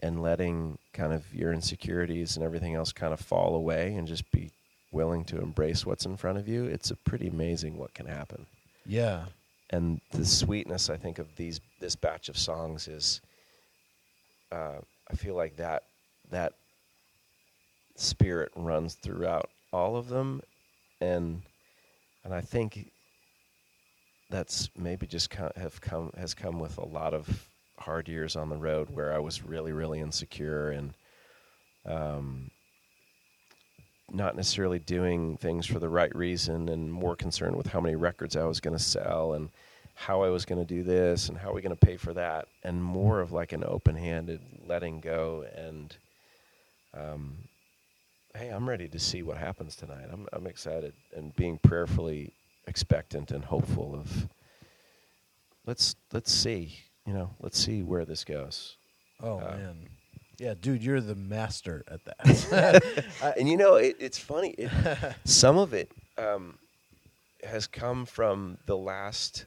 and 0.02 0.22
letting 0.22 0.78
kind 0.94 1.14
of 1.14 1.34
your 1.34 1.54
insecurities 1.54 2.36
and 2.36 2.46
everything 2.46 2.76
else 2.76 2.92
kind 2.92 3.14
of 3.14 3.20
fall 3.20 3.56
away, 3.56 3.94
and 3.96 4.08
just 4.08 4.30
be 4.32 4.52
willing 4.92 5.24
to 5.26 5.40
embrace 5.40 5.86
what's 5.86 6.06
in 6.06 6.18
front 6.18 6.38
of 6.38 6.48
you, 6.48 6.66
it's 6.66 6.92
a 6.92 6.96
pretty 6.96 7.28
amazing 7.28 7.78
what 7.78 7.94
can 7.94 8.06
happen. 8.06 8.46
Yeah. 8.86 9.26
And 9.70 10.02
the 10.12 10.26
sweetness, 10.26 10.90
I 10.90 10.98
think, 10.98 11.18
of 11.18 11.36
these 11.38 11.62
this 11.80 11.96
batch 11.96 12.28
of 12.28 12.38
songs 12.38 12.88
is, 12.88 13.22
uh, 14.52 14.80
I 15.10 15.16
feel 15.16 15.36
like 15.36 15.56
that 15.58 15.84
that 16.30 16.54
spirit 17.96 18.52
runs 18.56 18.96
throughout 18.96 19.50
all 19.72 19.96
of 19.96 20.10
them, 20.10 20.42
and 21.00 21.42
and 22.26 22.34
I 22.34 22.42
think 22.42 22.92
that's 24.30 24.70
maybe 24.78 25.08
just 25.08 25.30
co- 25.30 25.52
have 25.56 25.80
come 25.80 26.12
has 26.18 26.34
come 26.34 26.60
with 26.60 26.78
a 26.78 26.86
lot 26.86 27.14
of 27.14 27.48
hard 27.82 28.08
years 28.08 28.36
on 28.36 28.50
the 28.50 28.56
road 28.56 28.90
where 28.90 29.14
I 29.14 29.20
was 29.20 29.44
really 29.44 29.72
really 29.72 30.00
insecure 30.00 30.72
and 30.72 30.94
um, 31.86 32.52
not 34.12 34.36
necessarily 34.36 34.80
doing 34.80 35.38
things 35.38 35.66
for 35.66 35.80
the 35.80 35.90
right 35.90 36.14
reason 36.16 36.70
and 36.70 36.92
more 36.92 37.16
concerned 37.16 37.56
with 37.56 37.68
how 37.68 37.80
many 37.80 37.96
records 37.96 38.36
I 38.36 38.44
was 38.44 38.60
going 38.60 38.78
to 38.78 38.84
sell 38.84 39.34
and 39.34 39.50
how 39.96 40.24
I 40.24 40.30
was 40.30 40.46
going 40.46 40.60
to 40.60 40.66
do 40.66 40.84
this 40.84 41.30
and 41.30 41.38
how 41.38 41.50
are 41.50 41.54
we 41.54 41.62
going 41.62 41.76
to 41.76 41.86
pay 41.86 41.98
for 41.98 42.14
that 42.14 42.48
and 42.64 42.84
more 42.84 43.20
of 43.20 43.32
like 43.32 43.52
an 43.52 43.64
open-handed 43.64 44.42
letting 44.68 45.00
go 45.00 45.46
and 45.56 45.96
um, 46.94 47.38
hey, 48.36 48.50
I'm 48.50 48.68
ready 48.68 48.88
to 48.90 49.00
see 49.00 49.24
what 49.24 49.38
happens 49.38 49.76
tonight. 49.76 50.08
I'm 50.12 50.28
I'm 50.34 50.48
excited 50.48 50.94
and 51.16 51.36
being 51.36 51.58
prayerfully 51.58 52.34
expectant 52.68 53.32
and 53.32 53.44
hopeful 53.44 53.96
of 53.96 54.28
let's 55.66 55.96
let's 56.12 56.32
see, 56.32 56.80
you 57.12 57.18
know, 57.18 57.30
let's 57.42 57.60
see 57.60 57.84
where 57.84 58.06
this 58.06 58.24
goes. 58.24 58.78
Oh 59.22 59.40
Uh, 59.40 59.58
man. 59.58 59.90
Yeah, 60.40 60.54
dude, 60.60 60.82
you're 60.82 61.02
the 61.02 61.14
master 61.14 61.84
at 61.92 62.00
that. 62.06 63.06
and 63.38 63.50
you 63.50 63.58
know, 63.58 63.76
it, 63.76 63.98
it's 64.00 64.18
funny. 64.18 64.52
It, 64.58 64.72
some 65.26 65.58
of 65.58 65.74
it 65.74 65.92
um, 66.18 66.58
has 67.44 67.68
come 67.68 68.06
from 68.06 68.58
the 68.66 68.78
last. 68.78 69.46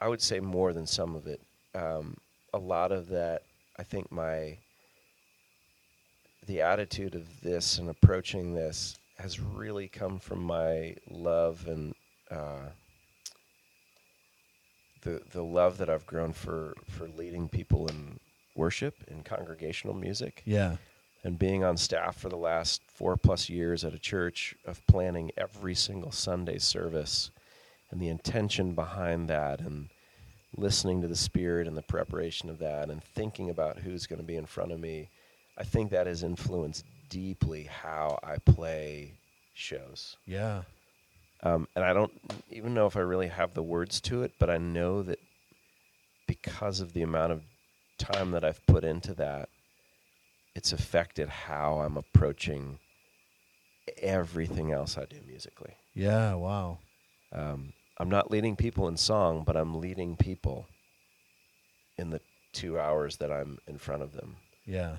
I 0.00 0.08
would 0.08 0.22
say 0.22 0.40
more 0.40 0.72
than 0.72 0.86
some 0.86 1.14
of 1.14 1.26
it. 1.26 1.40
Um, 1.74 2.16
a 2.54 2.58
lot 2.58 2.90
of 2.90 3.08
that, 3.08 3.42
I 3.78 3.82
think, 3.82 4.10
my 4.10 4.56
the 6.46 6.62
attitude 6.62 7.14
of 7.14 7.40
this 7.42 7.76
and 7.78 7.90
approaching 7.90 8.54
this 8.54 8.96
has 9.18 9.40
really 9.40 9.88
come 9.88 10.18
from 10.18 10.42
my 10.42 10.96
love 11.10 11.66
and 11.68 11.94
uh, 12.30 12.70
the 15.06 15.22
the 15.30 15.42
love 15.42 15.78
that 15.78 15.88
I've 15.88 16.06
grown 16.06 16.32
for 16.32 16.74
for 16.88 17.08
leading 17.08 17.48
people 17.48 17.86
in 17.86 18.18
worship 18.54 18.94
in 19.08 19.22
congregational 19.22 19.94
music 19.94 20.42
yeah. 20.44 20.76
and 21.22 21.38
being 21.38 21.62
on 21.62 21.76
staff 21.76 22.16
for 22.16 22.28
the 22.28 22.36
last 22.36 22.82
four 22.88 23.16
plus 23.16 23.48
years 23.48 23.84
at 23.84 23.94
a 23.94 23.98
church 23.98 24.54
of 24.64 24.84
planning 24.86 25.30
every 25.36 25.74
single 25.74 26.10
Sunday 26.10 26.58
service 26.58 27.30
and 27.90 28.00
the 28.00 28.08
intention 28.08 28.72
behind 28.72 29.28
that 29.28 29.60
and 29.60 29.88
listening 30.56 31.02
to 31.02 31.08
the 31.08 31.16
spirit 31.16 31.68
and 31.68 31.76
the 31.76 31.82
preparation 31.82 32.48
of 32.48 32.58
that 32.58 32.88
and 32.88 33.04
thinking 33.04 33.50
about 33.50 33.78
who's 33.78 34.06
going 34.06 34.20
to 34.20 34.26
be 34.26 34.36
in 34.36 34.46
front 34.46 34.72
of 34.72 34.80
me, 34.80 35.10
I 35.58 35.64
think 35.64 35.90
that 35.90 36.06
has 36.06 36.22
influenced 36.22 36.84
deeply 37.10 37.64
how 37.64 38.18
I 38.22 38.38
play 38.38 39.12
shows. 39.52 40.16
Yeah. 40.26 40.62
Um, 41.42 41.68
and 41.76 41.84
I 41.84 41.92
don't 41.92 42.12
even 42.50 42.74
know 42.74 42.86
if 42.86 42.96
I 42.96 43.00
really 43.00 43.28
have 43.28 43.54
the 43.54 43.62
words 43.62 44.00
to 44.02 44.22
it, 44.22 44.32
but 44.38 44.50
I 44.50 44.58
know 44.58 45.02
that 45.02 45.18
because 46.26 46.80
of 46.80 46.92
the 46.92 47.02
amount 47.02 47.32
of 47.32 47.42
time 47.98 48.32
that 48.32 48.44
I've 48.44 48.64
put 48.66 48.84
into 48.84 49.14
that, 49.14 49.48
it's 50.54 50.72
affected 50.72 51.28
how 51.28 51.80
I'm 51.80 51.96
approaching 51.96 52.78
everything 53.98 54.72
else 54.72 54.96
I 54.98 55.04
do 55.04 55.18
musically. 55.26 55.74
Yeah, 55.94 56.34
wow. 56.34 56.78
Um, 57.32 57.72
I'm 57.98 58.08
not 58.08 58.30
leading 58.30 58.56
people 58.56 58.88
in 58.88 58.96
song, 58.96 59.44
but 59.44 59.56
I'm 59.56 59.80
leading 59.80 60.16
people 60.16 60.66
in 61.98 62.10
the 62.10 62.20
two 62.52 62.78
hours 62.78 63.16
that 63.18 63.30
I'm 63.30 63.58
in 63.66 63.78
front 63.78 64.02
of 64.02 64.12
them. 64.12 64.36
Yeah. 64.64 64.96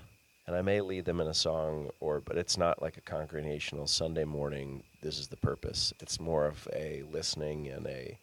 And 0.47 0.55
I 0.55 0.61
may 0.61 0.79
lead 0.79 1.03
them 1.03 1.19
in 1.19 1.27
a 1.27 1.33
song, 1.33 1.89
or 1.99 2.21
but 2.21 2.37
it's 2.37 2.57
not 2.57 2.81
like 2.81 2.95
a 2.97 3.01
congregational 3.01 3.85
Sunday 3.85 4.23
morning. 4.23 4.81
This 5.01 5.19
is 5.19 5.27
the 5.27 5.35
purpose. 5.37 5.93
It's 5.99 6.19
more 6.21 6.45
of 6.45 6.67
a 6.73 7.03
listening 7.11 7.67
and 7.67 7.85
a, 7.85 8.17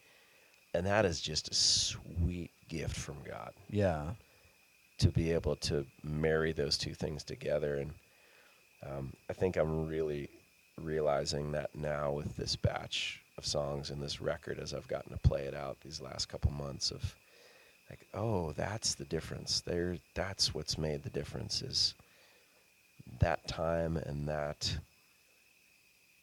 and 0.72 0.86
that 0.86 1.04
is 1.04 1.20
just 1.20 1.50
a 1.50 1.54
sweet 1.54 2.50
gift 2.68 2.96
from 2.96 3.16
God 3.28 3.52
Yeah. 3.68 4.12
to 4.98 5.08
be 5.08 5.32
able 5.32 5.56
to 5.56 5.84
marry 6.02 6.52
those 6.52 6.78
two 6.78 6.94
things 6.94 7.24
together. 7.24 7.76
And 7.76 7.90
um, 8.90 9.12
I 9.28 9.34
think 9.34 9.56
I'm 9.58 9.86
really 9.86 10.30
realizing 10.80 11.52
that 11.52 11.74
now 11.74 12.10
with 12.12 12.34
this 12.36 12.56
batch 12.56 13.20
of 13.36 13.44
songs 13.44 13.90
and 13.90 14.02
this 14.02 14.20
record 14.22 14.58
as 14.58 14.72
I've 14.72 14.88
gotten 14.88 15.12
to 15.12 15.18
play 15.28 15.42
it 15.42 15.54
out 15.54 15.76
these 15.82 16.00
last 16.00 16.28
couple 16.30 16.50
months 16.52 16.90
of 16.90 17.14
like, 17.90 18.06
oh, 18.14 18.52
that's 18.52 18.94
the 18.94 19.04
difference. 19.04 19.60
There, 19.60 19.98
that's 20.14 20.54
what's 20.54 20.78
made 20.78 21.02
the 21.02 21.10
difference 21.10 21.60
is 21.60 21.94
that 23.20 23.46
time 23.46 23.96
and 23.96 24.28
that 24.28 24.76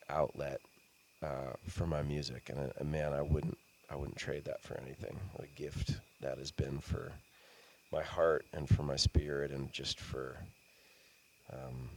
outlet 0.10 0.60
uh, 1.24 1.54
for 1.68 1.86
my 1.88 2.02
music. 2.02 2.50
And, 2.50 2.72
uh, 2.80 2.84
man, 2.84 3.14
I 3.14 3.22
wouldn't, 3.22 3.58
I 3.90 3.96
wouldn't 3.96 4.18
trade 4.18 4.46
that 4.46 4.62
for 4.62 4.80
anything. 4.80 5.20
What 5.34 5.48
a 5.48 5.60
gift 5.62 6.00
that 6.22 6.38
has 6.38 6.52
been 6.52 6.80
for 6.80 7.12
my 7.92 8.04
heart 8.04 8.46
and 8.54 8.68
for 8.68 8.84
my 8.84 8.96
spirit 8.96 9.52
and 9.52 9.72
just 9.72 10.00
for 10.00 10.38
um, 11.52 11.90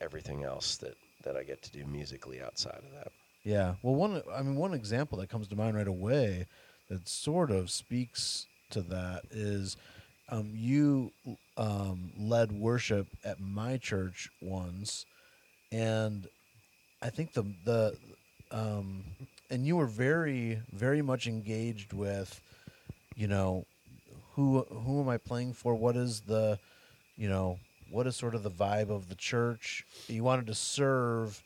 everything 0.00 0.42
else 0.42 0.76
that, 0.78 0.94
that 1.24 1.36
I 1.36 1.42
get 1.42 1.62
to 1.62 1.70
do 1.70 1.84
musically 1.84 2.40
outside 2.40 2.78
of 2.78 2.92
that. 2.94 3.12
Yeah. 3.44 3.74
Well, 3.82 3.94
one 3.94 4.22
I 4.32 4.42
mean 4.42 4.56
one 4.56 4.72
example 4.74 5.18
that 5.18 5.28
comes 5.28 5.48
to 5.48 5.56
mind 5.56 5.76
right 5.76 5.88
away 5.88 6.46
that 6.88 7.08
sort 7.08 7.50
of 7.50 7.70
speaks 7.70 8.46
to 8.70 8.82
that 8.82 9.22
is 9.30 9.76
um, 10.32 10.52
you 10.56 11.12
um, 11.58 12.12
led 12.18 12.52
worship 12.52 13.06
at 13.24 13.40
my 13.40 13.76
church 13.76 14.30
once, 14.40 15.06
and 15.70 16.26
I 17.02 17.10
think 17.10 17.34
the 17.34 17.44
the 17.64 17.96
um, 18.50 19.04
and 19.50 19.66
you 19.66 19.76
were 19.76 19.86
very 19.86 20.60
very 20.72 21.02
much 21.02 21.26
engaged 21.26 21.92
with, 21.92 22.40
you 23.14 23.28
know, 23.28 23.66
who 24.34 24.60
who 24.70 25.00
am 25.02 25.08
I 25.08 25.18
playing 25.18 25.52
for? 25.52 25.74
What 25.74 25.96
is 25.96 26.22
the, 26.22 26.58
you 27.16 27.28
know, 27.28 27.58
what 27.90 28.06
is 28.06 28.16
sort 28.16 28.34
of 28.34 28.42
the 28.42 28.50
vibe 28.50 28.90
of 28.90 29.08
the 29.08 29.14
church? 29.16 29.84
You 30.08 30.24
wanted 30.24 30.46
to 30.46 30.54
serve 30.54 31.42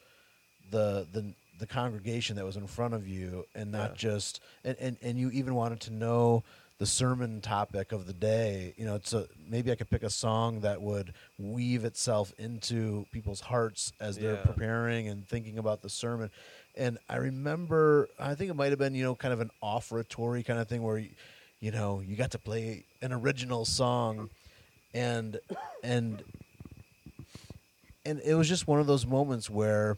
the 0.70 1.06
the 1.12 1.34
the 1.58 1.66
congregation 1.66 2.36
that 2.36 2.44
was 2.44 2.56
in 2.56 2.66
front 2.66 2.94
of 2.94 3.08
you 3.08 3.46
and 3.54 3.72
not 3.72 3.92
Yeah. 3.92 3.96
just 3.96 4.40
and, 4.64 4.76
and 4.78 4.96
and 5.02 5.18
you 5.18 5.30
even 5.30 5.54
wanted 5.54 5.80
to 5.82 5.92
know 5.92 6.44
the 6.78 6.86
sermon 6.86 7.40
topic 7.40 7.90
of 7.92 8.06
the 8.06 8.12
day 8.12 8.74
you 8.76 8.84
know 8.84 8.94
it's 8.96 9.12
a 9.14 9.26
maybe 9.48 9.72
i 9.72 9.74
could 9.74 9.88
pick 9.88 10.02
a 10.02 10.10
song 10.10 10.60
that 10.60 10.82
would 10.82 11.14
weave 11.38 11.84
itself 11.86 12.32
into 12.38 13.06
people's 13.12 13.40
hearts 13.40 13.92
as 13.98 14.18
they're 14.18 14.34
Yeah. 14.34 14.42
preparing 14.44 15.08
and 15.08 15.26
thinking 15.26 15.56
about 15.58 15.80
the 15.82 15.88
sermon 15.88 16.30
and 16.78 16.98
I 17.08 17.16
remember 17.16 18.08
I 18.18 18.34
think 18.34 18.50
it 18.50 18.54
might 18.54 18.68
have 18.70 18.78
been 18.78 18.94
you 18.94 19.04
know 19.04 19.14
kind 19.14 19.32
of 19.32 19.40
an 19.40 19.50
offertory 19.62 20.44
kind 20.44 20.58
of 20.58 20.68
thing 20.68 20.82
where 20.82 20.98
you, 20.98 21.08
you 21.60 21.70
know 21.70 22.00
you 22.00 22.14
got 22.16 22.32
to 22.32 22.38
play 22.38 22.84
an 23.00 23.14
original 23.14 23.64
song, 23.64 24.28
and 24.92 25.40
and 25.82 26.22
and 28.04 28.20
it 28.20 28.34
was 28.34 28.46
just 28.48 28.66
one 28.68 28.78
of 28.78 28.86
those 28.86 29.06
moments 29.06 29.48
where 29.48 29.96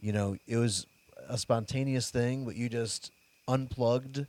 you 0.00 0.12
know 0.12 0.36
it 0.46 0.56
was 0.58 0.86
a 1.28 1.38
spontaneous 1.38 2.10
thing, 2.10 2.44
but 2.44 2.56
you 2.56 2.68
just 2.68 3.10
unplugged 3.48 4.26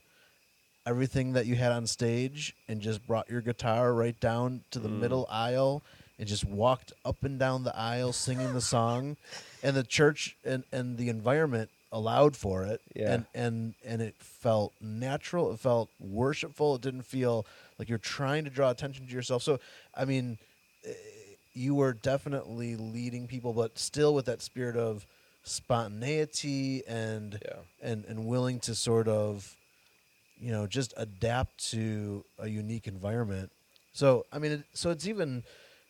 everything 0.85 1.33
that 1.33 1.45
you 1.45 1.55
had 1.55 1.71
on 1.71 1.85
stage 1.87 2.55
and 2.67 2.81
just 2.81 3.05
brought 3.07 3.29
your 3.29 3.41
guitar 3.41 3.93
right 3.93 4.19
down 4.19 4.61
to 4.71 4.79
the 4.79 4.89
middle 4.89 5.27
aisle 5.29 5.81
and 6.17 6.27
just 6.27 6.45
walked 6.45 6.91
up 7.05 7.23
and 7.23 7.37
down 7.39 7.63
the 7.63 7.75
aisle 7.75 8.13
singing 8.13 8.53
the 8.53 8.61
song. 8.61 9.17
And 9.63 9.75
the 9.75 9.83
church 9.83 10.35
and, 10.43 10.63
and 10.71 10.97
the 10.97 11.09
environment 11.09 11.69
allowed 11.91 12.35
for 12.35 12.63
it. 12.63 12.81
Yeah. 12.95 13.13
and 13.13 13.25
and 13.35 13.73
and 13.85 14.01
it 14.01 14.15
felt 14.19 14.73
natural. 14.81 15.51
It 15.53 15.59
felt 15.59 15.89
worshipful. 15.99 16.75
It 16.75 16.81
didn't 16.81 17.03
feel 17.03 17.45
like 17.77 17.89
you're 17.89 17.97
trying 17.97 18.43
to 18.45 18.49
draw 18.49 18.69
attention 18.71 19.05
to 19.07 19.13
yourself. 19.13 19.43
So 19.43 19.59
i 19.95 20.05
mean 20.05 20.37
eh, 20.85 20.93
you 21.53 21.75
were 21.75 21.93
definitely 21.93 22.75
leading 22.77 23.27
people 23.27 23.51
but 23.53 23.77
still 23.77 24.13
with 24.15 24.25
that 24.25 24.41
spirit 24.41 24.77
of 24.77 25.05
spontaneity 25.43 26.83
and 26.87 27.39
Yeah. 27.45 27.55
and 27.81 28.05
and 28.05 28.25
willing 28.25 28.59
to 28.61 28.75
sort 28.75 29.07
of 29.07 29.55
you 30.41 30.51
know 30.51 30.67
just 30.67 30.93
adapt 30.97 31.69
to 31.71 32.25
a 32.39 32.47
unique 32.47 32.87
environment. 32.87 33.51
So 33.93 34.25
i 34.31 34.39
mean 34.39 34.51
it, 34.53 34.63
so 34.73 34.89
it's 34.89 35.07
even 35.07 35.43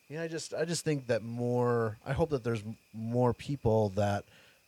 you 0.09 0.17
know 0.17 0.23
i 0.23 0.27
just 0.27 0.53
i 0.53 0.65
just 0.65 0.83
think 0.83 1.07
that 1.07 1.23
more 1.23 1.97
i 2.05 2.13
hope 2.13 2.29
that 2.31 2.43
there's 2.43 2.63
more 2.93 3.33
people 3.33 3.89
that 3.89 4.25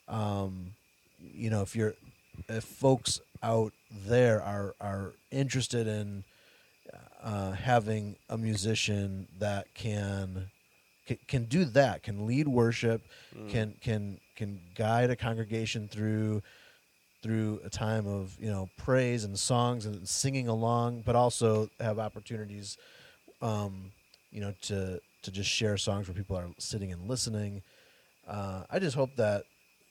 um 0.08 0.72
you 1.20 1.50
know 1.50 1.62
if 1.62 1.76
you're 1.76 1.96
if 2.48 2.64
folks 2.64 3.20
out 3.42 3.74
there 4.08 4.42
are 4.42 4.76
are 4.80 5.14
interested 5.32 5.88
in 5.88 6.24
uh, 7.24 7.52
having 7.52 8.16
a 8.30 8.38
musician 8.38 9.28
that 9.40 9.66
can 9.74 10.50
can, 11.08 11.18
can 11.28 11.44
do 11.46 11.66
that 11.66 12.04
can 12.04 12.26
lead 12.28 12.48
worship 12.48 13.02
can 13.50 13.74
can 13.82 14.20
can 14.36 14.60
guide 14.76 15.10
a 15.10 15.16
congregation 15.16 15.88
through 15.88 16.42
through 17.24 17.60
a 17.64 17.70
time 17.70 18.06
of 18.06 18.38
you 18.40 18.52
know 18.52 18.70
praise 18.78 19.24
and 19.24 19.40
songs 19.40 19.86
and 19.86 20.08
singing 20.08 20.48
along 20.48 21.02
but 21.06 21.16
also 21.16 21.70
have 21.80 21.98
opportunities 21.98 22.78
um 23.42 23.92
you 24.32 24.42
know 24.42 24.54
to 24.62 25.00
to 25.24 25.32
just 25.32 25.50
share 25.50 25.78
songs 25.78 26.08
where 26.08 26.16
people 26.16 26.36
are 26.36 26.50
sitting 26.58 26.92
and 26.92 27.08
listening. 27.08 27.62
Uh, 28.28 28.64
i 28.70 28.78
just 28.78 28.96
hope 28.96 29.16
that 29.16 29.44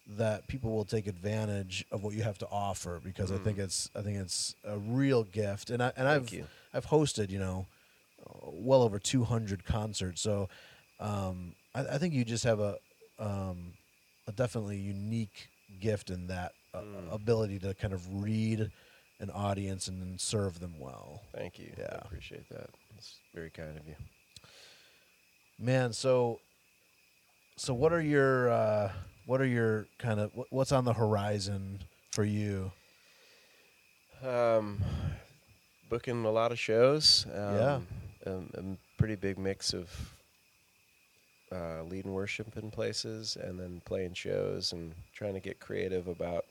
that 0.07 0.47
people 0.47 0.73
will 0.73 0.85
take 0.85 1.07
advantage 1.07 1.85
of 1.91 2.03
what 2.03 2.13
you 2.15 2.23
have 2.23 2.37
to 2.37 2.47
offer 2.51 3.01
because 3.03 3.33
i 3.33 3.39
think 3.39 3.59
it's 3.59 3.91
i 3.97 4.03
think 4.03 4.17
it's 4.19 4.55
a 4.65 4.79
real 4.79 5.25
gift. 5.25 5.71
And 5.71 5.83
i 5.83 5.93
and 5.97 6.07
i've 6.07 6.33
you. 6.33 6.47
i've 6.75 6.87
hosted 6.87 7.31
you 7.31 7.39
know 7.39 7.67
well 8.43 8.83
over 8.83 8.99
200 8.99 9.65
concerts. 9.65 10.21
So 10.21 10.49
um, 11.01 11.55
I, 11.75 11.81
I 11.81 11.99
think 11.99 12.15
you 12.15 12.25
just 12.25 12.45
have 12.45 12.61
a 12.61 12.77
um, 13.19 13.75
a 14.27 14.33
definitely 14.33 14.79
unique 14.79 15.49
gift 15.81 16.11
in 16.11 16.29
that 16.29 16.53
Mm. 16.75 17.13
ability 17.13 17.59
to 17.61 17.75
kind 17.75 17.93
of 17.93 18.23
read 18.23 18.71
an 19.21 19.31
audience 19.31 19.89
and 19.89 20.01
then 20.01 20.19
serve 20.19 20.59
them 20.59 20.75
well. 20.79 21.23
Thank 21.35 21.59
you. 21.59 21.71
Yeah. 21.79 21.89
I 21.93 22.07
appreciate 22.07 22.49
that. 22.49 22.71
It's 22.97 23.19
very 23.35 23.51
kind 23.51 23.77
of 23.77 23.87
you. 23.87 23.95
Man, 25.59 25.93
so 25.93 26.41
so 27.57 27.75
what 27.75 27.93
are 27.93 28.01
your 28.01 28.51
uh, 28.51 28.93
what 29.27 29.41
are 29.41 29.47
your 29.47 29.87
kind 29.99 30.19
of 30.19 30.35
what, 30.35 30.47
what's 30.51 30.73
on 30.73 30.85
the 30.85 30.95
horizon 30.95 31.81
for 32.11 32.25
you? 32.25 32.73
Um, 34.27 34.83
booking 35.89 36.25
a 36.25 36.31
lot 36.31 36.53
of 36.53 36.59
shows. 36.59 37.27
Um, 37.35 37.57
Yeah. 37.57 37.81
Um, 38.25 38.51
a 38.55 38.63
pretty 38.99 39.17
big 39.17 39.37
mix 39.37 39.75
of 39.75 39.91
uh, 41.51 41.83
leading 41.83 42.13
worship 42.13 42.57
in 42.57 42.71
places 42.71 43.37
and 43.37 43.59
then 43.59 43.83
playing 43.85 44.15
shows 44.15 44.73
and 44.73 44.95
trying 45.13 45.35
to 45.35 45.41
get 45.41 45.59
creative 45.61 46.07
about 46.07 46.45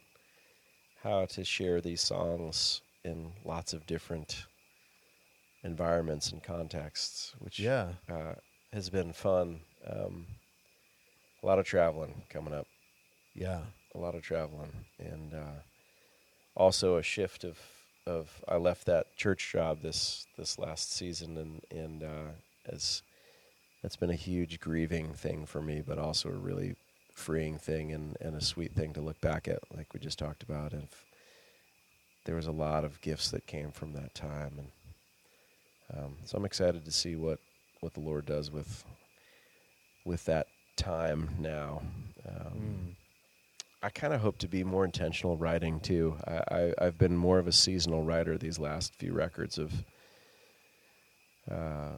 how 1.03 1.25
to 1.25 1.43
share 1.43 1.81
these 1.81 2.01
songs 2.01 2.81
in 3.03 3.33
lots 3.43 3.73
of 3.73 3.85
different 3.87 4.45
environments 5.63 6.31
and 6.31 6.43
contexts, 6.43 7.35
which 7.39 7.59
Yeah. 7.59 7.93
uh, 8.09 8.33
has 8.73 8.89
been 8.89 9.13
fun. 9.13 9.61
Um, 9.85 10.27
a 11.41 11.45
lot 11.45 11.59
of 11.59 11.65
traveling 11.65 12.23
coming 12.29 12.53
up 12.53 12.67
Yeah. 13.33 13.61
a 13.95 13.97
lot 13.97 14.15
of 14.15 14.21
traveling 14.21 14.85
and 14.99 15.33
uh, 15.33 15.59
also 16.55 16.97
a 16.97 17.03
shift 17.03 17.43
of 17.43 17.59
of 18.07 18.43
I 18.47 18.55
left 18.57 18.85
that 18.85 19.15
church 19.15 19.51
job 19.51 19.81
this 19.81 20.27
this 20.37 20.57
last 20.57 20.91
season 20.91 21.37
and 21.37 21.61
and 21.71 22.03
uh, 22.03 22.31
as 22.65 23.03
that's 23.81 23.95
been 23.95 24.09
a 24.11 24.15
huge 24.15 24.59
grieving 24.59 25.13
thing 25.13 25.45
for 25.45 25.61
me, 25.61 25.81
but 25.81 25.97
also 25.97 26.29
a 26.29 26.33
really 26.33 26.75
freeing 27.21 27.57
thing 27.57 27.91
and, 27.91 28.17
and 28.19 28.35
a 28.35 28.41
sweet 28.41 28.73
thing 28.73 28.93
to 28.93 29.01
look 29.01 29.21
back 29.21 29.47
at, 29.47 29.59
like 29.75 29.93
we 29.93 29.99
just 29.99 30.19
talked 30.19 30.43
about. 30.43 30.73
And 30.73 30.83
if 30.83 31.05
there 32.25 32.35
was 32.35 32.47
a 32.47 32.51
lot 32.51 32.83
of 32.83 32.99
gifts 33.01 33.31
that 33.31 33.47
came 33.47 33.71
from 33.71 33.93
that 33.93 34.13
time, 34.15 34.53
and 34.57 34.71
um, 35.97 36.17
so 36.25 36.37
I'm 36.37 36.45
excited 36.45 36.85
to 36.85 36.91
see 36.91 37.15
what 37.15 37.39
what 37.81 37.93
the 37.93 37.99
Lord 37.99 38.25
does 38.25 38.51
with 38.51 38.83
with 40.05 40.25
that 40.25 40.47
time 40.75 41.29
now. 41.39 41.81
Um, 42.27 42.95
I 43.83 43.89
kind 43.89 44.13
of 44.13 44.21
hope 44.21 44.37
to 44.39 44.47
be 44.47 44.63
more 44.63 44.85
intentional 44.85 45.37
writing 45.37 45.79
too. 45.79 46.15
I, 46.27 46.41
I, 46.51 46.73
I've 46.85 46.97
been 46.97 47.17
more 47.17 47.39
of 47.39 47.47
a 47.47 47.51
seasonal 47.51 48.03
writer 48.03 48.37
these 48.37 48.59
last 48.59 48.93
few 48.95 49.13
records 49.13 49.57
of 49.57 49.73
uh, 51.49 51.97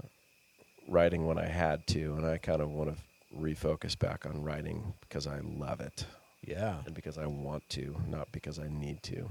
writing 0.88 1.26
when 1.26 1.38
I 1.38 1.46
had 1.46 1.86
to, 1.88 2.16
and 2.16 2.26
I 2.26 2.38
kind 2.38 2.62
of 2.62 2.70
want 2.70 2.96
to 2.96 3.02
refocus 3.40 3.98
back 3.98 4.26
on 4.26 4.44
writing 4.44 4.94
because 5.02 5.28
I 5.28 5.40
love 5.40 5.80
it 5.82 6.06
Yeah. 6.46 6.78
and 6.86 6.94
because 6.94 7.18
I 7.18 7.26
want 7.26 7.68
to, 7.70 7.96
not 8.08 8.32
because 8.32 8.60
I 8.60 8.68
need 8.70 9.02
to. 9.04 9.30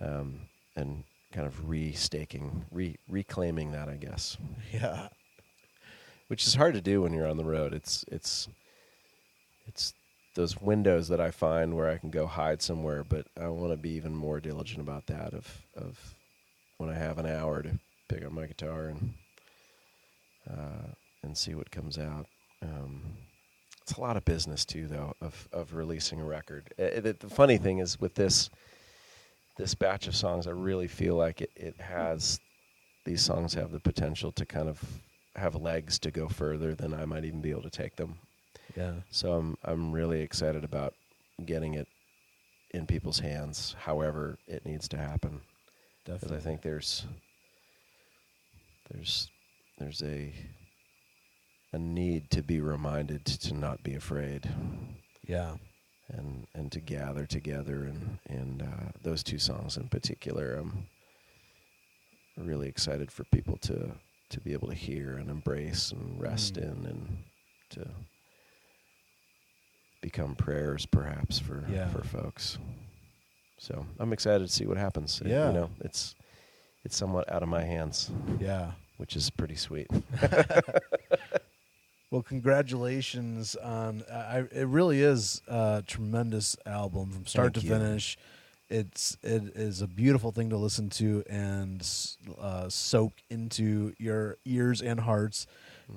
Um, 0.00 0.40
and 0.76 1.04
kind 1.32 1.46
of 1.46 1.66
restaking, 1.68 2.62
re- 2.70 2.96
reclaiming 3.08 3.72
that, 3.72 3.88
I 3.88 3.96
guess, 3.96 4.36
Yeah. 4.72 5.08
which 6.28 6.46
is 6.46 6.54
hard 6.54 6.74
to 6.74 6.80
do 6.80 7.02
when 7.02 7.12
you're 7.12 7.28
on 7.28 7.36
the 7.36 7.44
road. 7.44 7.72
It's 7.74 8.04
it's 8.08 8.48
it's 9.66 9.92
those 10.34 10.60
windows 10.60 11.08
that 11.08 11.20
I 11.20 11.30
find 11.30 11.76
where 11.76 11.88
I 11.90 11.98
can 11.98 12.10
go 12.10 12.26
hide 12.26 12.62
somewhere, 12.62 13.04
but 13.04 13.26
I 13.40 13.48
want 13.48 13.72
to 13.72 13.76
be 13.76 13.90
even 13.90 14.14
more 14.14 14.40
diligent 14.40 14.80
about 14.80 15.06
that. 15.06 15.34
Of 15.34 15.62
of 15.76 16.14
when 16.78 16.88
I 16.88 16.94
have 16.94 17.18
an 17.18 17.26
hour 17.26 17.62
to 17.62 17.78
pick 18.08 18.24
up 18.24 18.32
my 18.32 18.46
guitar 18.46 18.86
and 18.86 19.14
uh, 20.50 20.88
and 21.22 21.36
see 21.36 21.54
what 21.54 21.70
comes 21.70 21.98
out. 21.98 22.26
Um, 22.62 23.02
it's 23.82 23.92
a 23.92 24.00
lot 24.00 24.16
of 24.16 24.24
business 24.24 24.64
too, 24.64 24.86
though, 24.86 25.14
of 25.20 25.48
of 25.52 25.74
releasing 25.74 26.20
a 26.20 26.24
record. 26.24 26.72
Uh, 26.78 27.00
the, 27.00 27.16
the 27.18 27.28
funny 27.28 27.58
thing 27.58 27.78
is 27.78 28.00
with 28.00 28.14
this 28.14 28.50
this 29.56 29.74
batch 29.74 30.06
of 30.06 30.14
songs, 30.16 30.46
I 30.46 30.52
really 30.52 30.88
feel 30.88 31.16
like 31.16 31.40
it, 31.40 31.50
it 31.56 31.80
has 31.80 32.40
these 33.04 33.22
songs 33.22 33.54
have 33.54 33.72
the 33.72 33.80
potential 33.80 34.32
to 34.32 34.46
kind 34.46 34.68
of 34.68 34.82
have 35.36 35.54
legs 35.54 35.98
to 36.00 36.10
go 36.10 36.28
further 36.28 36.74
than 36.74 36.92
I 36.92 37.04
might 37.04 37.24
even 37.24 37.40
be 37.40 37.50
able 37.50 37.62
to 37.62 37.70
take 37.70 37.96
them. 37.96 38.18
Yeah. 38.76 38.92
So 39.10 39.32
I'm 39.32 39.56
I'm 39.64 39.92
really 39.92 40.20
excited 40.20 40.64
about 40.64 40.94
getting 41.44 41.74
it 41.74 41.88
in 42.72 42.86
people's 42.86 43.18
hands, 43.18 43.74
however 43.78 44.38
it 44.46 44.64
needs 44.64 44.86
to 44.88 44.96
happen. 44.96 45.40
Because 46.04 46.20
Definitely. 46.20 46.36
I 46.36 46.40
think 46.40 46.62
there's 46.62 47.06
there's 48.90 49.28
there's 49.78 50.02
a 50.02 50.32
a 51.72 51.78
need 51.78 52.30
to 52.30 52.42
be 52.42 52.60
reminded 52.60 53.24
to 53.24 53.54
not 53.54 53.82
be 53.82 53.94
afraid 53.94 54.48
Yeah. 55.26 55.56
and 56.08 56.46
and 56.54 56.72
to 56.72 56.80
gather 56.80 57.26
together 57.26 57.84
and 57.84 58.18
and 58.28 58.62
uh, 58.62 58.90
those 59.02 59.22
two 59.22 59.38
songs 59.38 59.76
in 59.76 59.88
particular 59.88 60.56
I'm 60.56 60.86
really 62.36 62.68
excited 62.68 63.10
for 63.12 63.24
people 63.24 63.56
to 63.58 63.92
to 64.30 64.40
be 64.40 64.52
able 64.52 64.68
to 64.68 64.74
hear 64.74 65.16
and 65.18 65.28
embrace 65.30 65.92
and 65.92 66.20
rest 66.20 66.54
Mm. 66.54 66.62
in 66.62 66.86
and 66.86 67.18
to 67.70 67.86
become 70.00 70.34
prayers 70.34 70.86
perhaps 70.86 71.38
for 71.38 71.64
Yeah. 71.70 71.88
for 71.88 72.02
folks 72.02 72.58
so 73.58 73.84
I'm 73.98 74.12
excited 74.12 74.46
to 74.46 74.52
see 74.52 74.66
what 74.66 74.78
happens 74.78 75.20
It- 75.20 75.28
Yeah. 75.28 75.48
you 75.48 75.52
know 75.54 75.70
it's 75.80 76.14
it's 76.84 76.96
somewhat 76.96 77.30
out 77.30 77.42
of 77.42 77.48
my 77.48 77.62
hands 77.62 78.10
Yeah. 78.40 78.72
which 78.96 79.14
is 79.16 79.28
pretty 79.30 79.56
sweet 79.56 79.88
Well, 82.10 82.22
congratulations 82.22 83.54
on. 83.54 84.02
I, 84.12 84.38
it 84.50 84.66
really 84.66 85.00
is 85.00 85.42
a 85.46 85.84
tremendous 85.86 86.56
album 86.66 87.10
from 87.12 87.26
start 87.26 87.54
Thank 87.54 87.66
to 87.66 87.70
you. 87.72 87.78
finish. 87.78 88.18
It's 88.68 89.16
it 89.22 89.56
is 89.56 89.80
a 89.80 89.86
beautiful 89.86 90.30
thing 90.32 90.50
to 90.50 90.56
listen 90.56 90.90
to 90.90 91.24
and 91.28 91.88
uh, 92.40 92.68
soak 92.68 93.12
into 93.30 93.94
your 93.98 94.38
ears 94.44 94.80
and 94.80 94.98
hearts, 95.00 95.46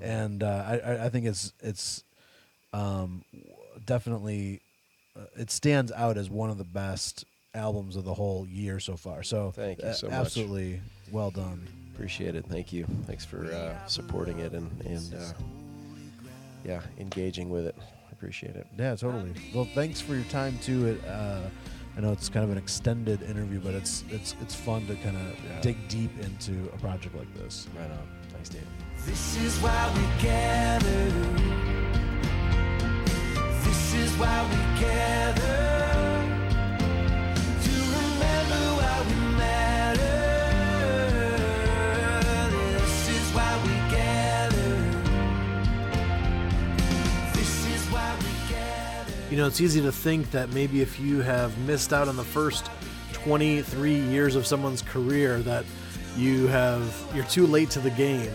and 0.01 0.41
uh, 0.41 0.65
I- 0.67 1.05
I, 1.05 1.09
think 1.09 1.25
it's 1.27 1.53
it's 1.61 2.03
um, 2.73 3.23
definitely 3.85 4.61
uh, 5.15 5.25
it 5.35 5.51
stands 5.51 5.91
out 5.91 6.17
as 6.17 6.29
one 6.31 6.49
of 6.49 6.57
the 6.57 6.63
best 6.63 7.25
albums 7.53 7.95
of 7.95 8.05
the 8.05 8.13
whole 8.15 8.47
year 8.47 8.79
so 8.79 8.97
far. 8.97 9.21
So 9.21 9.51
Thank 9.51 9.79
you 9.83 9.89
uh, 9.89 9.93
so 9.93 10.07
much. 10.07 10.15
absolutely 10.15 10.81
well 11.11 11.29
done. 11.29 11.67
Appreciate 11.93 12.35
it. 12.35 12.45
Thank 12.47 12.73
you. 12.73 12.87
Thanks 13.05 13.23
for 13.23 13.51
uh, 13.51 13.85
supporting 13.85 14.39
it 14.39 14.53
and 14.53 14.69
and 14.81 15.13
uh, 15.13 15.33
yeah, 16.63 16.81
engaging 16.99 17.49
with 17.49 17.65
it. 17.65 17.75
I 17.79 18.11
appreciate 18.11 18.55
it. 18.55 18.67
Yeah, 18.77 18.95
totally. 18.95 19.33
Well, 19.53 19.67
thanks 19.73 19.99
for 20.01 20.15
your 20.15 20.23
time 20.25 20.57
too. 20.59 20.87
It, 20.87 21.05
uh, 21.07 21.41
I 21.97 22.01
know 22.01 22.11
it's 22.11 22.29
kind 22.29 22.43
of 22.43 22.51
an 22.51 22.57
extended 22.57 23.21
interview, 23.21 23.59
but 23.59 23.73
it's 23.73 24.03
it's 24.09 24.35
it's 24.41 24.55
fun 24.55 24.87
to 24.87 24.95
kind 24.95 25.15
of 25.17 25.23
Yeah. 25.45 25.61
dig 25.61 25.87
deep 25.87 26.11
into 26.19 26.69
a 26.73 26.77
project 26.79 27.15
like 27.15 27.31
this. 27.35 27.67
Right 27.77 27.89
on. 27.91 28.07
Thanks, 28.31 28.49
Dave. 28.49 28.65
This 29.05 29.37
is 29.43 29.57
why 29.59 29.91
we 29.95 30.23
gather. 30.23 31.09
This 33.63 33.93
is 33.95 34.11
why 34.17 34.43
we 34.49 34.81
gather. 34.81 35.62
You 49.33 49.39
know, 49.39 49.47
it's 49.47 49.61
easy 49.61 49.81
to 49.81 49.91
think 49.91 50.29
that 50.29 50.53
maybe 50.53 50.83
if 50.83 50.99
you 50.99 51.21
have 51.21 51.57
missed 51.65 51.91
out 51.91 52.07
on 52.07 52.15
the 52.15 52.23
first 52.23 52.69
23 53.13 53.95
years 53.95 54.35
of 54.35 54.45
someone's 54.45 54.83
career, 54.83 55.39
that 55.39 55.65
you 56.15 56.45
have 56.45 56.95
you're 57.15 57.25
too 57.25 57.47
late 57.47 57.71
to 57.71 57.79
the 57.79 57.89
game. 57.89 58.31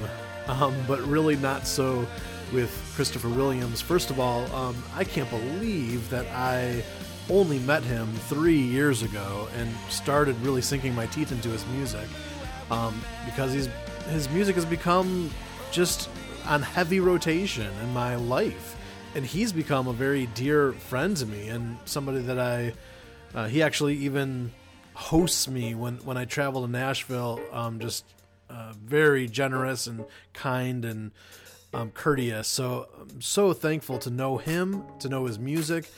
Um, 0.49 0.75
but 0.89 1.01
really, 1.03 1.37
not 1.37 1.69
so 1.69 2.05
with 2.53 2.73
Christopher 2.97 3.29
Williams. 3.29 3.81
First 3.81 4.11
of 4.11 4.19
all, 4.19 4.53
um, 4.53 4.75
I 4.97 5.05
can't 5.05 5.31
believe 5.31 6.11
that 6.11 6.27
I 6.35 6.83
only 7.31 7.61
met 7.61 7.85
him 7.85 8.13
three 8.29 8.59
years 8.59 9.05
ago 9.05 9.47
and 9.57 9.71
started 9.91 10.35
really 10.41 10.63
sinking 10.63 10.97
my 10.97 11.07
teeth 11.07 11.31
into 11.31 11.49
his 11.49 11.65
music 11.67 12.09
um, 12.73 13.01
because 13.25 13.53
he's 13.53 13.69
his 14.11 14.29
music 14.31 14.57
has 14.57 14.65
become 14.65 15.31
just 15.71 16.11
on 16.45 16.61
heavy 16.61 16.99
rotation 16.99 17.71
in 17.85 17.93
my 17.93 18.17
life, 18.17 18.75
and 19.15 19.25
he's 19.25 19.53
become 19.53 19.89
a 19.89 19.93
very 19.93 20.27
dear 20.27 20.73
friend 20.73 21.17
to 21.17 21.27
me 21.27 21.49
and 21.49 21.79
somebody 21.85 22.21
that 22.21 22.39
I. 22.39 22.73
Uh, 23.35 23.47
he 23.47 23.63
actually 23.63 23.97
even 23.97 24.53
hosts 24.95 25.49
me 25.49 25.75
when 25.75 25.97
when 25.99 26.17
I 26.17 26.25
travel 26.25 26.63
to 26.63 26.71
Nashville. 26.71 27.41
Um, 27.53 27.81
just 27.81 28.05
uh, 28.51 28.73
very 28.83 29.27
generous 29.27 29.87
and 29.87 30.05
kind 30.33 30.85
and 30.85 31.11
um, 31.75 31.91
courteous. 31.91 32.49
So 32.49 32.89
I'm 33.01 33.21
so 33.21 33.53
thankful 33.53 33.99
to 34.01 34.11
know 34.11 34.39
him, 34.39 34.85
to 35.01 35.09
know 35.09 35.27
his 35.27 35.39
music, 35.39 35.91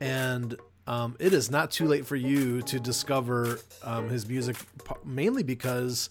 and 0.00 0.56
um, 0.86 1.16
it 1.18 1.32
is 1.32 1.50
not 1.50 1.70
too 1.70 1.86
late 1.86 2.06
for 2.06 2.16
you 2.16 2.62
to 2.62 2.80
discover 2.80 3.58
um, 3.84 4.08
his 4.08 4.28
music, 4.28 4.56
mainly 5.04 5.42
because 5.42 6.10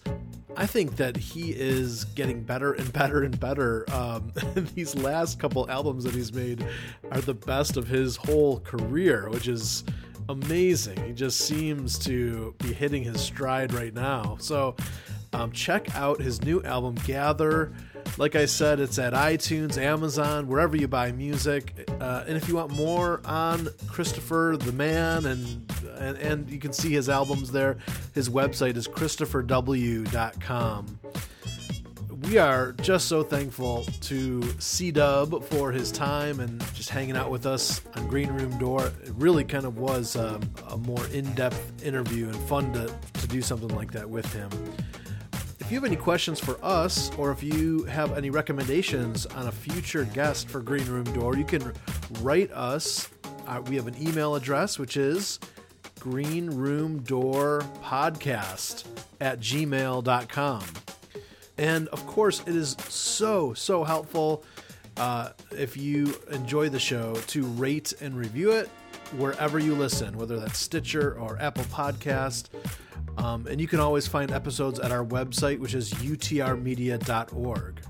I 0.56 0.66
think 0.66 0.96
that 0.96 1.16
he 1.16 1.50
is 1.50 2.04
getting 2.04 2.42
better 2.42 2.72
and 2.72 2.92
better 2.92 3.22
and 3.22 3.38
better. 3.38 3.84
Um, 3.92 4.32
these 4.74 4.94
last 4.94 5.38
couple 5.38 5.70
albums 5.70 6.04
that 6.04 6.14
he's 6.14 6.32
made 6.32 6.64
are 7.10 7.20
the 7.20 7.34
best 7.34 7.76
of 7.76 7.88
his 7.88 8.16
whole 8.16 8.60
career, 8.60 9.28
which 9.30 9.48
is 9.48 9.84
amazing. 10.28 11.02
He 11.04 11.12
just 11.12 11.40
seems 11.40 11.98
to 12.00 12.54
be 12.58 12.72
hitting 12.72 13.02
his 13.02 13.20
stride 13.20 13.72
right 13.72 13.92
now. 13.92 14.36
So 14.40 14.76
um, 15.32 15.52
check 15.52 15.94
out 15.94 16.20
his 16.20 16.42
new 16.42 16.62
album, 16.62 16.94
Gather. 17.06 17.72
Like 18.18 18.36
I 18.36 18.46
said, 18.46 18.80
it's 18.80 18.98
at 18.98 19.14
iTunes, 19.14 19.78
Amazon, 19.78 20.46
wherever 20.46 20.76
you 20.76 20.88
buy 20.88 21.12
music. 21.12 21.88
Uh, 22.00 22.24
and 22.26 22.36
if 22.36 22.48
you 22.48 22.56
want 22.56 22.72
more 22.72 23.20
on 23.24 23.68
Christopher 23.86 24.56
the 24.58 24.72
Man, 24.72 25.26
and, 25.26 25.72
and 25.98 26.18
and 26.18 26.50
you 26.50 26.58
can 26.58 26.72
see 26.72 26.90
his 26.90 27.08
albums 27.08 27.50
there, 27.50 27.78
his 28.14 28.28
website 28.28 28.76
is 28.76 28.86
christopherw.com. 28.86 30.98
We 32.22 32.36
are 32.36 32.72
just 32.72 33.08
so 33.08 33.22
thankful 33.22 33.84
to 34.02 34.42
C 34.60 34.90
Dub 34.90 35.42
for 35.44 35.72
his 35.72 35.90
time 35.90 36.40
and 36.40 36.60
just 36.74 36.90
hanging 36.90 37.16
out 37.16 37.30
with 37.30 37.46
us 37.46 37.80
on 37.96 38.06
Green 38.08 38.28
Room 38.28 38.56
Door. 38.58 38.92
It 39.02 39.12
really 39.16 39.42
kind 39.42 39.64
of 39.64 39.78
was 39.78 40.16
um, 40.16 40.42
a 40.68 40.76
more 40.76 41.04
in 41.06 41.32
depth 41.34 41.82
interview 41.82 42.26
and 42.26 42.36
fun 42.40 42.74
to, 42.74 42.94
to 43.14 43.26
do 43.26 43.40
something 43.40 43.74
like 43.74 43.92
that 43.92 44.08
with 44.08 44.30
him. 44.34 44.50
If 45.70 45.74
you 45.74 45.78
have 45.78 45.84
any 45.84 45.94
questions 45.94 46.40
for 46.40 46.58
us, 46.64 47.12
or 47.16 47.30
if 47.30 47.44
you 47.44 47.84
have 47.84 48.18
any 48.18 48.28
recommendations 48.28 49.24
on 49.24 49.46
a 49.46 49.52
future 49.52 50.02
guest 50.02 50.48
for 50.48 50.58
Green 50.58 50.84
Room 50.88 51.04
Door, 51.12 51.36
you 51.36 51.44
can 51.44 51.72
write 52.22 52.50
us. 52.50 53.08
Uh, 53.46 53.62
we 53.68 53.76
have 53.76 53.86
an 53.86 53.94
email 54.02 54.34
address, 54.34 54.80
which 54.80 54.96
is 54.96 55.38
greenroomdoorpodcast 56.00 58.84
at 59.20 59.38
gmail.com. 59.38 60.64
And 61.56 61.86
of 61.86 62.04
course, 62.04 62.42
it 62.48 62.56
is 62.56 62.76
so, 62.88 63.54
so 63.54 63.84
helpful 63.84 64.42
uh, 64.96 65.28
if 65.56 65.76
you 65.76 66.16
enjoy 66.32 66.68
the 66.68 66.80
show 66.80 67.14
to 67.28 67.44
rate 67.44 67.92
and 68.00 68.16
review 68.16 68.50
it 68.50 68.68
wherever 69.16 69.58
you 69.58 69.74
listen, 69.74 70.16
whether 70.16 70.38
that's 70.38 70.58
Stitcher 70.58 71.18
or 71.18 71.36
Apple 71.40 71.64
Podcast. 71.64 72.48
Um, 73.18 73.46
and 73.46 73.60
you 73.60 73.66
can 73.66 73.80
always 73.80 74.06
find 74.06 74.30
episodes 74.30 74.78
at 74.78 74.92
our 74.92 75.04
website, 75.04 75.58
which 75.58 75.74
is 75.74 75.92
utrmedia.org. 75.94 77.80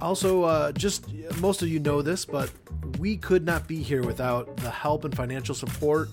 Also, 0.00 0.42
uh, 0.42 0.72
just 0.72 1.06
most 1.40 1.62
of 1.62 1.68
you 1.68 1.78
know 1.78 2.02
this, 2.02 2.24
but 2.24 2.50
we 2.98 3.16
could 3.16 3.44
not 3.44 3.68
be 3.68 3.82
here 3.82 4.02
without 4.02 4.56
the 4.58 4.70
help 4.70 5.04
and 5.04 5.16
financial 5.16 5.54
support 5.54 6.08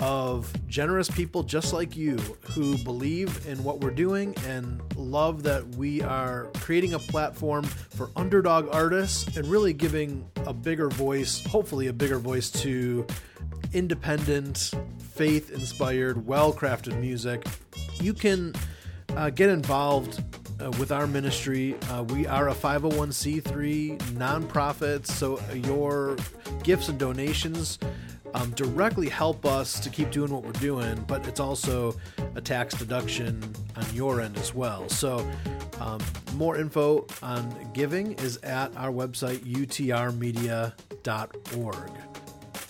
of 0.00 0.52
generous 0.68 1.10
people 1.10 1.42
just 1.42 1.72
like 1.72 1.96
you 1.96 2.16
who 2.52 2.76
believe 2.78 3.46
in 3.46 3.62
what 3.64 3.80
we're 3.80 3.90
doing 3.90 4.34
and 4.46 4.80
love 4.96 5.42
that 5.42 5.66
we 5.76 6.02
are 6.02 6.50
creating 6.56 6.94
a 6.94 6.98
platform 6.98 7.64
for 7.64 8.10
underdog 8.16 8.68
artists 8.72 9.36
and 9.36 9.46
really 9.46 9.72
giving 9.72 10.28
a 10.46 10.52
bigger 10.52 10.88
voice, 10.88 11.44
hopefully, 11.46 11.86
a 11.86 11.92
bigger 11.92 12.18
voice 12.18 12.50
to 12.50 13.06
independent, 13.72 14.72
faith 14.98 15.50
inspired, 15.50 16.26
well 16.26 16.52
crafted 16.52 16.98
music. 17.00 17.46
You 18.00 18.14
can 18.14 18.54
uh, 19.16 19.30
get 19.30 19.48
involved 19.48 20.22
uh, 20.60 20.70
with 20.78 20.92
our 20.92 21.06
ministry. 21.06 21.76
Uh, 21.90 22.02
we 22.04 22.26
are 22.26 22.48
a 22.48 22.54
501c3 22.54 23.98
nonprofit, 24.14 25.06
so 25.06 25.40
your 25.54 26.16
gifts 26.62 26.88
and 26.88 26.98
donations 26.98 27.78
um, 28.36 28.50
directly 28.50 29.08
help 29.08 29.44
us 29.46 29.80
to 29.80 29.88
keep 29.88 30.10
doing 30.10 30.30
what 30.30 30.44
we're 30.44 30.52
doing, 30.52 31.02
but 31.06 31.26
it's 31.26 31.40
also 31.40 31.96
a 32.34 32.40
tax 32.40 32.74
deduction 32.74 33.42
on 33.76 33.86
your 33.94 34.20
end 34.20 34.36
as 34.36 34.54
well. 34.54 34.86
So, 34.90 35.26
um, 35.80 36.00
more 36.34 36.58
info 36.58 37.06
on 37.22 37.70
giving 37.72 38.12
is 38.12 38.36
at 38.38 38.76
our 38.76 38.90
website, 38.90 39.38
utrmedia.org. 39.38 40.72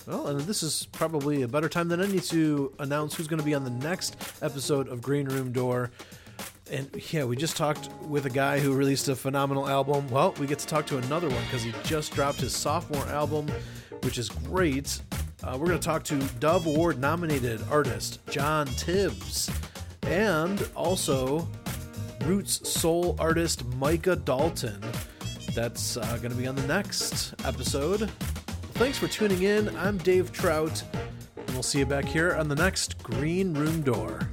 Well, 0.06 0.28
and 0.28 0.40
this 0.42 0.62
is 0.62 0.86
probably 0.92 1.42
a 1.42 1.48
better 1.48 1.68
time 1.68 1.88
than 1.88 2.00
any 2.00 2.20
to 2.20 2.72
announce 2.78 3.16
who's 3.16 3.26
going 3.26 3.40
to 3.40 3.44
be 3.44 3.54
on 3.54 3.64
the 3.64 3.70
next 3.70 4.16
episode 4.42 4.86
of 4.86 5.02
Green 5.02 5.26
Room 5.26 5.50
Door. 5.50 5.90
And 6.70 6.88
yeah, 7.10 7.24
we 7.24 7.34
just 7.36 7.56
talked 7.56 7.90
with 8.02 8.24
a 8.26 8.30
guy 8.30 8.60
who 8.60 8.72
released 8.72 9.08
a 9.08 9.16
phenomenal 9.16 9.68
album. 9.68 10.08
Well, 10.10 10.32
we 10.38 10.46
get 10.46 10.60
to 10.60 10.66
talk 10.68 10.86
to 10.86 10.98
another 10.98 11.28
one 11.28 11.42
because 11.44 11.64
he 11.64 11.74
just 11.82 12.12
dropped 12.12 12.38
his 12.38 12.54
sophomore 12.54 13.06
album, 13.06 13.48
which 14.02 14.16
is 14.16 14.28
great. 14.28 15.00
Uh, 15.42 15.56
we're 15.58 15.66
going 15.66 15.78
to 15.78 15.84
talk 15.84 16.02
to 16.04 16.18
Dove 16.40 16.66
Award 16.66 16.98
nominated 16.98 17.60
artist 17.70 18.20
John 18.30 18.66
Tibbs 18.66 19.50
and 20.02 20.68
also 20.74 21.46
Roots 22.24 22.68
soul 22.68 23.16
artist 23.18 23.64
Micah 23.76 24.16
Dalton. 24.16 24.80
That's 25.54 25.96
uh, 25.96 26.16
going 26.18 26.30
to 26.30 26.36
be 26.36 26.46
on 26.46 26.56
the 26.56 26.66
next 26.66 27.34
episode. 27.44 28.10
Thanks 28.74 28.98
for 28.98 29.08
tuning 29.08 29.42
in. 29.42 29.74
I'm 29.76 29.98
Dave 29.98 30.32
Trout, 30.32 30.82
and 31.36 31.50
we'll 31.50 31.62
see 31.62 31.78
you 31.80 31.86
back 31.86 32.04
here 32.04 32.34
on 32.34 32.48
the 32.48 32.56
next 32.56 33.02
Green 33.02 33.54
Room 33.54 33.82
Door. 33.82 34.28